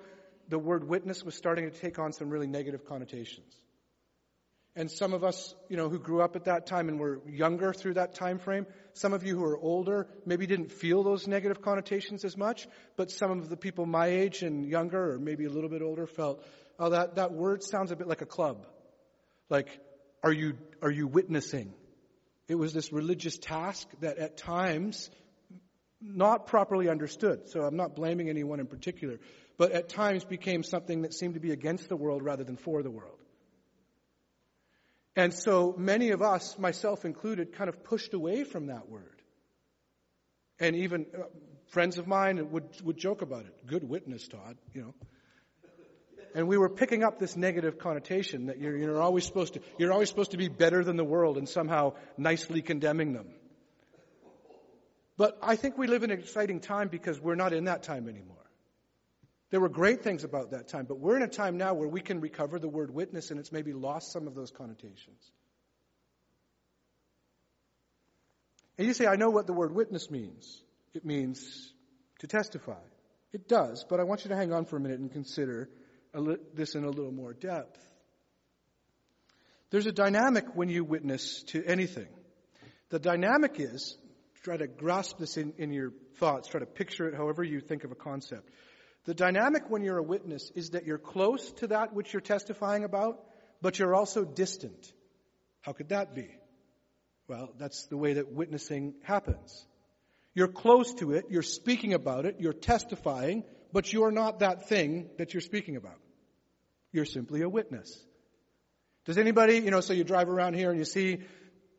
the 0.48 0.58
word 0.58 0.88
witness 0.88 1.22
was 1.22 1.34
starting 1.34 1.70
to 1.70 1.76
take 1.76 1.98
on 1.98 2.12
some 2.12 2.30
really 2.30 2.46
negative 2.46 2.84
connotations. 2.84 3.54
And 4.74 4.90
some 4.90 5.12
of 5.12 5.22
us, 5.22 5.54
you 5.68 5.76
know, 5.76 5.90
who 5.90 5.98
grew 5.98 6.22
up 6.22 6.34
at 6.34 6.44
that 6.44 6.66
time 6.66 6.88
and 6.88 6.98
were 6.98 7.20
younger 7.28 7.74
through 7.74 7.94
that 7.94 8.14
time 8.14 8.38
frame, 8.38 8.66
some 8.94 9.12
of 9.12 9.22
you 9.22 9.36
who 9.36 9.44
are 9.44 9.58
older 9.58 10.08
maybe 10.24 10.46
didn't 10.46 10.72
feel 10.72 11.02
those 11.02 11.28
negative 11.28 11.60
connotations 11.60 12.24
as 12.24 12.38
much, 12.38 12.66
but 12.96 13.10
some 13.10 13.30
of 13.30 13.50
the 13.50 13.56
people 13.56 13.84
my 13.84 14.06
age 14.06 14.42
and 14.42 14.66
younger 14.66 15.12
or 15.12 15.18
maybe 15.18 15.44
a 15.44 15.50
little 15.50 15.68
bit 15.68 15.82
older 15.82 16.06
felt, 16.06 16.42
oh, 16.82 16.90
that, 16.90 17.14
that 17.14 17.32
word 17.32 17.62
sounds 17.62 17.92
a 17.92 17.96
bit 17.96 18.08
like 18.08 18.22
a 18.22 18.26
club. 18.26 18.66
Like, 19.48 19.68
are 20.22 20.32
you, 20.32 20.54
are 20.82 20.90
you 20.90 21.06
witnessing? 21.06 21.72
It 22.48 22.56
was 22.56 22.72
this 22.72 22.92
religious 22.92 23.38
task 23.38 23.88
that 24.00 24.18
at 24.18 24.36
times 24.36 25.08
not 26.00 26.48
properly 26.48 26.88
understood. 26.88 27.48
So 27.48 27.62
I'm 27.62 27.76
not 27.76 27.94
blaming 27.94 28.28
anyone 28.28 28.58
in 28.58 28.66
particular, 28.66 29.20
but 29.56 29.70
at 29.70 29.88
times 29.88 30.24
became 30.24 30.64
something 30.64 31.02
that 31.02 31.14
seemed 31.14 31.34
to 31.34 31.40
be 31.40 31.52
against 31.52 31.88
the 31.88 31.94
world 31.94 32.24
rather 32.24 32.42
than 32.42 32.56
for 32.56 32.82
the 32.82 32.90
world. 32.90 33.18
And 35.14 35.32
so 35.32 35.76
many 35.78 36.10
of 36.10 36.20
us, 36.20 36.58
myself 36.58 37.04
included, 37.04 37.52
kind 37.52 37.68
of 37.68 37.84
pushed 37.84 38.12
away 38.12 38.42
from 38.42 38.66
that 38.66 38.88
word. 38.88 39.22
And 40.58 40.74
even 40.74 41.06
uh, 41.16 41.24
friends 41.68 41.98
of 41.98 42.08
mine 42.08 42.50
would, 42.50 42.64
would 42.82 42.96
joke 42.96 43.22
about 43.22 43.44
it. 43.44 43.66
Good 43.66 43.88
witness, 43.88 44.26
Todd, 44.26 44.56
you 44.74 44.80
know. 44.82 44.94
And 46.34 46.48
we 46.48 46.56
were 46.56 46.70
picking 46.70 47.02
up 47.04 47.18
this 47.18 47.36
negative 47.36 47.78
connotation 47.78 48.46
that 48.46 48.58
you're, 48.58 48.76
you're 48.76 49.00
always 49.00 49.26
supposed 49.26 49.54
to, 49.54 49.60
you're 49.78 49.92
always 49.92 50.08
supposed 50.08 50.30
to 50.30 50.38
be 50.38 50.48
better 50.48 50.82
than 50.82 50.96
the 50.96 51.04
world 51.04 51.36
and 51.36 51.48
somehow 51.48 51.94
nicely 52.16 52.62
condemning 52.62 53.12
them. 53.12 53.26
But 55.18 55.38
I 55.42 55.56
think 55.56 55.76
we 55.76 55.86
live 55.86 56.04
in 56.04 56.10
an 56.10 56.18
exciting 56.18 56.60
time 56.60 56.88
because 56.88 57.20
we're 57.20 57.34
not 57.34 57.52
in 57.52 57.64
that 57.64 57.82
time 57.82 58.08
anymore. 58.08 58.36
There 59.50 59.60
were 59.60 59.68
great 59.68 60.02
things 60.02 60.24
about 60.24 60.52
that 60.52 60.68
time, 60.68 60.86
but 60.86 60.98
we're 60.98 61.16
in 61.16 61.22
a 61.22 61.28
time 61.28 61.58
now 61.58 61.74
where 61.74 61.88
we 61.88 62.00
can 62.00 62.20
recover 62.20 62.58
the 62.58 62.68
word 62.68 62.92
witness 62.92 63.30
and 63.30 63.38
it's 63.38 63.52
maybe 63.52 63.74
lost 63.74 64.10
some 64.10 64.26
of 64.26 64.34
those 64.34 64.50
connotations. 64.50 65.30
And 68.78 68.86
you 68.86 68.94
say, 68.94 69.06
I 69.06 69.16
know 69.16 69.28
what 69.28 69.46
the 69.46 69.52
word 69.52 69.74
witness 69.74 70.10
means. 70.10 70.62
It 70.94 71.04
means 71.04 71.72
to 72.20 72.26
testify. 72.26 72.80
It 73.34 73.46
does, 73.46 73.84
but 73.88 74.00
I 74.00 74.04
want 74.04 74.24
you 74.24 74.30
to 74.30 74.36
hang 74.36 74.52
on 74.52 74.64
for 74.64 74.76
a 74.76 74.80
minute 74.80 75.00
and 75.00 75.12
consider 75.12 75.68
this 76.54 76.74
in 76.74 76.84
a 76.84 76.90
little 76.90 77.12
more 77.12 77.32
depth. 77.32 77.78
There's 79.70 79.86
a 79.86 79.92
dynamic 79.92 80.54
when 80.54 80.68
you 80.68 80.84
witness 80.84 81.42
to 81.44 81.64
anything. 81.64 82.08
The 82.90 82.98
dynamic 82.98 83.58
is, 83.58 83.96
try 84.42 84.58
to 84.58 84.66
grasp 84.66 85.18
this 85.18 85.38
in, 85.38 85.54
in 85.56 85.72
your 85.72 85.92
thoughts, 86.16 86.48
try 86.48 86.60
to 86.60 86.66
picture 86.66 87.08
it 87.08 87.14
however 87.14 87.42
you 87.42 87.60
think 87.60 87.84
of 87.84 87.90
a 87.90 87.94
concept. 87.94 88.50
The 89.04 89.14
dynamic 89.14 89.70
when 89.70 89.82
you're 89.82 89.98
a 89.98 90.02
witness 90.02 90.52
is 90.54 90.70
that 90.70 90.84
you're 90.84 90.98
close 90.98 91.50
to 91.54 91.68
that 91.68 91.94
which 91.94 92.12
you're 92.12 92.20
testifying 92.20 92.84
about, 92.84 93.24
but 93.62 93.78
you're 93.78 93.94
also 93.94 94.24
distant. 94.24 94.92
How 95.62 95.72
could 95.72 95.88
that 95.88 96.14
be? 96.14 96.28
Well, 97.26 97.54
that's 97.58 97.86
the 97.86 97.96
way 97.96 98.14
that 98.14 98.30
witnessing 98.30 98.94
happens. 99.04 99.66
You're 100.34 100.48
close 100.48 100.92
to 100.94 101.12
it, 101.12 101.26
you're 101.30 101.42
speaking 101.42 101.94
about 101.94 102.26
it, 102.26 102.36
you're 102.40 102.52
testifying, 102.52 103.44
but 103.72 103.92
you're 103.92 104.10
not 104.10 104.40
that 104.40 104.68
thing 104.68 105.08
that 105.18 105.34
you're 105.34 105.40
speaking 105.40 105.76
about. 105.76 105.98
You're 106.92 107.06
simply 107.06 107.42
a 107.42 107.48
witness. 107.48 108.04
Does 109.04 109.18
anybody, 109.18 109.54
you 109.58 109.70
know, 109.70 109.80
so 109.80 109.92
you 109.92 110.04
drive 110.04 110.28
around 110.28 110.54
here 110.54 110.70
and 110.70 110.78
you 110.78 110.84
see, 110.84 111.20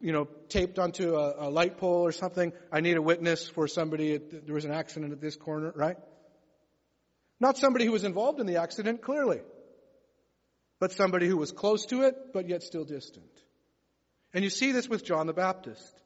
you 0.01 0.12
know, 0.12 0.27
taped 0.49 0.79
onto 0.79 1.15
a, 1.15 1.47
a 1.47 1.49
light 1.49 1.77
pole 1.77 2.01
or 2.01 2.12
something, 2.12 2.51
I 2.71 2.82
need 2.82 2.97
a 2.97 3.01
witness 3.01 3.47
for 3.47 3.67
somebody, 3.67 4.17
there 4.17 4.56
was 4.56 4.65
an 4.65 4.73
accident 4.73 5.13
at 5.13 5.21
this 5.21 5.36
corner, 5.36 5.71
right? 5.75 5.97
Not 7.39 7.58
somebody 7.58 7.86
who 7.86 7.91
was 7.91 8.03
involved 8.03 8.39
in 8.39 8.47
the 8.47 8.58
accident, 8.58 9.01
clearly, 9.01 9.41
but 10.79 10.91
somebody 10.91 11.27
who 11.27 11.38
was 11.38 11.51
close 11.51 11.86
to 11.88 12.03
it, 12.03 12.34
but 12.34 12.49
yet 12.49 12.63
still 12.63 12.84
distant. 12.84 13.29
And 14.34 14.43
you 14.43 14.49
see 14.49 14.71
this 14.71 14.89
with 14.89 15.06
John 15.06 15.27
the 15.27 15.34
Baptist. 15.34 16.01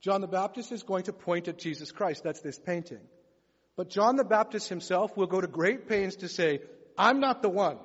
John 0.00 0.20
the 0.20 0.26
Baptist 0.26 0.72
is 0.72 0.82
going 0.82 1.04
to 1.04 1.12
point 1.12 1.48
at 1.48 1.58
Jesus 1.58 1.92
Christ. 1.92 2.24
That's 2.24 2.40
this 2.40 2.58
painting. 2.58 3.06
But 3.76 3.88
John 3.88 4.16
the 4.16 4.24
Baptist 4.24 4.68
himself 4.68 5.16
will 5.16 5.26
go 5.26 5.40
to 5.40 5.46
great 5.46 5.88
pains 5.88 6.16
to 6.16 6.28
say, 6.28 6.60
I'm 6.98 7.20
not 7.20 7.42
the 7.42 7.48
one. 7.48 7.78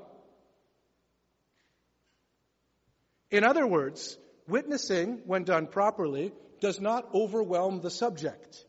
In 3.32 3.44
other 3.44 3.66
words, 3.66 4.18
witnessing, 4.48 5.22
when 5.26 5.44
done 5.44 5.68
properly, 5.68 6.34
does 6.60 6.80
not 6.80 7.14
overwhelm 7.14 7.82
the 7.82 7.92
subject. 7.92 8.66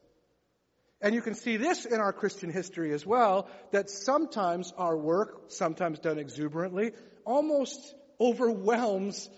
And 1.01 1.15
you 1.15 1.23
can 1.23 1.35
see 1.35 1.57
this 1.57 1.85
in 1.85 2.01
our 2.01 2.13
Christian 2.13 2.51
history 2.51 2.93
as 2.93 3.07
well, 3.07 3.49
that 3.71 3.89
sometimes 3.89 4.73
our 4.77 4.97
work, 4.97 5.45
sometimes 5.49 6.01
done 6.01 6.19
exuberantly, 6.19 6.93
almost 7.25 7.95
overwhelms 8.21 9.31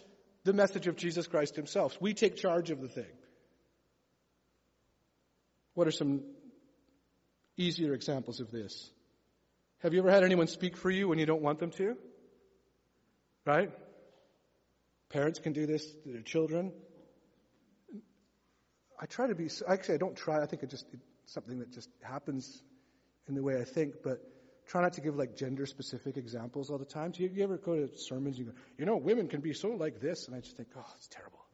the 0.44 0.54
message 0.54 0.86
of 0.86 0.96
Jesus 0.96 1.26
Christ 1.26 1.56
himself. 1.56 1.96
We 2.00 2.14
take 2.14 2.36
charge 2.36 2.70
of 2.70 2.80
the 2.80 2.88
thing. 2.88 3.12
What 5.74 5.86
are 5.86 5.92
some 5.92 6.22
easier 7.60 7.94
examples 7.94 8.40
of 8.40 8.50
this? 8.50 8.90
Have 9.82 9.94
you 9.94 10.00
ever 10.00 10.10
had 10.10 10.24
anyone 10.24 10.46
speak 10.46 10.76
for 10.76 10.90
you 10.90 11.08
when 11.08 11.18
you 11.18 11.26
don't 11.26 11.42
want 11.42 11.58
them 11.58 11.70
to? 11.72 11.96
Right? 13.46 13.70
Parents 15.10 15.38
can 15.38 15.52
do 15.52 15.66
this 15.66 15.84
to 16.04 16.12
their 16.12 16.22
children. 16.22 16.72
I 19.00 19.06
try 19.06 19.26
to 19.26 19.34
be, 19.34 19.48
actually, 19.66 19.94
I 19.94 19.98
don't 19.98 20.16
try. 20.16 20.42
I 20.42 20.46
think 20.46 20.62
it 20.62 20.70
just, 20.70 20.86
something 21.26 21.58
that 21.60 21.72
just 21.72 21.88
happens 22.02 22.62
in 23.28 23.34
the 23.34 23.42
way 23.42 23.58
I 23.58 23.64
think, 23.64 23.94
but 24.04 24.20
try 24.66 24.82
not 24.82 24.92
to 24.94 25.00
give 25.00 25.16
like 25.16 25.36
gender 25.36 25.66
specific 25.66 26.16
examples 26.16 26.70
all 26.70 26.78
the 26.78 26.84
time. 26.84 27.12
Do 27.12 27.22
you, 27.22 27.30
you 27.32 27.42
ever 27.42 27.56
go 27.56 27.74
to 27.74 27.98
sermons 27.98 28.36
and 28.36 28.46
you 28.46 28.52
go, 28.52 28.58
you 28.78 28.84
know, 28.84 28.96
women 28.96 29.28
can 29.28 29.40
be 29.40 29.54
so 29.54 29.68
like 29.68 30.00
this? 30.00 30.26
And 30.26 30.36
I 30.36 30.40
just 30.40 30.56
think, 30.56 30.68
oh, 30.76 30.84
it's 30.96 31.08
terrible. 31.08 31.44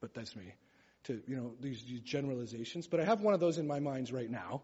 But 0.00 0.14
that's 0.14 0.34
me. 0.34 0.52
To, 1.04 1.22
you 1.26 1.36
know, 1.36 1.52
these, 1.60 1.82
these 1.84 2.00
generalizations. 2.00 2.88
But 2.88 3.00
I 3.00 3.04
have 3.04 3.20
one 3.20 3.32
of 3.32 3.40
those 3.40 3.58
in 3.58 3.66
my 3.66 3.78
minds 3.78 4.12
right 4.12 4.30
now. 4.30 4.62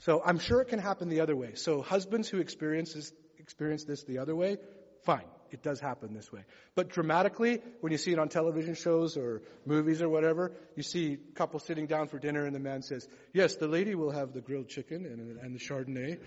So 0.00 0.22
I'm 0.24 0.38
sure 0.38 0.60
it 0.60 0.68
can 0.68 0.78
happen 0.78 1.08
the 1.08 1.20
other 1.20 1.36
way. 1.36 1.54
So 1.54 1.82
husbands 1.82 2.28
who 2.28 2.38
experience 2.38 2.92
this, 2.92 3.12
experience 3.38 3.84
this 3.84 4.04
the 4.04 4.18
other 4.18 4.34
way, 4.34 4.58
fine. 5.04 5.24
It 5.50 5.62
does 5.62 5.78
happen 5.78 6.14
this 6.14 6.32
way. 6.32 6.44
But 6.74 6.88
dramatically, 6.88 7.62
when 7.80 7.92
you 7.92 7.98
see 7.98 8.12
it 8.12 8.18
on 8.18 8.28
television 8.28 8.74
shows 8.74 9.16
or 9.16 9.42
movies 9.64 10.02
or 10.02 10.08
whatever, 10.08 10.52
you 10.74 10.82
see 10.82 11.16
couples 11.36 11.62
sitting 11.64 11.86
down 11.86 12.08
for 12.08 12.18
dinner 12.18 12.44
and 12.44 12.54
the 12.54 12.60
man 12.60 12.82
says, 12.82 13.06
yes, 13.32 13.54
the 13.54 13.68
lady 13.68 13.94
will 13.94 14.10
have 14.10 14.32
the 14.32 14.40
grilled 14.40 14.68
chicken 14.68 15.06
and, 15.06 15.38
and 15.38 15.54
the 15.54 15.60
Chardonnay. 15.60 16.18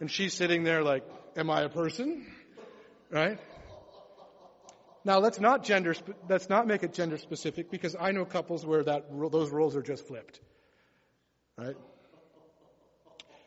And 0.00 0.08
she's 0.08 0.32
sitting 0.32 0.62
there 0.62 0.84
like, 0.84 1.04
am 1.36 1.50
I 1.50 1.62
a 1.62 1.68
person? 1.68 2.24
Right? 3.10 3.40
Now 5.04 5.18
let's 5.18 5.40
not 5.40 5.64
gender, 5.64 5.94
let's 6.28 6.48
not 6.48 6.66
make 6.66 6.82
it 6.82 6.92
gender 6.92 7.18
specific 7.18 7.70
because 7.70 7.96
I 7.98 8.12
know 8.12 8.24
couples 8.24 8.64
where 8.64 8.84
that, 8.84 9.06
those 9.10 9.50
roles 9.50 9.74
are 9.76 9.82
just 9.82 10.06
flipped. 10.06 10.40
Right? 11.58 11.76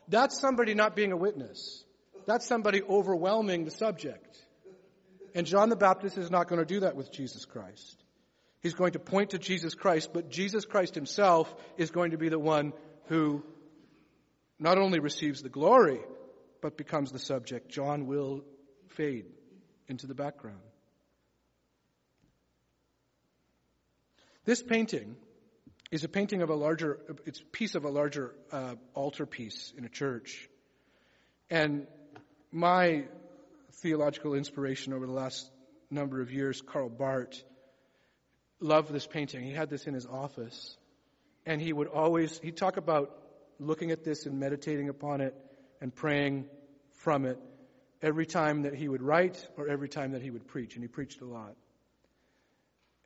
That's 0.08 0.40
somebody 0.40 0.74
not 0.74 0.96
being 0.96 1.12
a 1.12 1.16
witness. 1.16 1.84
That's 2.26 2.46
somebody 2.46 2.82
overwhelming 2.82 3.64
the 3.64 3.70
subject. 3.70 4.36
And 5.34 5.46
John 5.46 5.68
the 5.68 5.76
Baptist 5.76 6.18
is 6.18 6.30
not 6.30 6.48
going 6.48 6.60
to 6.60 6.66
do 6.66 6.80
that 6.80 6.96
with 6.96 7.12
Jesus 7.12 7.44
Christ. 7.44 8.02
He's 8.60 8.74
going 8.74 8.92
to 8.92 8.98
point 8.98 9.30
to 9.30 9.38
Jesus 9.38 9.74
Christ, 9.74 10.10
but 10.12 10.30
Jesus 10.30 10.64
Christ 10.64 10.94
himself 10.94 11.54
is 11.76 11.90
going 11.90 12.10
to 12.10 12.18
be 12.18 12.28
the 12.28 12.38
one 12.38 12.72
who 13.06 13.44
not 14.58 14.78
only 14.78 14.98
receives 14.98 15.42
the 15.42 15.48
glory, 15.48 16.00
but 16.60 16.76
becomes 16.76 17.12
the 17.12 17.18
subject. 17.18 17.68
John 17.68 18.06
will 18.06 18.44
fade 18.88 19.26
into 19.86 20.06
the 20.06 20.14
background. 20.14 20.58
This 24.44 24.62
painting 24.62 25.16
is 25.90 26.04
a 26.04 26.08
painting 26.08 26.42
of 26.42 26.50
a 26.50 26.54
larger, 26.54 27.00
it's 27.24 27.40
a 27.40 27.44
piece 27.44 27.74
of 27.74 27.84
a 27.84 27.88
larger 27.88 28.34
uh, 28.52 28.74
altar 28.94 29.26
piece 29.26 29.72
in 29.76 29.84
a 29.84 29.88
church. 29.88 30.48
And 31.50 31.86
my 32.52 33.04
theological 33.82 34.34
inspiration 34.34 34.92
over 34.92 35.06
the 35.06 35.12
last 35.12 35.50
number 35.90 36.20
of 36.20 36.32
years, 36.32 36.60
Karl 36.60 36.90
Barth, 36.90 37.42
loved 38.60 38.92
this 38.92 39.06
painting. 39.06 39.44
He 39.44 39.52
had 39.52 39.70
this 39.70 39.86
in 39.86 39.94
his 39.94 40.06
office. 40.06 40.76
And 41.46 41.62
he 41.62 41.72
would 41.72 41.88
always, 41.88 42.38
he'd 42.40 42.56
talk 42.56 42.76
about 42.76 43.16
looking 43.58 43.90
at 43.90 44.04
this 44.04 44.26
and 44.26 44.38
meditating 44.38 44.88
upon 44.88 45.20
it 45.20 45.34
and 45.80 45.94
praying 45.94 46.46
from 46.96 47.24
it 47.24 47.38
every 48.02 48.26
time 48.26 48.62
that 48.62 48.74
he 48.74 48.88
would 48.88 49.02
write 49.02 49.48
or 49.56 49.68
every 49.68 49.88
time 49.88 50.12
that 50.12 50.22
he 50.22 50.30
would 50.30 50.46
preach. 50.46 50.74
And 50.74 50.84
he 50.84 50.88
preached 50.88 51.20
a 51.22 51.24
lot. 51.24 51.54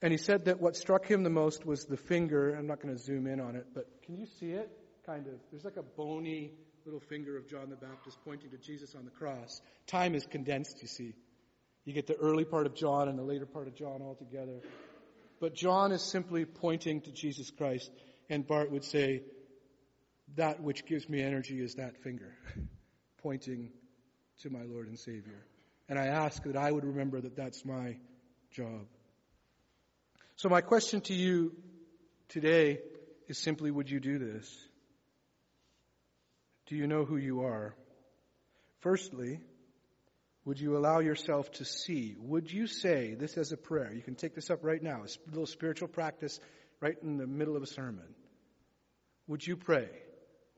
And 0.02 0.10
he 0.12 0.18
said 0.18 0.46
that 0.46 0.60
what 0.60 0.76
struck 0.76 1.06
him 1.06 1.22
the 1.22 1.30
most 1.30 1.64
was 1.64 1.84
the 1.84 1.96
finger. 1.96 2.54
I'm 2.54 2.66
not 2.66 2.82
going 2.82 2.94
to 2.94 3.00
zoom 3.00 3.26
in 3.26 3.40
on 3.40 3.54
it, 3.54 3.66
but 3.72 3.86
can 4.04 4.16
you 4.16 4.26
see 4.26 4.50
it? 4.50 4.68
Kind 5.06 5.28
of. 5.28 5.34
There's 5.50 5.64
like 5.64 5.76
a 5.76 5.82
bony 5.82 6.50
little 6.84 7.00
finger 7.00 7.36
of 7.36 7.48
John 7.48 7.70
the 7.70 7.76
Baptist 7.76 8.18
pointing 8.24 8.50
to 8.50 8.58
Jesus 8.58 8.96
on 8.96 9.04
the 9.04 9.10
cross. 9.12 9.60
Time 9.86 10.16
is 10.16 10.26
condensed, 10.26 10.82
you 10.82 10.88
see. 10.88 11.14
You 11.84 11.92
get 11.92 12.08
the 12.08 12.16
early 12.16 12.44
part 12.44 12.66
of 12.66 12.74
John 12.74 13.08
and 13.08 13.16
the 13.18 13.22
later 13.22 13.46
part 13.46 13.68
of 13.68 13.76
John 13.76 14.02
all 14.02 14.16
together. 14.16 14.60
But 15.40 15.54
John 15.54 15.92
is 15.92 16.02
simply 16.02 16.44
pointing 16.44 17.00
to 17.02 17.12
Jesus 17.12 17.50
Christ, 17.50 17.90
and 18.28 18.46
Barth 18.46 18.70
would 18.70 18.84
say, 18.84 19.22
that 20.36 20.62
which 20.62 20.86
gives 20.86 21.08
me 21.08 21.20
energy 21.20 21.60
is 21.60 21.74
that 21.74 21.96
finger, 22.02 22.34
pointing 23.22 23.70
to 24.40 24.50
my 24.50 24.62
Lord 24.62 24.88
and 24.88 24.98
Savior. 24.98 25.44
And 25.88 25.98
I 25.98 26.06
ask 26.06 26.42
that 26.44 26.56
I 26.56 26.70
would 26.70 26.84
remember 26.84 27.20
that 27.20 27.36
that's 27.36 27.64
my 27.64 27.96
job. 28.50 28.86
So 30.42 30.48
my 30.48 30.60
question 30.60 31.02
to 31.02 31.14
you 31.14 31.52
today 32.28 32.80
is 33.28 33.38
simply, 33.38 33.70
would 33.70 33.88
you 33.88 34.00
do 34.00 34.18
this? 34.18 34.52
Do 36.66 36.74
you 36.74 36.88
know 36.88 37.04
who 37.04 37.16
you 37.16 37.42
are? 37.42 37.76
Firstly, 38.80 39.38
would 40.44 40.58
you 40.58 40.76
allow 40.76 40.98
yourself 40.98 41.52
to 41.52 41.64
see? 41.64 42.16
Would 42.18 42.50
you 42.50 42.66
say 42.66 43.14
this 43.14 43.36
as 43.38 43.52
a 43.52 43.56
prayer? 43.56 43.92
You 43.94 44.02
can 44.02 44.16
take 44.16 44.34
this 44.34 44.50
up 44.50 44.64
right 44.64 44.82
now, 44.82 45.04
a 45.04 45.30
little 45.30 45.46
spiritual 45.46 45.86
practice 45.86 46.40
right 46.80 46.96
in 47.04 47.18
the 47.18 47.26
middle 47.28 47.54
of 47.54 47.62
a 47.62 47.68
sermon. 47.68 48.12
Would 49.28 49.46
you 49.46 49.56
pray, 49.56 49.90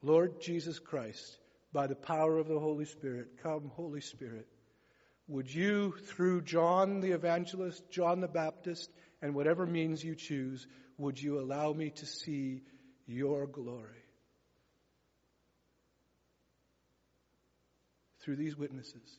Lord 0.00 0.40
Jesus 0.40 0.78
Christ, 0.78 1.36
by 1.74 1.88
the 1.88 1.94
power 1.94 2.38
of 2.38 2.48
the 2.48 2.58
Holy 2.58 2.86
Spirit, 2.86 3.36
come, 3.42 3.70
Holy 3.76 4.00
Spirit, 4.00 4.46
would 5.26 5.52
you, 5.52 5.94
through 6.06 6.42
John 6.42 7.00
the 7.00 7.12
evangelist, 7.12 7.90
John 7.90 8.20
the 8.20 8.28
Baptist, 8.28 8.90
and 9.24 9.34
whatever 9.34 9.64
means 9.64 10.04
you 10.04 10.14
choose, 10.14 10.66
would 10.98 11.18
you 11.18 11.40
allow 11.40 11.72
me 11.72 11.88
to 11.88 12.04
see 12.04 12.60
your 13.06 13.46
glory? 13.46 14.04
Through 18.20 18.36
these 18.36 18.54
witnesses. 18.54 19.18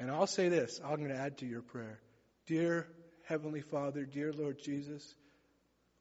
And 0.00 0.10
I'll 0.10 0.26
say 0.26 0.48
this, 0.48 0.80
I'm 0.84 0.96
going 0.96 1.10
to 1.10 1.16
add 1.16 1.38
to 1.38 1.46
your 1.46 1.62
prayer. 1.62 2.00
Dear 2.48 2.88
Heavenly 3.28 3.60
Father, 3.60 4.04
dear 4.04 4.32
Lord 4.32 4.58
Jesus, 4.60 5.14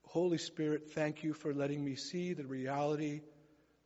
Holy 0.07 0.39
Spirit, 0.39 0.93
thank 0.95 1.23
you 1.23 1.33
for 1.33 1.53
letting 1.53 1.85
me 1.85 1.95
see 1.95 2.33
the 2.33 2.47
reality 2.47 3.21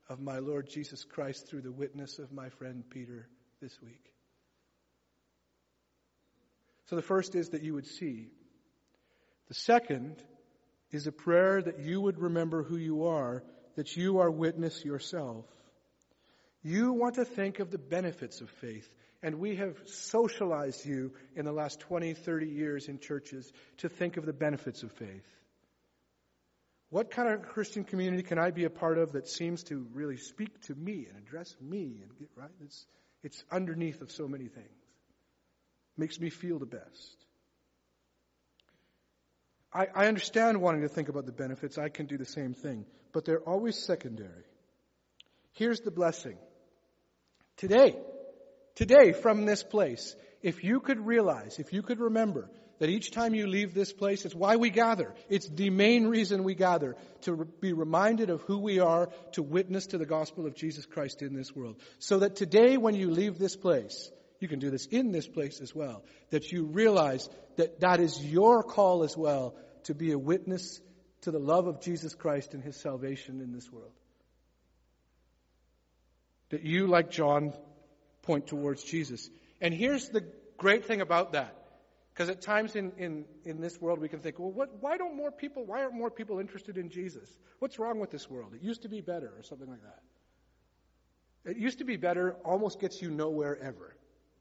of 0.08 0.22
my 0.22 0.40
Lord 0.40 0.70
Jesus 0.70 1.04
Christ 1.04 1.50
through 1.50 1.64
the 1.64 1.72
witness 1.72 2.18
of 2.18 2.32
my 2.32 2.48
friend 2.48 2.86
Peter 2.90 3.28
this 3.62 3.78
week. 3.82 4.14
So 6.86 6.96
the 6.96 7.02
first 7.02 7.36
is 7.36 7.50
that 7.50 7.62
you 7.62 7.74
would 7.74 7.88
see. 7.88 8.30
The 9.48 9.54
second 9.54 10.24
is 10.92 11.08
a 11.08 11.12
prayer 11.12 11.62
that 11.62 11.80
you 11.80 12.02
would 12.02 12.20
remember 12.20 12.64
who 12.64 12.78
you 12.78 13.06
are, 13.06 13.44
that 13.76 13.96
you 13.96 14.20
are 14.20 14.30
witness 14.30 14.84
yourself. 14.86 15.46
You 16.62 16.94
want 16.94 17.16
to 17.16 17.26
think 17.26 17.60
of 17.60 17.72
the 17.72 17.78
benefits 17.78 18.42
of 18.42 18.50
faith. 18.50 18.88
And 19.22 19.40
we 19.40 19.56
have 19.56 19.78
socialized 19.86 20.86
you 20.86 21.14
in 21.36 21.46
the 21.46 21.52
last 21.52 21.80
20, 21.82 22.14
30 22.14 22.48
years 22.48 22.88
in 22.88 23.00
churches 23.00 23.52
to 23.78 23.90
think 23.90 24.18
of 24.18 24.26
the 24.26 24.34
benefits 24.34 24.84
of 24.84 24.92
faith. 24.94 25.26
What 26.90 27.10
kind 27.10 27.30
of 27.30 27.42
Christian 27.50 27.86
community 27.86 28.22
can 28.22 28.38
I 28.38 28.52
be 28.52 28.66
a 28.66 28.70
part 28.70 28.98
of 28.98 29.14
that 29.14 29.28
seems 29.28 29.64
to 29.64 29.88
really 29.94 30.18
speak 30.18 30.62
to 30.68 30.76
me 30.76 31.08
and 31.10 31.18
address 31.18 31.56
me 31.60 32.02
and 32.02 32.18
get 32.20 32.30
right? 32.36 32.52
It's, 32.64 32.86
it's 33.24 33.44
underneath 33.52 34.02
of 34.02 34.12
so 34.12 34.28
many 34.28 34.48
things 34.48 34.68
makes 35.98 36.20
me 36.20 36.30
feel 36.30 36.60
the 36.60 36.66
best. 36.66 37.26
I, 39.74 39.88
I 39.94 40.08
understand 40.08 40.62
wanting 40.62 40.82
to 40.82 40.88
think 40.88 41.10
about 41.10 41.26
the 41.26 41.32
benefits. 41.32 41.78
I 41.78 41.90
can 41.90 42.06
do 42.06 42.18
the 42.18 42.26
same 42.26 42.54
thing. 42.54 42.86
But 43.12 43.26
they're 43.26 43.42
always 43.42 43.78
secondary. 43.78 44.44
Here's 45.54 45.82
the 45.82 45.92
blessing. 45.92 46.38
Today, 47.58 47.96
today 48.76 49.14
from 49.14 49.46
this 49.46 49.64
place, 49.64 50.16
if 50.42 50.64
you 50.64 50.80
could 50.80 51.00
realize, 51.00 51.60
if 51.60 51.72
you 51.72 51.82
could 51.84 52.00
remember 52.00 52.50
that 52.80 52.90
each 52.90 53.12
time 53.12 53.36
you 53.36 53.48
leave 53.48 53.74
this 53.74 53.94
place, 53.94 54.26
it's 54.26 54.34
why 54.34 54.56
we 54.56 54.70
gather. 54.70 55.14
It's 55.30 55.48
the 55.48 55.70
main 55.70 56.08
reason 56.08 56.44
we 56.44 56.56
gather, 56.56 56.96
to 57.22 57.48
be 57.62 57.72
reminded 57.72 58.30
of 58.30 58.42
who 58.42 58.58
we 58.58 58.80
are, 58.80 59.10
to 59.34 59.44
witness 59.44 59.88
to 59.88 59.98
the 59.98 60.06
gospel 60.06 60.48
of 60.48 60.56
Jesus 60.56 60.86
Christ 60.86 61.22
in 61.22 61.36
this 61.36 61.56
world. 61.56 61.78
So 62.00 62.20
that 62.20 62.36
today 62.36 62.78
when 62.78 62.96
you 62.96 63.12
leave 63.12 63.38
this 63.38 63.56
place, 63.56 64.12
you 64.44 64.48
can 64.48 64.60
do 64.60 64.70
this 64.70 64.86
in 64.86 65.12
this 65.12 65.28
place 65.28 65.62
as 65.62 65.74
well. 65.74 66.04
That 66.30 66.52
you 66.52 66.66
realize 66.66 67.28
that 67.56 67.80
that 67.80 68.00
is 68.00 68.24
your 68.24 68.62
call 68.62 69.04
as 69.04 69.18
well 69.18 69.56
to 69.86 69.96
be 69.96 70.12
a 70.12 70.20
witness 70.20 70.80
to 71.22 71.32
the 71.32 71.40
love 71.40 71.68
of 71.68 71.82
Jesus 71.82 72.14
Christ 72.14 72.54
and 72.54 72.64
his 72.64 72.76
salvation 72.76 73.42
in 73.42 73.54
this 73.54 73.72
world. 73.72 73.94
That 76.50 76.64
you, 76.64 76.88
like 76.88 77.10
John, 77.10 77.54
point 78.22 78.48
towards 78.48 78.84
Jesus. 78.84 79.30
And 79.62 79.74
here's 79.74 80.10
the 80.10 80.24
great 80.58 80.86
thing 80.86 81.02
about 81.02 81.32
that. 81.34 81.56
Because 82.14 82.30
at 82.30 82.42
times 82.42 82.76
in, 82.76 82.92
in, 82.98 83.26
in 83.44 83.60
this 83.60 83.82
world 83.82 84.00
we 84.00 84.08
can 84.08 84.20
think, 84.20 84.38
well, 84.38 84.52
what, 84.52 84.70
why 84.82 84.98
don't 84.98 85.16
more 85.16 85.32
people, 85.32 85.66
why 85.66 85.82
aren't 85.82 85.96
more 85.96 86.12
people 86.12 86.40
interested 86.40 86.78
in 86.78 86.90
Jesus? 86.90 87.28
What's 87.58 87.80
wrong 87.80 88.00
with 88.00 88.12
this 88.12 88.30
world? 88.30 88.54
It 88.54 88.62
used 88.62 88.84
to 88.84 88.90
be 88.90 89.02
better, 89.02 89.34
or 89.36 89.42
something 89.42 89.68
like 89.68 89.82
that. 89.82 91.52
It 91.52 91.58
used 91.58 91.80
to 91.80 91.86
be 91.86 91.98
better 91.98 92.36
almost 92.46 92.80
gets 92.80 93.02
you 93.02 93.10
nowhere 93.10 93.58
ever 93.60 93.96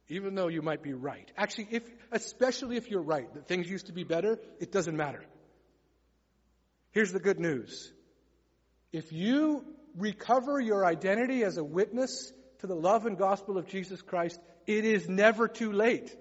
even 0.08 0.34
though 0.34 0.48
you 0.48 0.62
might 0.62 0.82
be 0.82 0.92
right. 0.92 1.30
Actually, 1.36 1.68
if, 1.70 1.82
especially 2.10 2.76
if 2.76 2.90
you're 2.90 3.02
right, 3.02 3.32
that 3.34 3.48
things 3.48 3.68
used 3.68 3.86
to 3.86 3.92
be 3.92 4.04
better, 4.04 4.38
it 4.60 4.72
doesn't 4.72 4.96
matter. 4.96 5.24
Here's 6.90 7.12
the 7.12 7.20
good 7.20 7.40
news. 7.40 7.90
If 8.92 9.12
you 9.12 9.64
recover 9.96 10.60
your 10.60 10.84
identity 10.84 11.42
as 11.44 11.56
a 11.56 11.64
witness 11.64 12.32
to 12.58 12.66
the 12.66 12.74
love 12.74 13.06
and 13.06 13.16
gospel 13.16 13.58
of 13.58 13.66
Jesus 13.66 14.02
Christ, 14.02 14.38
it 14.66 14.84
is 14.84 15.08
never 15.08 15.48
too 15.48 15.72
late. 15.72 16.14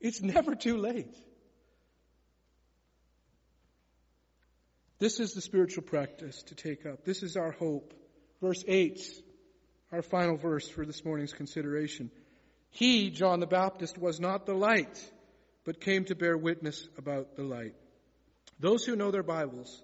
It's 0.00 0.20
never 0.20 0.54
too 0.54 0.78
late. 0.78 1.14
This 4.98 5.20
is 5.20 5.32
the 5.32 5.40
spiritual 5.40 5.82
practice 5.82 6.42
to 6.44 6.54
take 6.54 6.86
up. 6.86 7.04
This 7.04 7.22
is 7.22 7.36
our 7.36 7.52
hope. 7.52 7.92
Verse 8.40 8.64
8 8.66 9.00
our 9.92 10.02
final 10.02 10.36
verse 10.36 10.68
for 10.68 10.86
this 10.86 11.04
morning's 11.04 11.34
consideration. 11.34 12.10
He, 12.70 13.10
John 13.10 13.40
the 13.40 13.46
Baptist, 13.46 13.98
was 13.98 14.18
not 14.18 14.46
the 14.46 14.54
light, 14.54 14.98
but 15.64 15.80
came 15.80 16.06
to 16.06 16.14
bear 16.14 16.36
witness 16.36 16.88
about 16.96 17.36
the 17.36 17.42
light. 17.42 17.74
Those 18.58 18.84
who 18.84 18.96
know 18.96 19.10
their 19.10 19.22
Bibles 19.22 19.82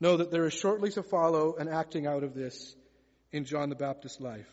know 0.00 0.18
that 0.18 0.30
there 0.30 0.44
is 0.44 0.52
shortly 0.52 0.90
to 0.90 1.02
follow 1.02 1.56
an 1.56 1.68
acting 1.68 2.06
out 2.06 2.22
of 2.22 2.34
this 2.34 2.74
in 3.30 3.46
John 3.46 3.70
the 3.70 3.74
Baptist's 3.74 4.20
life. 4.20 4.48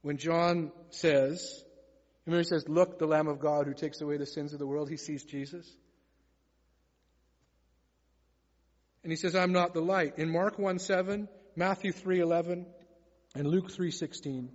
When 0.00 0.16
John 0.16 0.72
says, 0.90 1.62
remember 2.24 2.42
he 2.42 2.48
says, 2.48 2.68
Look, 2.68 2.98
the 2.98 3.06
Lamb 3.06 3.28
of 3.28 3.40
God 3.40 3.66
who 3.66 3.74
takes 3.74 4.00
away 4.00 4.16
the 4.16 4.26
sins 4.26 4.54
of 4.54 4.58
the 4.58 4.66
world, 4.66 4.88
he 4.88 4.96
sees 4.96 5.24
Jesus. 5.24 5.70
And 9.02 9.12
he 9.12 9.16
says, 9.16 9.34
I'm 9.34 9.52
not 9.52 9.74
the 9.74 9.82
light. 9.82 10.18
In 10.18 10.30
Mark 10.30 10.58
1 10.58 10.78
7, 10.78 11.28
Matthew 11.56 11.92
3 11.92 12.20
11, 12.20 12.66
and 13.34 13.46
Luke 13.46 13.70
3:16. 13.70 14.50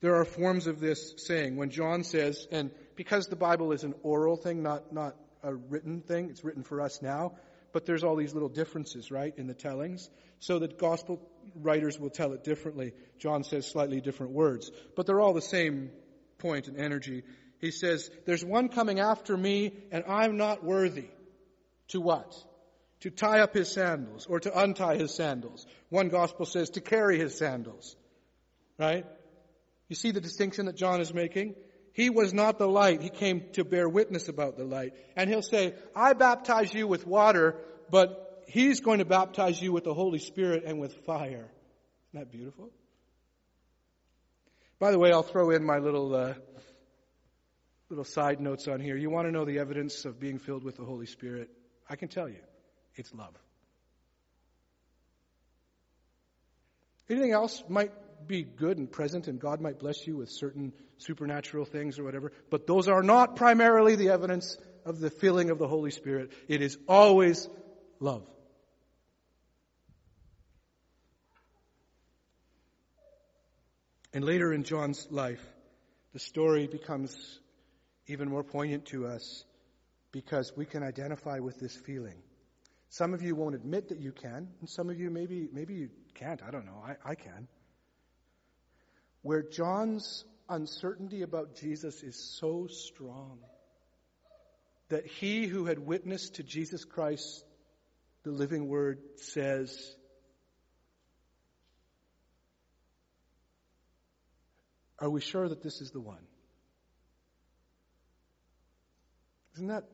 There 0.00 0.16
are 0.16 0.24
forms 0.24 0.66
of 0.66 0.80
this 0.80 1.14
saying 1.16 1.56
when 1.56 1.70
John 1.70 2.04
says, 2.04 2.46
and 2.52 2.70
because 2.94 3.26
the 3.26 3.36
Bible 3.36 3.72
is 3.72 3.82
an 3.84 3.94
oral 4.02 4.36
thing, 4.36 4.62
not, 4.62 4.92
not 4.92 5.16
a 5.42 5.54
written 5.54 6.02
thing, 6.02 6.30
it's 6.30 6.44
written 6.44 6.62
for 6.62 6.80
us 6.80 7.02
now, 7.02 7.36
but 7.72 7.84
there's 7.84 8.04
all 8.04 8.14
these 8.14 8.32
little 8.32 8.48
differences, 8.48 9.10
right, 9.10 9.34
in 9.36 9.48
the 9.48 9.54
tellings. 9.54 10.08
So 10.38 10.60
that 10.60 10.78
gospel 10.78 11.20
writers 11.56 11.98
will 11.98 12.10
tell 12.10 12.32
it 12.32 12.44
differently. 12.44 12.92
John 13.18 13.42
says 13.42 13.66
slightly 13.66 14.00
different 14.00 14.32
words, 14.32 14.70
but 14.94 15.06
they're 15.06 15.20
all 15.20 15.32
the 15.32 15.42
same 15.42 15.90
point 16.38 16.68
and 16.68 16.78
energy. 16.78 17.24
He 17.60 17.72
says, 17.72 18.08
There's 18.24 18.44
one 18.44 18.68
coming 18.68 19.00
after 19.00 19.36
me, 19.36 19.72
and 19.90 20.04
I'm 20.06 20.36
not 20.36 20.62
worthy. 20.62 21.08
To 21.88 22.00
what? 22.00 22.32
To 23.00 23.10
tie 23.10 23.40
up 23.40 23.54
his 23.54 23.70
sandals 23.70 24.26
or 24.26 24.40
to 24.40 24.58
untie 24.58 24.96
his 24.96 25.14
sandals. 25.14 25.66
One 25.88 26.08
gospel 26.08 26.46
says 26.46 26.70
to 26.70 26.80
carry 26.80 27.18
his 27.18 27.36
sandals. 27.36 27.96
Right? 28.78 29.06
You 29.88 29.96
see 29.96 30.10
the 30.10 30.20
distinction 30.20 30.66
that 30.66 30.76
John 30.76 31.00
is 31.00 31.14
making? 31.14 31.54
He 31.92 32.10
was 32.10 32.32
not 32.32 32.58
the 32.58 32.68
light. 32.68 33.02
He 33.02 33.10
came 33.10 33.44
to 33.54 33.64
bear 33.64 33.88
witness 33.88 34.28
about 34.28 34.56
the 34.56 34.64
light. 34.64 34.92
And 35.16 35.28
he'll 35.28 35.42
say, 35.42 35.74
I 35.96 36.12
baptize 36.12 36.72
you 36.72 36.86
with 36.86 37.06
water, 37.06 37.56
but 37.90 38.44
he's 38.46 38.80
going 38.80 38.98
to 38.98 39.04
baptize 39.04 39.60
you 39.60 39.72
with 39.72 39.84
the 39.84 39.94
Holy 39.94 40.18
Spirit 40.18 40.62
and 40.64 40.78
with 40.78 40.94
fire. 41.06 41.50
Isn't 42.10 42.20
that 42.20 42.30
beautiful? 42.30 42.70
By 44.78 44.92
the 44.92 44.98
way, 44.98 45.10
I'll 45.10 45.24
throw 45.24 45.50
in 45.50 45.64
my 45.64 45.78
little, 45.78 46.14
uh, 46.14 46.34
little 47.88 48.04
side 48.04 48.40
notes 48.40 48.68
on 48.68 48.80
here. 48.80 48.96
You 48.96 49.10
want 49.10 49.26
to 49.26 49.32
know 49.32 49.44
the 49.44 49.58
evidence 49.58 50.04
of 50.04 50.20
being 50.20 50.38
filled 50.38 50.62
with 50.62 50.76
the 50.76 50.84
Holy 50.84 51.06
Spirit? 51.06 51.50
I 51.90 51.96
can 51.96 52.08
tell 52.08 52.28
you. 52.28 52.38
It's 52.98 53.14
love. 53.14 53.34
Anything 57.08 57.32
else 57.32 57.62
might 57.68 57.92
be 58.26 58.42
good 58.42 58.76
and 58.76 58.90
present, 58.90 59.28
and 59.28 59.40
God 59.40 59.60
might 59.60 59.78
bless 59.78 60.06
you 60.06 60.16
with 60.16 60.30
certain 60.30 60.72
supernatural 60.98 61.64
things 61.64 61.98
or 61.98 62.04
whatever, 62.04 62.32
but 62.50 62.66
those 62.66 62.88
are 62.88 63.02
not 63.02 63.36
primarily 63.36 63.94
the 63.94 64.10
evidence 64.10 64.58
of 64.84 64.98
the 64.98 65.10
filling 65.10 65.50
of 65.50 65.58
the 65.58 65.68
Holy 65.68 65.92
Spirit. 65.92 66.32
It 66.48 66.60
is 66.60 66.76
always 66.88 67.48
love. 68.00 68.26
And 74.12 74.24
later 74.24 74.52
in 74.52 74.64
John's 74.64 75.06
life, 75.10 75.44
the 76.12 76.18
story 76.18 76.66
becomes 76.66 77.14
even 78.08 78.28
more 78.28 78.42
poignant 78.42 78.86
to 78.86 79.06
us 79.06 79.44
because 80.10 80.52
we 80.56 80.64
can 80.64 80.82
identify 80.82 81.38
with 81.38 81.60
this 81.60 81.76
feeling. 81.76 82.16
Some 82.90 83.12
of 83.12 83.22
you 83.22 83.34
won't 83.34 83.54
admit 83.54 83.88
that 83.88 83.98
you 83.98 84.12
can, 84.12 84.48
and 84.60 84.68
some 84.68 84.88
of 84.88 84.98
you 84.98 85.10
maybe, 85.10 85.48
maybe 85.52 85.74
you 85.74 85.90
can't. 86.14 86.42
I 86.42 86.50
don't 86.50 86.64
know. 86.64 86.82
I, 86.84 87.10
I 87.10 87.14
can. 87.14 87.48
Where 89.22 89.42
John's 89.42 90.24
uncertainty 90.48 91.22
about 91.22 91.54
Jesus 91.56 92.02
is 92.02 92.16
so 92.16 92.66
strong 92.66 93.38
that 94.88 95.06
he 95.06 95.46
who 95.46 95.66
had 95.66 95.78
witnessed 95.78 96.36
to 96.36 96.42
Jesus 96.42 96.84
Christ, 96.84 97.44
the 98.22 98.30
living 98.30 98.68
word, 98.68 99.00
says, 99.16 99.94
Are 105.00 105.10
we 105.10 105.20
sure 105.20 105.48
that 105.48 105.62
this 105.62 105.80
is 105.80 105.90
the 105.90 106.00
one? 106.00 106.26
Isn't 109.54 109.68
that 109.68 109.84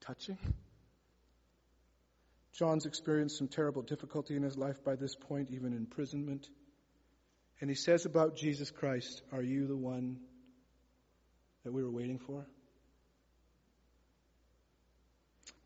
touching? 0.00 0.38
John's 2.58 2.86
experienced 2.86 3.38
some 3.38 3.46
terrible 3.46 3.82
difficulty 3.82 4.34
in 4.34 4.42
his 4.42 4.58
life 4.58 4.82
by 4.82 4.96
this 4.96 5.14
point, 5.14 5.50
even 5.52 5.72
imprisonment. 5.72 6.48
And 7.60 7.70
he 7.70 7.76
says 7.76 8.04
about 8.04 8.34
Jesus 8.34 8.72
Christ, 8.72 9.22
Are 9.32 9.42
you 9.42 9.68
the 9.68 9.76
one 9.76 10.18
that 11.62 11.72
we 11.72 11.84
were 11.84 11.90
waiting 11.90 12.18
for? 12.18 12.44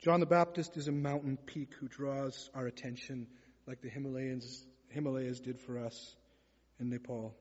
John 0.03 0.21
the 0.21 0.27
Baptist 0.27 0.77
is 0.77 0.87
a 0.87 0.93
mountain 0.93 1.39
peak 1.39 1.71
who 1.81 1.89
draws 1.89 2.51
our 2.55 2.67
attention 2.67 3.27
like 3.67 3.81
the 3.81 3.89
Himalayas, 3.89 4.63
Himalayas 4.91 5.41
did 5.41 5.61
for 5.61 5.79
us 5.79 6.15
in 6.79 6.91
Nepal. 6.91 7.35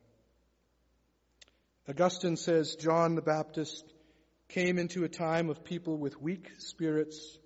Augustine 1.90 2.38
says 2.38 2.76
John 2.76 3.16
the 3.16 3.22
Baptist 3.22 3.84
came 4.48 4.78
into 4.78 5.04
a 5.04 5.10
time 5.10 5.50
of 5.50 5.66
people 5.66 5.98
with 5.98 6.22
weak 6.22 6.50
spirits, 6.60 7.38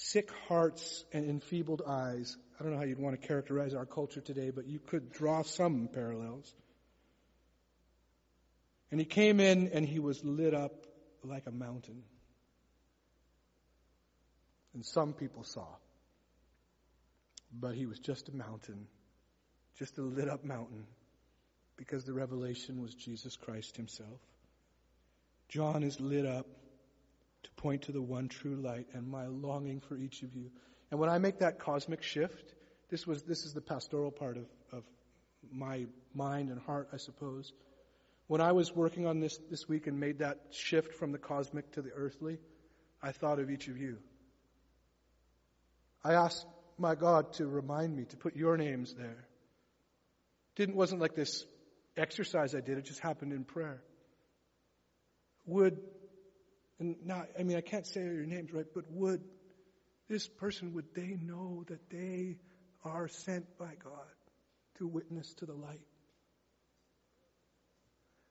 sick 0.00 0.30
hearts, 0.46 1.04
and 1.12 1.28
enfeebled 1.28 1.82
eyes. 1.84 2.36
I 2.58 2.62
don't 2.62 2.72
know 2.72 2.78
how 2.78 2.84
you'd 2.84 3.00
want 3.00 3.20
to 3.20 3.26
characterize 3.26 3.74
our 3.74 3.84
culture 3.84 4.20
today, 4.20 4.50
but 4.50 4.68
you 4.68 4.78
could 4.78 5.10
draw 5.10 5.42
some 5.42 5.88
parallels. 5.92 6.54
And 8.92 9.00
he 9.00 9.04
came 9.04 9.40
in 9.40 9.68
and 9.68 9.84
he 9.84 9.98
was 9.98 10.24
lit 10.24 10.54
up 10.54 10.86
like 11.24 11.46
a 11.46 11.50
mountain. 11.50 12.04
And 14.72 14.86
some 14.86 15.14
people 15.14 15.42
saw. 15.42 15.66
But 17.52 17.74
he 17.74 17.86
was 17.86 17.98
just 17.98 18.28
a 18.28 18.32
mountain, 18.32 18.86
just 19.78 19.98
a 19.98 20.02
lit 20.02 20.28
up 20.28 20.44
mountain, 20.44 20.86
because 21.76 22.04
the 22.04 22.12
revelation 22.12 22.80
was 22.80 22.94
Jesus 22.94 23.34
Christ 23.34 23.76
himself. 23.76 24.20
John 25.48 25.82
is 25.82 25.98
lit 25.98 26.24
up 26.24 26.46
to 27.44 27.50
point 27.52 27.82
to 27.82 27.92
the 27.92 28.02
one 28.02 28.28
true 28.28 28.56
light 28.56 28.86
and 28.92 29.06
my 29.06 29.26
longing 29.26 29.80
for 29.80 29.96
each 29.96 30.22
of 30.22 30.34
you. 30.34 30.50
And 30.90 30.98
when 30.98 31.10
I 31.10 31.18
make 31.18 31.38
that 31.38 31.58
cosmic 31.58 32.02
shift, 32.02 32.54
this 32.90 33.06
was 33.06 33.22
this 33.22 33.44
is 33.44 33.52
the 33.52 33.60
pastoral 33.60 34.10
part 34.10 34.36
of, 34.36 34.46
of 34.72 34.84
my 35.52 35.86
mind 36.14 36.50
and 36.50 36.60
heart, 36.60 36.88
I 36.92 36.96
suppose. 36.96 37.52
When 38.26 38.40
I 38.40 38.52
was 38.52 38.74
working 38.74 39.06
on 39.06 39.20
this 39.20 39.38
this 39.50 39.68
week 39.68 39.86
and 39.86 40.00
made 40.00 40.18
that 40.18 40.38
shift 40.50 40.94
from 40.94 41.12
the 41.12 41.18
cosmic 41.18 41.72
to 41.72 41.82
the 41.82 41.90
earthly, 41.90 42.38
I 43.02 43.12
thought 43.12 43.38
of 43.38 43.50
each 43.50 43.68
of 43.68 43.78
you. 43.78 43.98
I 46.02 46.14
asked 46.14 46.46
my 46.78 46.94
God 46.94 47.32
to 47.34 47.46
remind 47.46 47.96
me 47.96 48.04
to 48.06 48.16
put 48.16 48.36
your 48.36 48.56
names 48.56 48.94
there. 48.94 49.26
Didn't 50.56 50.76
wasn't 50.76 51.00
like 51.00 51.14
this 51.14 51.44
exercise 51.96 52.54
I 52.54 52.60
did, 52.60 52.78
it 52.78 52.84
just 52.84 53.00
happened 53.00 53.32
in 53.32 53.44
prayer. 53.44 53.82
Would 55.46 55.78
and 56.78 56.96
now 57.04 57.24
I 57.38 57.42
mean 57.42 57.56
I 57.56 57.60
can't 57.60 57.86
say 57.86 58.00
your 58.00 58.26
names 58.26 58.52
right, 58.52 58.66
but 58.74 58.84
would 58.90 59.22
this 60.08 60.26
person 60.28 60.74
would 60.74 60.94
they 60.94 61.18
know 61.20 61.64
that 61.68 61.90
they 61.90 62.36
are 62.84 63.08
sent 63.08 63.58
by 63.58 63.74
God 63.82 64.14
to 64.78 64.86
witness 64.86 65.34
to 65.34 65.46
the 65.46 65.54
light? 65.54 65.80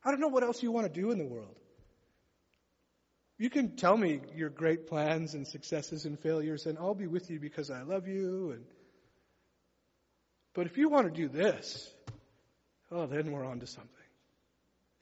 I 0.03 0.11
don't 0.11 0.19
know 0.19 0.29
what 0.29 0.43
else 0.43 0.63
you 0.63 0.71
want 0.71 0.91
to 0.91 1.01
do 1.01 1.11
in 1.11 1.17
the 1.17 1.25
world. 1.25 1.57
You 3.37 3.49
can 3.49 3.75
tell 3.75 3.95
me 3.95 4.21
your 4.35 4.49
great 4.49 4.87
plans 4.87 5.35
and 5.35 5.47
successes 5.47 6.05
and 6.05 6.19
failures, 6.19 6.65
and 6.65 6.77
I'll 6.77 6.95
be 6.95 7.05
with 7.05 7.29
you 7.29 7.39
because 7.39 7.69
I 7.69 7.83
love 7.83 8.07
you. 8.07 8.51
And 8.51 8.65
but 10.55 10.65
if 10.65 10.77
you 10.77 10.89
want 10.89 11.13
to 11.13 11.21
do 11.21 11.27
this, 11.27 11.87
oh, 12.91 13.05
then 13.05 13.31
we're 13.31 13.45
on 13.45 13.59
to 13.59 13.67
something. 13.67 13.91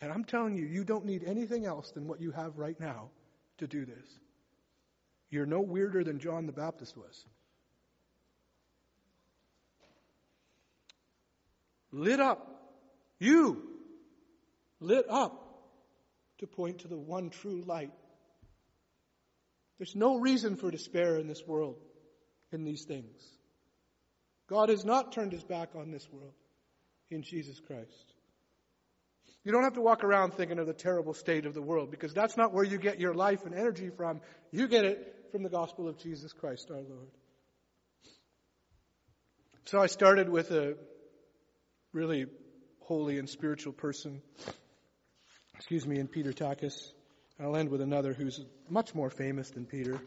And 0.01 0.11
I'm 0.11 0.25
telling 0.25 0.55
you, 0.57 0.65
you 0.65 0.83
don't 0.83 1.05
need 1.05 1.23
anything 1.23 1.65
else 1.65 1.91
than 1.91 2.07
what 2.07 2.19
you 2.19 2.31
have 2.31 2.57
right 2.57 2.77
now 2.77 3.09
to 3.57 3.67
do 3.67 3.85
this. 3.85 4.07
You're 5.29 5.45
no 5.45 5.61
weirder 5.61 6.03
than 6.03 6.19
John 6.19 6.45
the 6.45 6.51
Baptist 6.51 6.95
was. 6.95 7.25
Lit 11.91 12.19
up. 12.19 12.51
You 13.19 13.63
lit 14.79 15.05
up 15.09 15.41
to 16.39 16.47
point 16.47 16.79
to 16.79 16.87
the 16.87 16.97
one 16.97 17.29
true 17.29 17.63
light 17.65 17.91
there's 19.77 19.95
no 19.95 20.17
reason 20.17 20.55
for 20.55 20.71
despair 20.71 21.17
in 21.17 21.27
this 21.27 21.45
world, 21.45 21.75
in 22.51 22.63
these 22.63 22.85
things. 22.85 23.21
God 24.47 24.69
has 24.69 24.85
not 24.85 25.11
turned 25.11 25.33
his 25.33 25.43
back 25.43 25.69
on 25.75 25.91
this 25.91 26.07
world 26.11 26.33
in 27.09 27.23
Jesus 27.23 27.59
Christ. 27.59 28.13
You 29.45 29.51
don't 29.51 29.63
have 29.63 29.75
to 29.75 29.81
walk 29.81 30.03
around 30.03 30.33
thinking 30.33 30.57
of 30.57 30.65
the 30.65 30.73
terrible 30.73 31.13
state 31.13 31.45
of 31.45 31.53
the 31.53 31.61
world 31.61 31.91
because 31.91 32.13
that's 32.15 32.35
not 32.35 32.51
where 32.51 32.63
you 32.63 32.79
get 32.79 32.99
your 32.99 33.13
life 33.13 33.45
and 33.45 33.53
energy 33.53 33.91
from. 33.95 34.21
You 34.51 34.67
get 34.67 34.85
it 34.85 35.27
from 35.31 35.43
the 35.43 35.49
gospel 35.49 35.87
of 35.87 35.99
Jesus 35.99 36.33
Christ 36.33 36.71
our 36.71 36.77
Lord. 36.77 37.07
So 39.65 39.79
I 39.79 39.85
started 39.85 40.29
with 40.29 40.49
a 40.49 40.75
really 41.93 42.25
holy 42.81 43.19
and 43.19 43.29
spiritual 43.29 43.73
person, 43.73 44.23
excuse 45.53 45.85
me, 45.85 45.99
in 45.99 46.07
Peter 46.07 46.33
Takis. 46.33 46.91
I'll 47.39 47.55
end 47.55 47.69
with 47.69 47.81
another 47.81 48.13
who's 48.13 48.43
much 48.67 48.95
more 48.95 49.11
famous 49.11 49.51
than 49.51 49.65
Peter, 49.65 49.99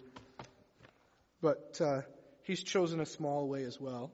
but 1.41 1.81
uh, 1.81 2.01
he's 2.43 2.65
chosen 2.65 3.01
a 3.01 3.07
small 3.07 3.47
way 3.47 3.63
as 3.63 3.81
well. 3.81 4.11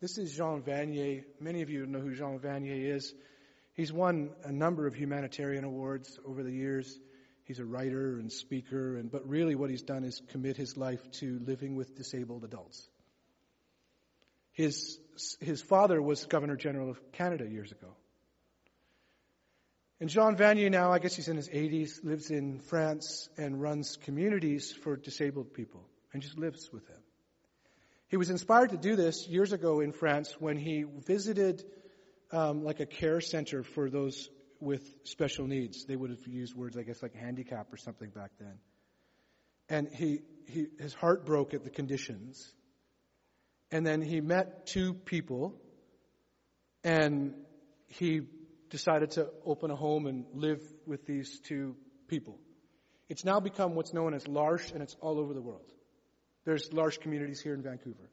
This 0.00 0.16
is 0.16 0.34
Jean 0.34 0.62
Vanier. 0.62 1.24
Many 1.40 1.60
of 1.60 1.68
you 1.68 1.84
know 1.84 2.00
who 2.00 2.14
Jean 2.14 2.38
Vanier 2.38 2.94
is. 2.94 3.12
He's 3.80 3.94
won 3.94 4.28
a 4.44 4.52
number 4.52 4.86
of 4.86 4.94
humanitarian 4.94 5.64
awards 5.64 6.18
over 6.26 6.42
the 6.42 6.52
years. 6.52 7.00
He's 7.44 7.60
a 7.60 7.64
writer 7.64 8.18
and 8.18 8.30
speaker, 8.30 8.98
and 8.98 9.10
but 9.10 9.26
really 9.26 9.54
what 9.54 9.70
he's 9.70 9.80
done 9.80 10.04
is 10.04 10.20
commit 10.32 10.58
his 10.58 10.76
life 10.76 11.00
to 11.12 11.40
living 11.46 11.76
with 11.76 11.96
disabled 11.96 12.44
adults. 12.44 12.86
His 14.52 14.98
his 15.40 15.62
father 15.62 16.02
was 16.02 16.26
Governor 16.26 16.56
General 16.56 16.90
of 16.90 17.12
Canada 17.12 17.48
years 17.48 17.72
ago. 17.72 17.96
And 19.98 20.10
Jean 20.10 20.36
Vanier 20.36 20.70
now, 20.70 20.92
I 20.92 20.98
guess 20.98 21.16
he's 21.16 21.28
in 21.28 21.38
his 21.38 21.48
80s, 21.48 22.04
lives 22.04 22.30
in 22.30 22.58
France 22.58 23.30
and 23.38 23.62
runs 23.62 23.96
communities 23.96 24.72
for 24.72 24.96
disabled 24.96 25.54
people 25.54 25.88
and 26.12 26.20
just 26.20 26.36
lives 26.36 26.70
with 26.70 26.86
them. 26.86 27.00
He 28.08 28.18
was 28.18 28.28
inspired 28.28 28.72
to 28.72 28.76
do 28.76 28.94
this 28.94 29.26
years 29.26 29.54
ago 29.54 29.80
in 29.80 29.92
France 29.92 30.36
when 30.38 30.58
he 30.58 30.84
visited 31.06 31.64
um, 32.32 32.64
like 32.64 32.80
a 32.80 32.86
care 32.86 33.20
center 33.20 33.62
for 33.62 33.90
those 33.90 34.28
with 34.60 34.82
special 35.04 35.46
needs. 35.46 35.84
They 35.86 35.96
would 35.96 36.10
have 36.10 36.26
used 36.26 36.54
words, 36.54 36.76
I 36.76 36.82
guess, 36.82 37.02
like 37.02 37.14
handicap 37.14 37.72
or 37.72 37.76
something 37.76 38.10
back 38.10 38.30
then. 38.38 38.58
And 39.68 39.88
he, 39.92 40.20
he, 40.46 40.66
his 40.78 40.94
heart 40.94 41.24
broke 41.24 41.54
at 41.54 41.64
the 41.64 41.70
conditions. 41.70 42.52
And 43.70 43.86
then 43.86 44.02
he 44.02 44.20
met 44.20 44.66
two 44.66 44.94
people 44.94 45.54
and 46.82 47.34
he 47.86 48.22
decided 48.70 49.12
to 49.12 49.28
open 49.44 49.70
a 49.70 49.76
home 49.76 50.06
and 50.06 50.24
live 50.32 50.60
with 50.86 51.06
these 51.06 51.40
two 51.40 51.76
people. 52.08 52.38
It's 53.08 53.24
now 53.24 53.40
become 53.40 53.74
what's 53.74 53.92
known 53.92 54.14
as 54.14 54.26
L'Arche, 54.28 54.70
and 54.72 54.82
it's 54.82 54.96
all 55.00 55.18
over 55.18 55.34
the 55.34 55.42
world. 55.42 55.66
There's 56.44 56.72
L'Arche 56.72 57.00
communities 57.00 57.40
here 57.40 57.54
in 57.54 57.62
Vancouver. 57.62 58.08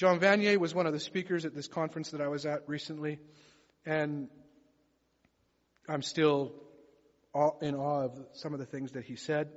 Jean 0.00 0.18
Vanier 0.18 0.56
was 0.56 0.74
one 0.74 0.86
of 0.86 0.94
the 0.94 0.98
speakers 0.98 1.44
at 1.44 1.54
this 1.54 1.68
conference 1.68 2.12
that 2.12 2.22
I 2.22 2.28
was 2.28 2.46
at 2.46 2.66
recently, 2.66 3.18
and 3.84 4.28
I'm 5.86 6.00
still 6.00 6.54
in 7.60 7.74
awe 7.74 8.04
of 8.04 8.18
some 8.32 8.54
of 8.54 8.60
the 8.60 8.64
things 8.64 8.92
that 8.92 9.04
he 9.04 9.16
said. 9.16 9.50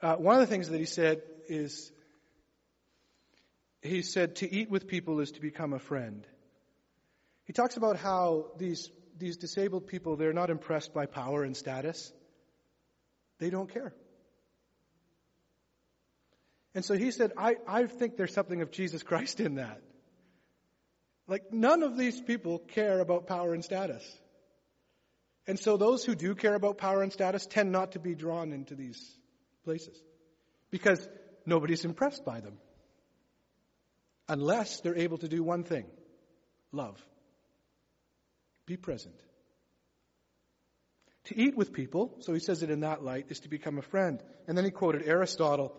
Uh, 0.00 0.16
one 0.16 0.36
of 0.36 0.40
the 0.40 0.46
things 0.46 0.70
that 0.70 0.78
he 0.78 0.86
said 0.86 1.20
is, 1.46 1.92
he 3.82 4.00
said, 4.00 4.36
to 4.36 4.50
eat 4.50 4.70
with 4.70 4.86
people 4.86 5.20
is 5.20 5.32
to 5.32 5.42
become 5.42 5.74
a 5.74 5.78
friend. 5.78 6.26
He 7.44 7.52
talks 7.52 7.76
about 7.76 7.98
how 7.98 8.46
these, 8.56 8.88
these 9.18 9.36
disabled 9.36 9.88
people, 9.88 10.16
they're 10.16 10.32
not 10.32 10.48
impressed 10.48 10.94
by 10.94 11.04
power 11.04 11.44
and 11.44 11.54
status. 11.54 12.14
They 13.40 13.50
don't 13.50 13.68
care. 13.70 13.92
And 16.76 16.84
so 16.84 16.94
he 16.94 17.10
said, 17.10 17.32
I, 17.38 17.56
I 17.66 17.86
think 17.86 18.18
there's 18.18 18.34
something 18.34 18.60
of 18.60 18.70
Jesus 18.70 19.02
Christ 19.02 19.40
in 19.40 19.54
that. 19.54 19.80
Like, 21.26 21.50
none 21.50 21.82
of 21.82 21.96
these 21.96 22.20
people 22.20 22.58
care 22.58 23.00
about 23.00 23.26
power 23.26 23.54
and 23.54 23.64
status. 23.64 24.04
And 25.46 25.58
so 25.58 25.78
those 25.78 26.04
who 26.04 26.14
do 26.14 26.34
care 26.34 26.54
about 26.54 26.76
power 26.76 27.02
and 27.02 27.10
status 27.10 27.46
tend 27.46 27.72
not 27.72 27.92
to 27.92 27.98
be 27.98 28.14
drawn 28.14 28.52
into 28.52 28.74
these 28.74 29.02
places 29.64 29.98
because 30.70 31.08
nobody's 31.46 31.86
impressed 31.86 32.26
by 32.26 32.40
them 32.40 32.58
unless 34.28 34.80
they're 34.80 34.98
able 34.98 35.16
to 35.16 35.28
do 35.28 35.42
one 35.42 35.64
thing 35.64 35.86
love. 36.72 37.02
Be 38.66 38.76
present. 38.76 39.18
To 41.24 41.40
eat 41.40 41.56
with 41.56 41.72
people, 41.72 42.16
so 42.20 42.34
he 42.34 42.40
says 42.40 42.62
it 42.62 42.68
in 42.68 42.80
that 42.80 43.02
light, 43.02 43.26
is 43.30 43.40
to 43.40 43.48
become 43.48 43.78
a 43.78 43.82
friend. 43.82 44.22
And 44.46 44.58
then 44.58 44.66
he 44.66 44.70
quoted 44.70 45.04
Aristotle. 45.06 45.74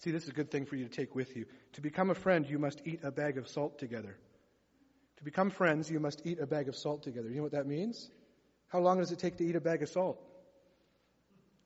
See, 0.00 0.10
this 0.10 0.24
is 0.24 0.30
a 0.30 0.32
good 0.32 0.50
thing 0.50 0.64
for 0.64 0.76
you 0.76 0.84
to 0.84 0.90
take 0.90 1.14
with 1.14 1.36
you. 1.36 1.46
To 1.74 1.82
become 1.82 2.10
a 2.10 2.14
friend, 2.14 2.48
you 2.48 2.58
must 2.58 2.80
eat 2.86 3.00
a 3.02 3.10
bag 3.10 3.36
of 3.36 3.48
salt 3.48 3.78
together. 3.78 4.16
To 5.18 5.24
become 5.24 5.50
friends, 5.50 5.90
you 5.90 6.00
must 6.00 6.22
eat 6.24 6.40
a 6.40 6.46
bag 6.46 6.68
of 6.68 6.76
salt 6.76 7.02
together. 7.02 7.28
You 7.28 7.36
know 7.36 7.42
what 7.42 7.52
that 7.52 7.66
means? 7.66 8.10
How 8.68 8.80
long 8.80 8.98
does 8.98 9.12
it 9.12 9.18
take 9.18 9.36
to 9.36 9.44
eat 9.44 9.56
a 9.56 9.60
bag 9.60 9.82
of 9.82 9.90
salt? 9.90 10.18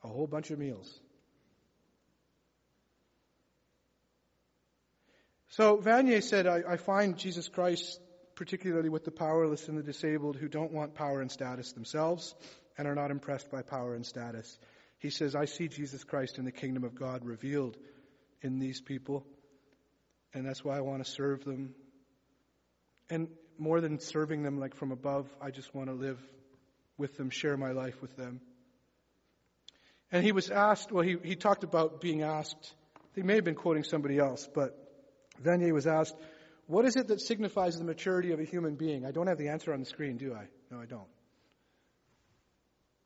A 0.03 0.09
whole 0.09 0.26
bunch 0.26 0.51
of 0.51 0.59
meals. 0.59 1.01
So 5.51 5.76
Vanier 5.76 6.20
said, 6.20 6.49
I, 6.49 6.62
I 6.68 6.76
find 6.76 7.16
Jesus 7.16 7.47
Christ 7.47 8.01
particularly 8.35 8.89
with 8.89 9.05
the 9.05 9.12
powerless 9.12 9.68
and 9.68 9.78
the 9.78 9.82
disabled 9.85 10.35
who 10.35 10.49
don't 10.49 10.72
want 10.72 10.97
power 10.97 11.20
and 11.20 11.30
status 11.30 11.70
themselves 11.72 12.35
and 12.76 12.89
are 12.89 12.97
not 12.97 13.12
impressed 13.12 13.53
by 13.53 13.62
power 13.62 13.95
and 13.95 14.05
status. 14.05 14.59
He 14.99 15.11
says, 15.11 15.37
I 15.37 15.45
see 15.45 15.68
Jesus 15.68 16.03
Christ 16.03 16.39
in 16.39 16.45
the 16.45 16.51
kingdom 16.51 16.82
of 16.82 16.97
God 16.97 17.24
revealed 17.24 17.76
in 18.45 18.59
these 18.59 18.80
people, 18.80 19.26
and 20.34 20.47
that's 20.47 20.62
why 20.62 20.76
I 20.76 20.82
want 20.82 21.05
to 21.05 21.11
serve 21.11 21.45
them. 21.45 21.74
And 23.09 23.28
more 23.59 23.80
than 23.80 23.99
serving 23.99 24.42
them 24.42 24.61
like 24.61 24.76
from 24.76 24.92
above, 24.92 25.26
I 25.40 25.51
just 25.51 25.74
want 25.74 25.88
to 25.88 25.95
live 25.95 26.20
with 26.99 27.16
them, 27.16 27.30
share 27.30 27.57
my 27.57 27.72
life 27.72 28.01
with 28.03 28.16
them. 28.16 28.40
And 30.12 30.22
he 30.22 30.32
was 30.32 30.51
asked, 30.51 30.92
well, 30.92 31.03
he, 31.03 31.16
he 31.24 31.36
talked 31.36 31.64
about 31.64 32.01
being 32.01 32.22
asked, 32.22 32.74
he 33.14 33.22
may 33.22 33.36
have 33.36 33.45
been 33.45 33.55
quoting 33.55 33.82
somebody 33.82 34.18
else, 34.18 34.49
but 34.55 34.78
Vanier 35.42 35.72
was 35.72 35.86
asked, 35.86 36.14
what 36.66 36.84
is 36.84 36.97
it 36.97 37.09
that 37.09 37.20
signifies 37.20 37.76
the 37.76 37.84
maturity 37.84 38.32
of 38.32 38.40
a 38.40 38.45
human 38.45 38.76
being? 38.76 39.05
I 39.05 39.11
don't 39.11 39.26
have 39.26 39.38
the 39.38 39.49
answer 39.49 39.72
on 39.72 39.80
the 39.80 39.86
screen, 39.86 40.16
do 40.16 40.34
I? 40.34 40.47
No, 40.70 40.80
I 40.80 40.86
don't. 40.86 41.09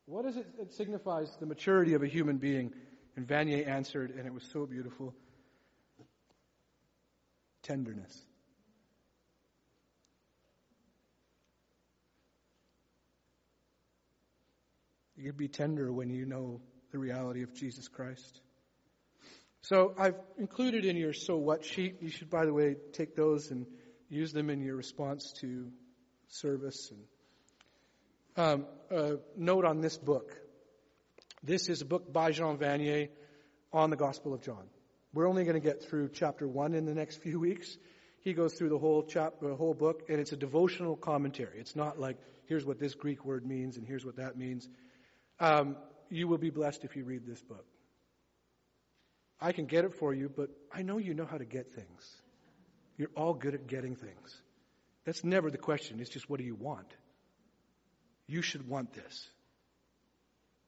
What 0.07 0.27
is 0.27 0.37
it 0.37 0.57
that 0.59 0.73
signifies 0.75 1.31
the 1.39 1.47
maturity 1.47 1.95
of 1.95 2.03
a 2.03 2.07
human 2.07 2.39
being? 2.39 2.73
And 3.17 3.27
Vanier 3.27 3.67
answered, 3.67 4.11
and 4.11 4.27
it 4.27 4.33
was 4.33 4.45
so 4.53 4.65
beautiful 4.65 5.15
tenderness. 7.69 8.25
You 15.17 15.31
can 15.31 15.37
be 15.37 15.49
tender 15.49 15.93
when 15.93 16.11
you 16.11 16.25
know 16.25 16.61
the 16.93 16.99
reality 16.99 17.43
of 17.43 17.53
Jesus 17.53 17.89
Christ. 17.89 18.41
So 19.63 19.93
I've 19.99 20.15
included 20.39 20.85
in 20.85 20.97
your 20.97 21.13
so 21.13 21.37
what 21.37 21.65
sheet. 21.65 21.97
You 22.01 22.09
should, 22.09 22.31
by 22.31 22.47
the 22.47 22.55
way, 22.55 22.77
take 22.93 23.15
those 23.15 23.51
and 23.51 23.67
use 24.09 24.33
them 24.33 24.49
in 24.49 24.63
your 24.63 24.77
response 24.77 25.35
to 25.41 25.71
service. 26.29 26.91
And 28.37 28.65
um, 28.65 28.67
a 28.91 29.17
note 29.37 29.65
on 29.65 29.81
this 29.81 29.99
book. 29.99 30.33
This 31.43 31.69
is 31.69 31.83
a 31.83 31.85
book 31.85 32.13
by 32.13 32.31
Jean 32.31 32.57
Vanier 32.57 33.09
on 33.73 33.91
the 33.91 33.97
Gospel 33.97 34.33
of 34.33 34.43
John. 34.43 34.69
We're 35.15 35.29
only 35.29 35.45
going 35.45 35.55
to 35.55 35.61
get 35.61 35.83
through 35.83 36.11
chapter 36.13 36.47
one 36.47 36.75
in 36.75 36.85
the 36.85 36.95
next 36.95 37.23
few 37.23 37.41
weeks. 37.41 37.77
He 38.21 38.35
goes 38.35 38.55
through 38.55 38.69
the 38.69 38.79
whole 38.79 39.03
chapter, 39.03 39.49
the 39.49 39.57
whole 39.57 39.75
book, 39.75 40.05
and 40.09 40.21
it's 40.21 40.33
a 40.33 40.37
devotional 40.37 40.97
commentary. 40.97 41.59
It's 41.59 41.77
not 41.77 41.99
like 41.99 42.19
here's 42.47 42.65
what 42.65 42.79
this 42.79 42.95
Greek 42.95 43.25
word 43.25 43.47
means 43.47 43.77
and 43.77 43.87
here's 43.87 44.05
what 44.05 44.17
that 44.17 44.37
means. 44.37 44.69
Um, 45.41 45.77
you 46.11 46.29
will 46.29 46.39
be 46.39 46.51
blessed 46.51 46.85
if 46.85 46.97
you 46.97 47.05
read 47.05 47.27
this 47.27 47.41
book. 47.41 47.65
I 49.41 49.53
can 49.53 49.67
get 49.67 49.85
it 49.85 49.95
for 49.95 50.13
you, 50.13 50.29
but 50.35 50.51
I 50.73 50.83
know 50.83 50.99
you 50.99 51.15
know 51.15 51.27
how 51.27 51.39
to 51.39 51.45
get 51.45 51.71
things. 51.71 52.21
You're 52.97 53.11
all 53.17 53.35
good 53.35 53.55
at 53.55 53.67
getting 53.69 53.95
things. 53.95 54.43
That's 55.05 55.23
never 55.23 55.51
the 55.51 55.59
question. 55.59 56.01
It's 56.01 56.11
just 56.11 56.29
what 56.29 56.39
do 56.39 56.45
you 56.45 56.57
want? 56.57 56.93
You 58.27 58.43
should 58.43 58.69
want 58.69 58.93
this. 58.93 59.29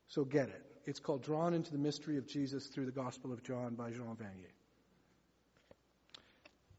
So 0.08 0.24
get 0.24 0.48
it. 0.48 0.69
It's 0.86 1.00
called 1.00 1.22
Drawn 1.22 1.54
into 1.54 1.72
the 1.72 1.78
Mystery 1.78 2.16
of 2.18 2.26
Jesus 2.26 2.66
through 2.66 2.86
the 2.86 2.92
Gospel 2.92 3.32
of 3.32 3.42
John 3.42 3.74
by 3.74 3.90
Jean 3.90 4.16
Vanier. 4.16 4.52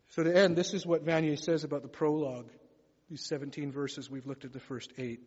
So 0.09 0.23
to 0.23 0.35
end, 0.35 0.55
this 0.55 0.73
is 0.73 0.85
what 0.85 1.05
Vanier 1.05 1.39
says 1.39 1.63
about 1.63 1.83
the 1.83 1.87
prologue. 1.87 2.49
These 3.09 3.25
17 3.27 3.71
verses, 3.71 4.09
we've 4.09 4.25
looked 4.25 4.45
at 4.45 4.53
the 4.53 4.59
first 4.59 4.91
eight. 4.97 5.21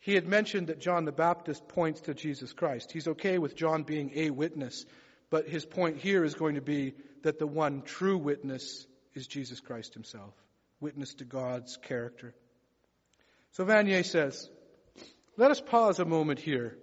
He 0.00 0.14
had 0.14 0.26
mentioned 0.26 0.68
that 0.68 0.80
John 0.80 1.04
the 1.04 1.12
Baptist 1.12 1.68
points 1.68 2.02
to 2.02 2.14
Jesus 2.14 2.52
Christ. 2.52 2.92
He's 2.92 3.08
okay 3.08 3.38
with 3.38 3.56
John 3.56 3.82
being 3.82 4.12
a 4.14 4.30
witness, 4.30 4.84
but 5.30 5.48
his 5.48 5.64
point 5.64 5.98
here 5.98 6.24
is 6.24 6.34
going 6.34 6.54
to 6.54 6.60
be 6.60 6.94
that 7.22 7.38
the 7.38 7.46
one 7.46 7.82
true 7.82 8.18
witness 8.18 8.86
is 9.14 9.26
Jesus 9.26 9.60
Christ 9.60 9.94
himself, 9.94 10.34
witness 10.80 11.14
to 11.14 11.24
God's 11.24 11.76
character. 11.76 12.34
So 13.52 13.64
Vanier 13.64 14.04
says, 14.04 14.48
let 15.36 15.50
us 15.50 15.60
pause 15.60 15.98
a 15.98 16.04
moment 16.04 16.38
here. 16.38 16.76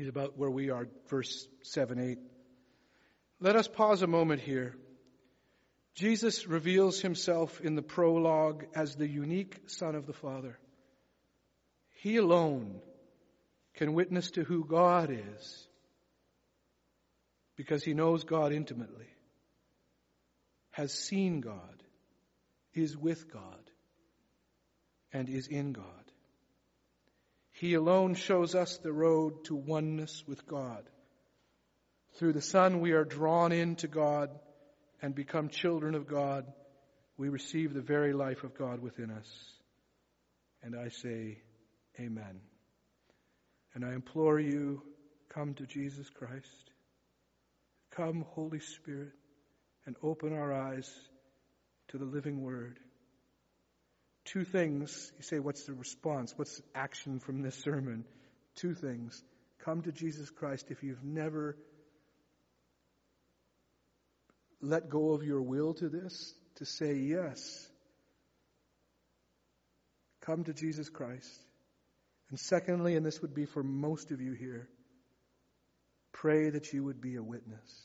He's 0.00 0.08
about 0.08 0.38
where 0.38 0.48
we 0.48 0.70
are, 0.70 0.88
verse 1.10 1.46
7 1.60 1.98
8. 2.00 2.18
Let 3.38 3.54
us 3.54 3.68
pause 3.68 4.00
a 4.00 4.06
moment 4.06 4.40
here. 4.40 4.74
Jesus 5.94 6.46
reveals 6.46 7.02
himself 7.02 7.60
in 7.60 7.74
the 7.74 7.82
prologue 7.82 8.64
as 8.74 8.96
the 8.96 9.06
unique 9.06 9.60
Son 9.66 9.94
of 9.94 10.06
the 10.06 10.14
Father. 10.14 10.58
He 11.96 12.16
alone 12.16 12.80
can 13.74 13.92
witness 13.92 14.30
to 14.30 14.42
who 14.42 14.64
God 14.64 15.10
is 15.10 15.68
because 17.54 17.84
he 17.84 17.92
knows 17.92 18.24
God 18.24 18.54
intimately, 18.54 19.10
has 20.70 20.94
seen 20.94 21.42
God, 21.42 21.82
is 22.72 22.96
with 22.96 23.30
God, 23.30 23.70
and 25.12 25.28
is 25.28 25.46
in 25.46 25.74
God. 25.74 25.99
He 27.60 27.74
alone 27.74 28.14
shows 28.14 28.54
us 28.54 28.78
the 28.78 28.90
road 28.90 29.44
to 29.44 29.54
oneness 29.54 30.24
with 30.26 30.46
God. 30.46 30.82
Through 32.14 32.32
the 32.32 32.40
Son, 32.40 32.80
we 32.80 32.92
are 32.92 33.04
drawn 33.04 33.52
into 33.52 33.86
God 33.86 34.30
and 35.02 35.14
become 35.14 35.50
children 35.50 35.94
of 35.94 36.08
God. 36.08 36.46
We 37.18 37.28
receive 37.28 37.74
the 37.74 37.82
very 37.82 38.14
life 38.14 38.44
of 38.44 38.56
God 38.56 38.80
within 38.80 39.10
us. 39.10 39.28
And 40.62 40.74
I 40.74 40.88
say, 40.88 41.42
Amen. 42.00 42.40
And 43.74 43.84
I 43.84 43.92
implore 43.92 44.40
you, 44.40 44.80
come 45.28 45.52
to 45.56 45.66
Jesus 45.66 46.08
Christ. 46.08 46.70
Come, 47.90 48.24
Holy 48.30 48.60
Spirit, 48.60 49.12
and 49.84 49.96
open 50.02 50.32
our 50.32 50.50
eyes 50.50 50.90
to 51.88 51.98
the 51.98 52.06
living 52.06 52.40
Word. 52.40 52.78
Two 54.32 54.44
things. 54.44 55.12
You 55.16 55.24
say, 55.24 55.38
what's 55.40 55.64
the 55.64 55.74
response? 55.74 56.32
What's 56.36 56.62
action 56.74 57.18
from 57.18 57.42
this 57.42 57.56
sermon? 57.56 58.04
Two 58.54 58.74
things. 58.74 59.20
Come 59.64 59.82
to 59.82 59.92
Jesus 59.92 60.30
Christ 60.30 60.66
if 60.70 60.84
you've 60.84 61.02
never 61.02 61.56
let 64.62 64.88
go 64.88 65.12
of 65.12 65.24
your 65.24 65.42
will 65.42 65.74
to 65.74 65.88
this, 65.88 66.32
to 66.56 66.64
say 66.64 66.94
yes. 66.94 67.68
Come 70.20 70.44
to 70.44 70.52
Jesus 70.52 70.88
Christ. 70.88 71.30
And 72.28 72.38
secondly, 72.38 72.94
and 72.94 73.04
this 73.04 73.20
would 73.22 73.34
be 73.34 73.46
for 73.46 73.64
most 73.64 74.12
of 74.12 74.20
you 74.20 74.32
here, 74.34 74.68
pray 76.12 76.50
that 76.50 76.72
you 76.72 76.84
would 76.84 77.00
be 77.00 77.16
a 77.16 77.22
witness. 77.22 77.82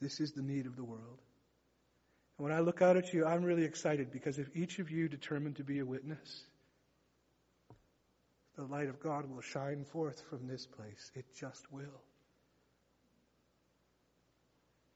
This 0.00 0.20
is 0.20 0.32
the 0.32 0.42
need 0.42 0.66
of 0.66 0.76
the 0.76 0.84
world. 0.84 1.18
And 2.40 2.48
when 2.48 2.56
I 2.56 2.60
look 2.60 2.80
out 2.80 2.96
at 2.96 3.12
you, 3.12 3.26
I'm 3.26 3.42
really 3.42 3.64
excited 3.64 4.10
because 4.10 4.38
if 4.38 4.48
each 4.56 4.78
of 4.78 4.90
you 4.90 5.10
determine 5.10 5.52
to 5.54 5.62
be 5.62 5.80
a 5.80 5.84
witness, 5.84 6.44
the 8.56 8.64
light 8.64 8.88
of 8.88 8.98
God 8.98 9.28
will 9.28 9.42
shine 9.42 9.84
forth 9.84 10.22
from 10.30 10.46
this 10.46 10.64
place. 10.64 11.10
It 11.14 11.26
just 11.36 11.70
will. 11.70 12.00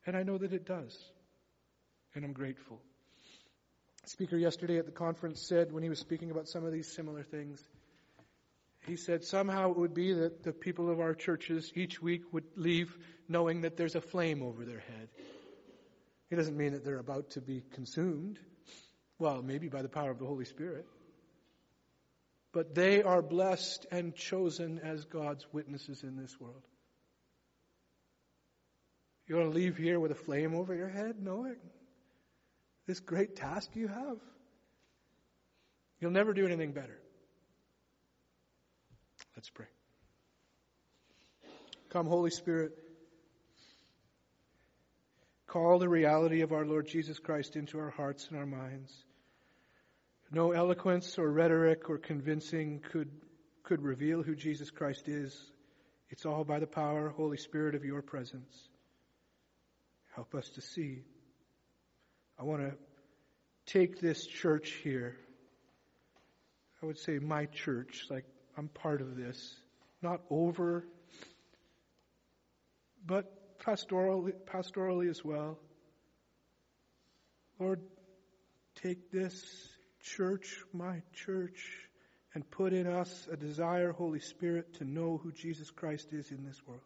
And 0.06 0.16
I 0.16 0.22
know 0.22 0.38
that 0.38 0.54
it 0.54 0.64
does. 0.64 0.98
And 2.14 2.24
I'm 2.24 2.32
grateful 2.32 2.80
speaker 4.06 4.36
yesterday 4.36 4.78
at 4.78 4.86
the 4.86 4.92
conference 4.92 5.40
said 5.46 5.70
when 5.70 5.82
he 5.82 5.88
was 5.88 5.98
speaking 5.98 6.30
about 6.30 6.48
some 6.48 6.64
of 6.64 6.72
these 6.72 6.90
similar 6.90 7.22
things, 7.22 7.62
he 8.86 8.96
said 8.96 9.22
somehow 9.22 9.70
it 9.70 9.76
would 9.76 9.94
be 9.94 10.14
that 10.14 10.42
the 10.42 10.52
people 10.52 10.90
of 10.90 11.00
our 11.00 11.14
churches 11.14 11.70
each 11.74 12.00
week 12.00 12.22
would 12.32 12.44
leave 12.56 12.96
knowing 13.28 13.62
that 13.62 13.76
there's 13.76 13.94
a 13.94 14.00
flame 14.00 14.42
over 14.42 14.64
their 14.64 14.80
head. 14.80 15.08
He 16.34 16.36
doesn't 16.36 16.56
mean 16.56 16.72
that 16.72 16.84
they're 16.84 16.98
about 16.98 17.30
to 17.30 17.40
be 17.40 17.62
consumed. 17.74 18.40
Well, 19.20 19.40
maybe 19.40 19.68
by 19.68 19.82
the 19.82 19.88
power 19.88 20.10
of 20.10 20.18
the 20.18 20.26
Holy 20.26 20.44
Spirit. 20.44 20.84
But 22.52 22.74
they 22.74 23.04
are 23.04 23.22
blessed 23.22 23.86
and 23.92 24.16
chosen 24.16 24.80
as 24.80 25.04
God's 25.04 25.46
witnesses 25.52 26.02
in 26.02 26.16
this 26.16 26.34
world. 26.40 26.64
You 29.28 29.36
want 29.36 29.52
to 29.52 29.56
leave 29.56 29.76
here 29.76 30.00
with 30.00 30.10
a 30.10 30.16
flame 30.16 30.56
over 30.56 30.74
your 30.74 30.88
head, 30.88 31.22
knowing 31.22 31.54
this 32.88 32.98
great 32.98 33.36
task 33.36 33.70
you 33.74 33.86
have. 33.86 34.18
You'll 36.00 36.10
never 36.10 36.34
do 36.34 36.46
anything 36.46 36.72
better. 36.72 36.98
Let's 39.36 39.50
pray. 39.50 39.66
Come, 41.90 42.06
Holy 42.06 42.30
Spirit. 42.30 42.72
Call 45.46 45.78
the 45.78 45.88
reality 45.88 46.40
of 46.40 46.52
our 46.52 46.64
Lord 46.64 46.86
Jesus 46.86 47.18
Christ 47.18 47.56
into 47.56 47.78
our 47.78 47.90
hearts 47.90 48.28
and 48.28 48.38
our 48.38 48.46
minds. 48.46 48.92
No 50.30 50.52
eloquence 50.52 51.18
or 51.18 51.30
rhetoric 51.30 51.88
or 51.90 51.98
convincing 51.98 52.80
could, 52.90 53.10
could 53.62 53.82
reveal 53.82 54.22
who 54.22 54.34
Jesus 54.34 54.70
Christ 54.70 55.08
is. 55.08 55.38
It's 56.10 56.26
all 56.26 56.44
by 56.44 56.58
the 56.58 56.66
power, 56.66 57.10
Holy 57.10 57.36
Spirit, 57.36 57.74
of 57.74 57.84
your 57.84 58.02
presence. 58.02 58.68
Help 60.14 60.34
us 60.34 60.48
to 60.50 60.60
see. 60.60 61.02
I 62.38 62.44
want 62.44 62.62
to 62.62 62.74
take 63.66 64.00
this 64.00 64.26
church 64.26 64.70
here. 64.82 65.16
I 66.82 66.86
would 66.86 66.98
say 66.98 67.18
my 67.18 67.46
church, 67.46 68.06
like 68.10 68.24
I'm 68.56 68.68
part 68.68 69.00
of 69.00 69.16
this, 69.16 69.56
not 70.02 70.20
over, 70.30 70.84
but 73.06 73.43
pastorally, 73.64 74.32
pastorally 74.46 75.10
as 75.10 75.24
well. 75.24 75.58
Lord, 77.58 77.80
take 78.82 79.10
this 79.10 79.44
church, 80.00 80.58
my 80.72 81.02
church, 81.12 81.88
and 82.34 82.48
put 82.50 82.72
in 82.72 82.86
us 82.86 83.28
a 83.30 83.36
desire, 83.36 83.92
Holy 83.92 84.20
Spirit, 84.20 84.74
to 84.74 84.84
know 84.84 85.20
who 85.22 85.32
Jesus 85.32 85.70
Christ 85.70 86.08
is 86.12 86.30
in 86.30 86.44
this 86.44 86.60
world, 86.66 86.80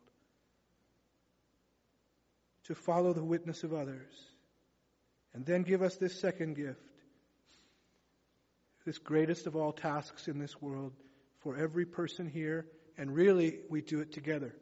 to 2.65 2.75
follow 2.75 3.13
the 3.13 3.25
witness 3.25 3.65
of 3.65 3.73
others, 3.73 4.13
and 5.35 5.45
then 5.47 5.63
give 5.63 5.83
us 5.83 5.97
this 5.97 6.21
second 6.21 6.55
gift, 6.55 6.81
this 8.85 8.99
greatest 8.99 9.47
of 9.47 9.57
all 9.57 9.73
tasks 9.73 10.29
in 10.29 10.39
this 10.39 10.61
world 10.61 10.93
for 11.41 11.57
every 11.57 11.87
person 11.87 12.29
here, 12.29 12.67
and 12.99 13.15
really 13.15 13.61
we 13.71 13.81
do 13.81 14.01
it 14.01 14.13
together. 14.13 14.55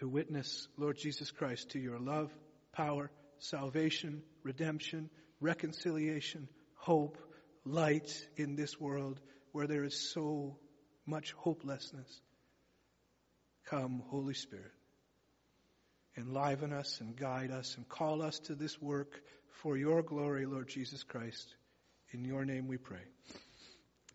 To 0.00 0.08
witness, 0.08 0.66
Lord 0.78 0.96
Jesus 0.96 1.30
Christ, 1.30 1.70
to 1.70 1.78
your 1.78 1.98
love, 1.98 2.32
power, 2.72 3.10
salvation, 3.38 4.22
redemption, 4.42 5.10
reconciliation, 5.40 6.48
hope, 6.74 7.18
light 7.66 8.10
in 8.36 8.56
this 8.56 8.80
world 8.80 9.20
where 9.52 9.66
there 9.66 9.84
is 9.84 10.10
so 10.12 10.56
much 11.04 11.32
hopelessness. 11.32 12.20
Come, 13.66 14.02
Holy 14.08 14.32
Spirit. 14.32 14.72
Enliven 16.16 16.72
us 16.72 17.00
and 17.00 17.14
guide 17.14 17.50
us 17.50 17.76
and 17.76 17.86
call 17.86 18.22
us 18.22 18.38
to 18.40 18.54
this 18.54 18.80
work 18.80 19.20
for 19.62 19.76
your 19.76 20.02
glory, 20.02 20.46
Lord 20.46 20.68
Jesus 20.68 21.02
Christ. 21.02 21.54
In 22.12 22.24
your 22.24 22.46
name 22.46 22.68
we 22.68 22.78
pray. 22.78 23.04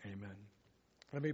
Amen. 0.03 0.35
Let 1.13 1.21
me 1.21 1.31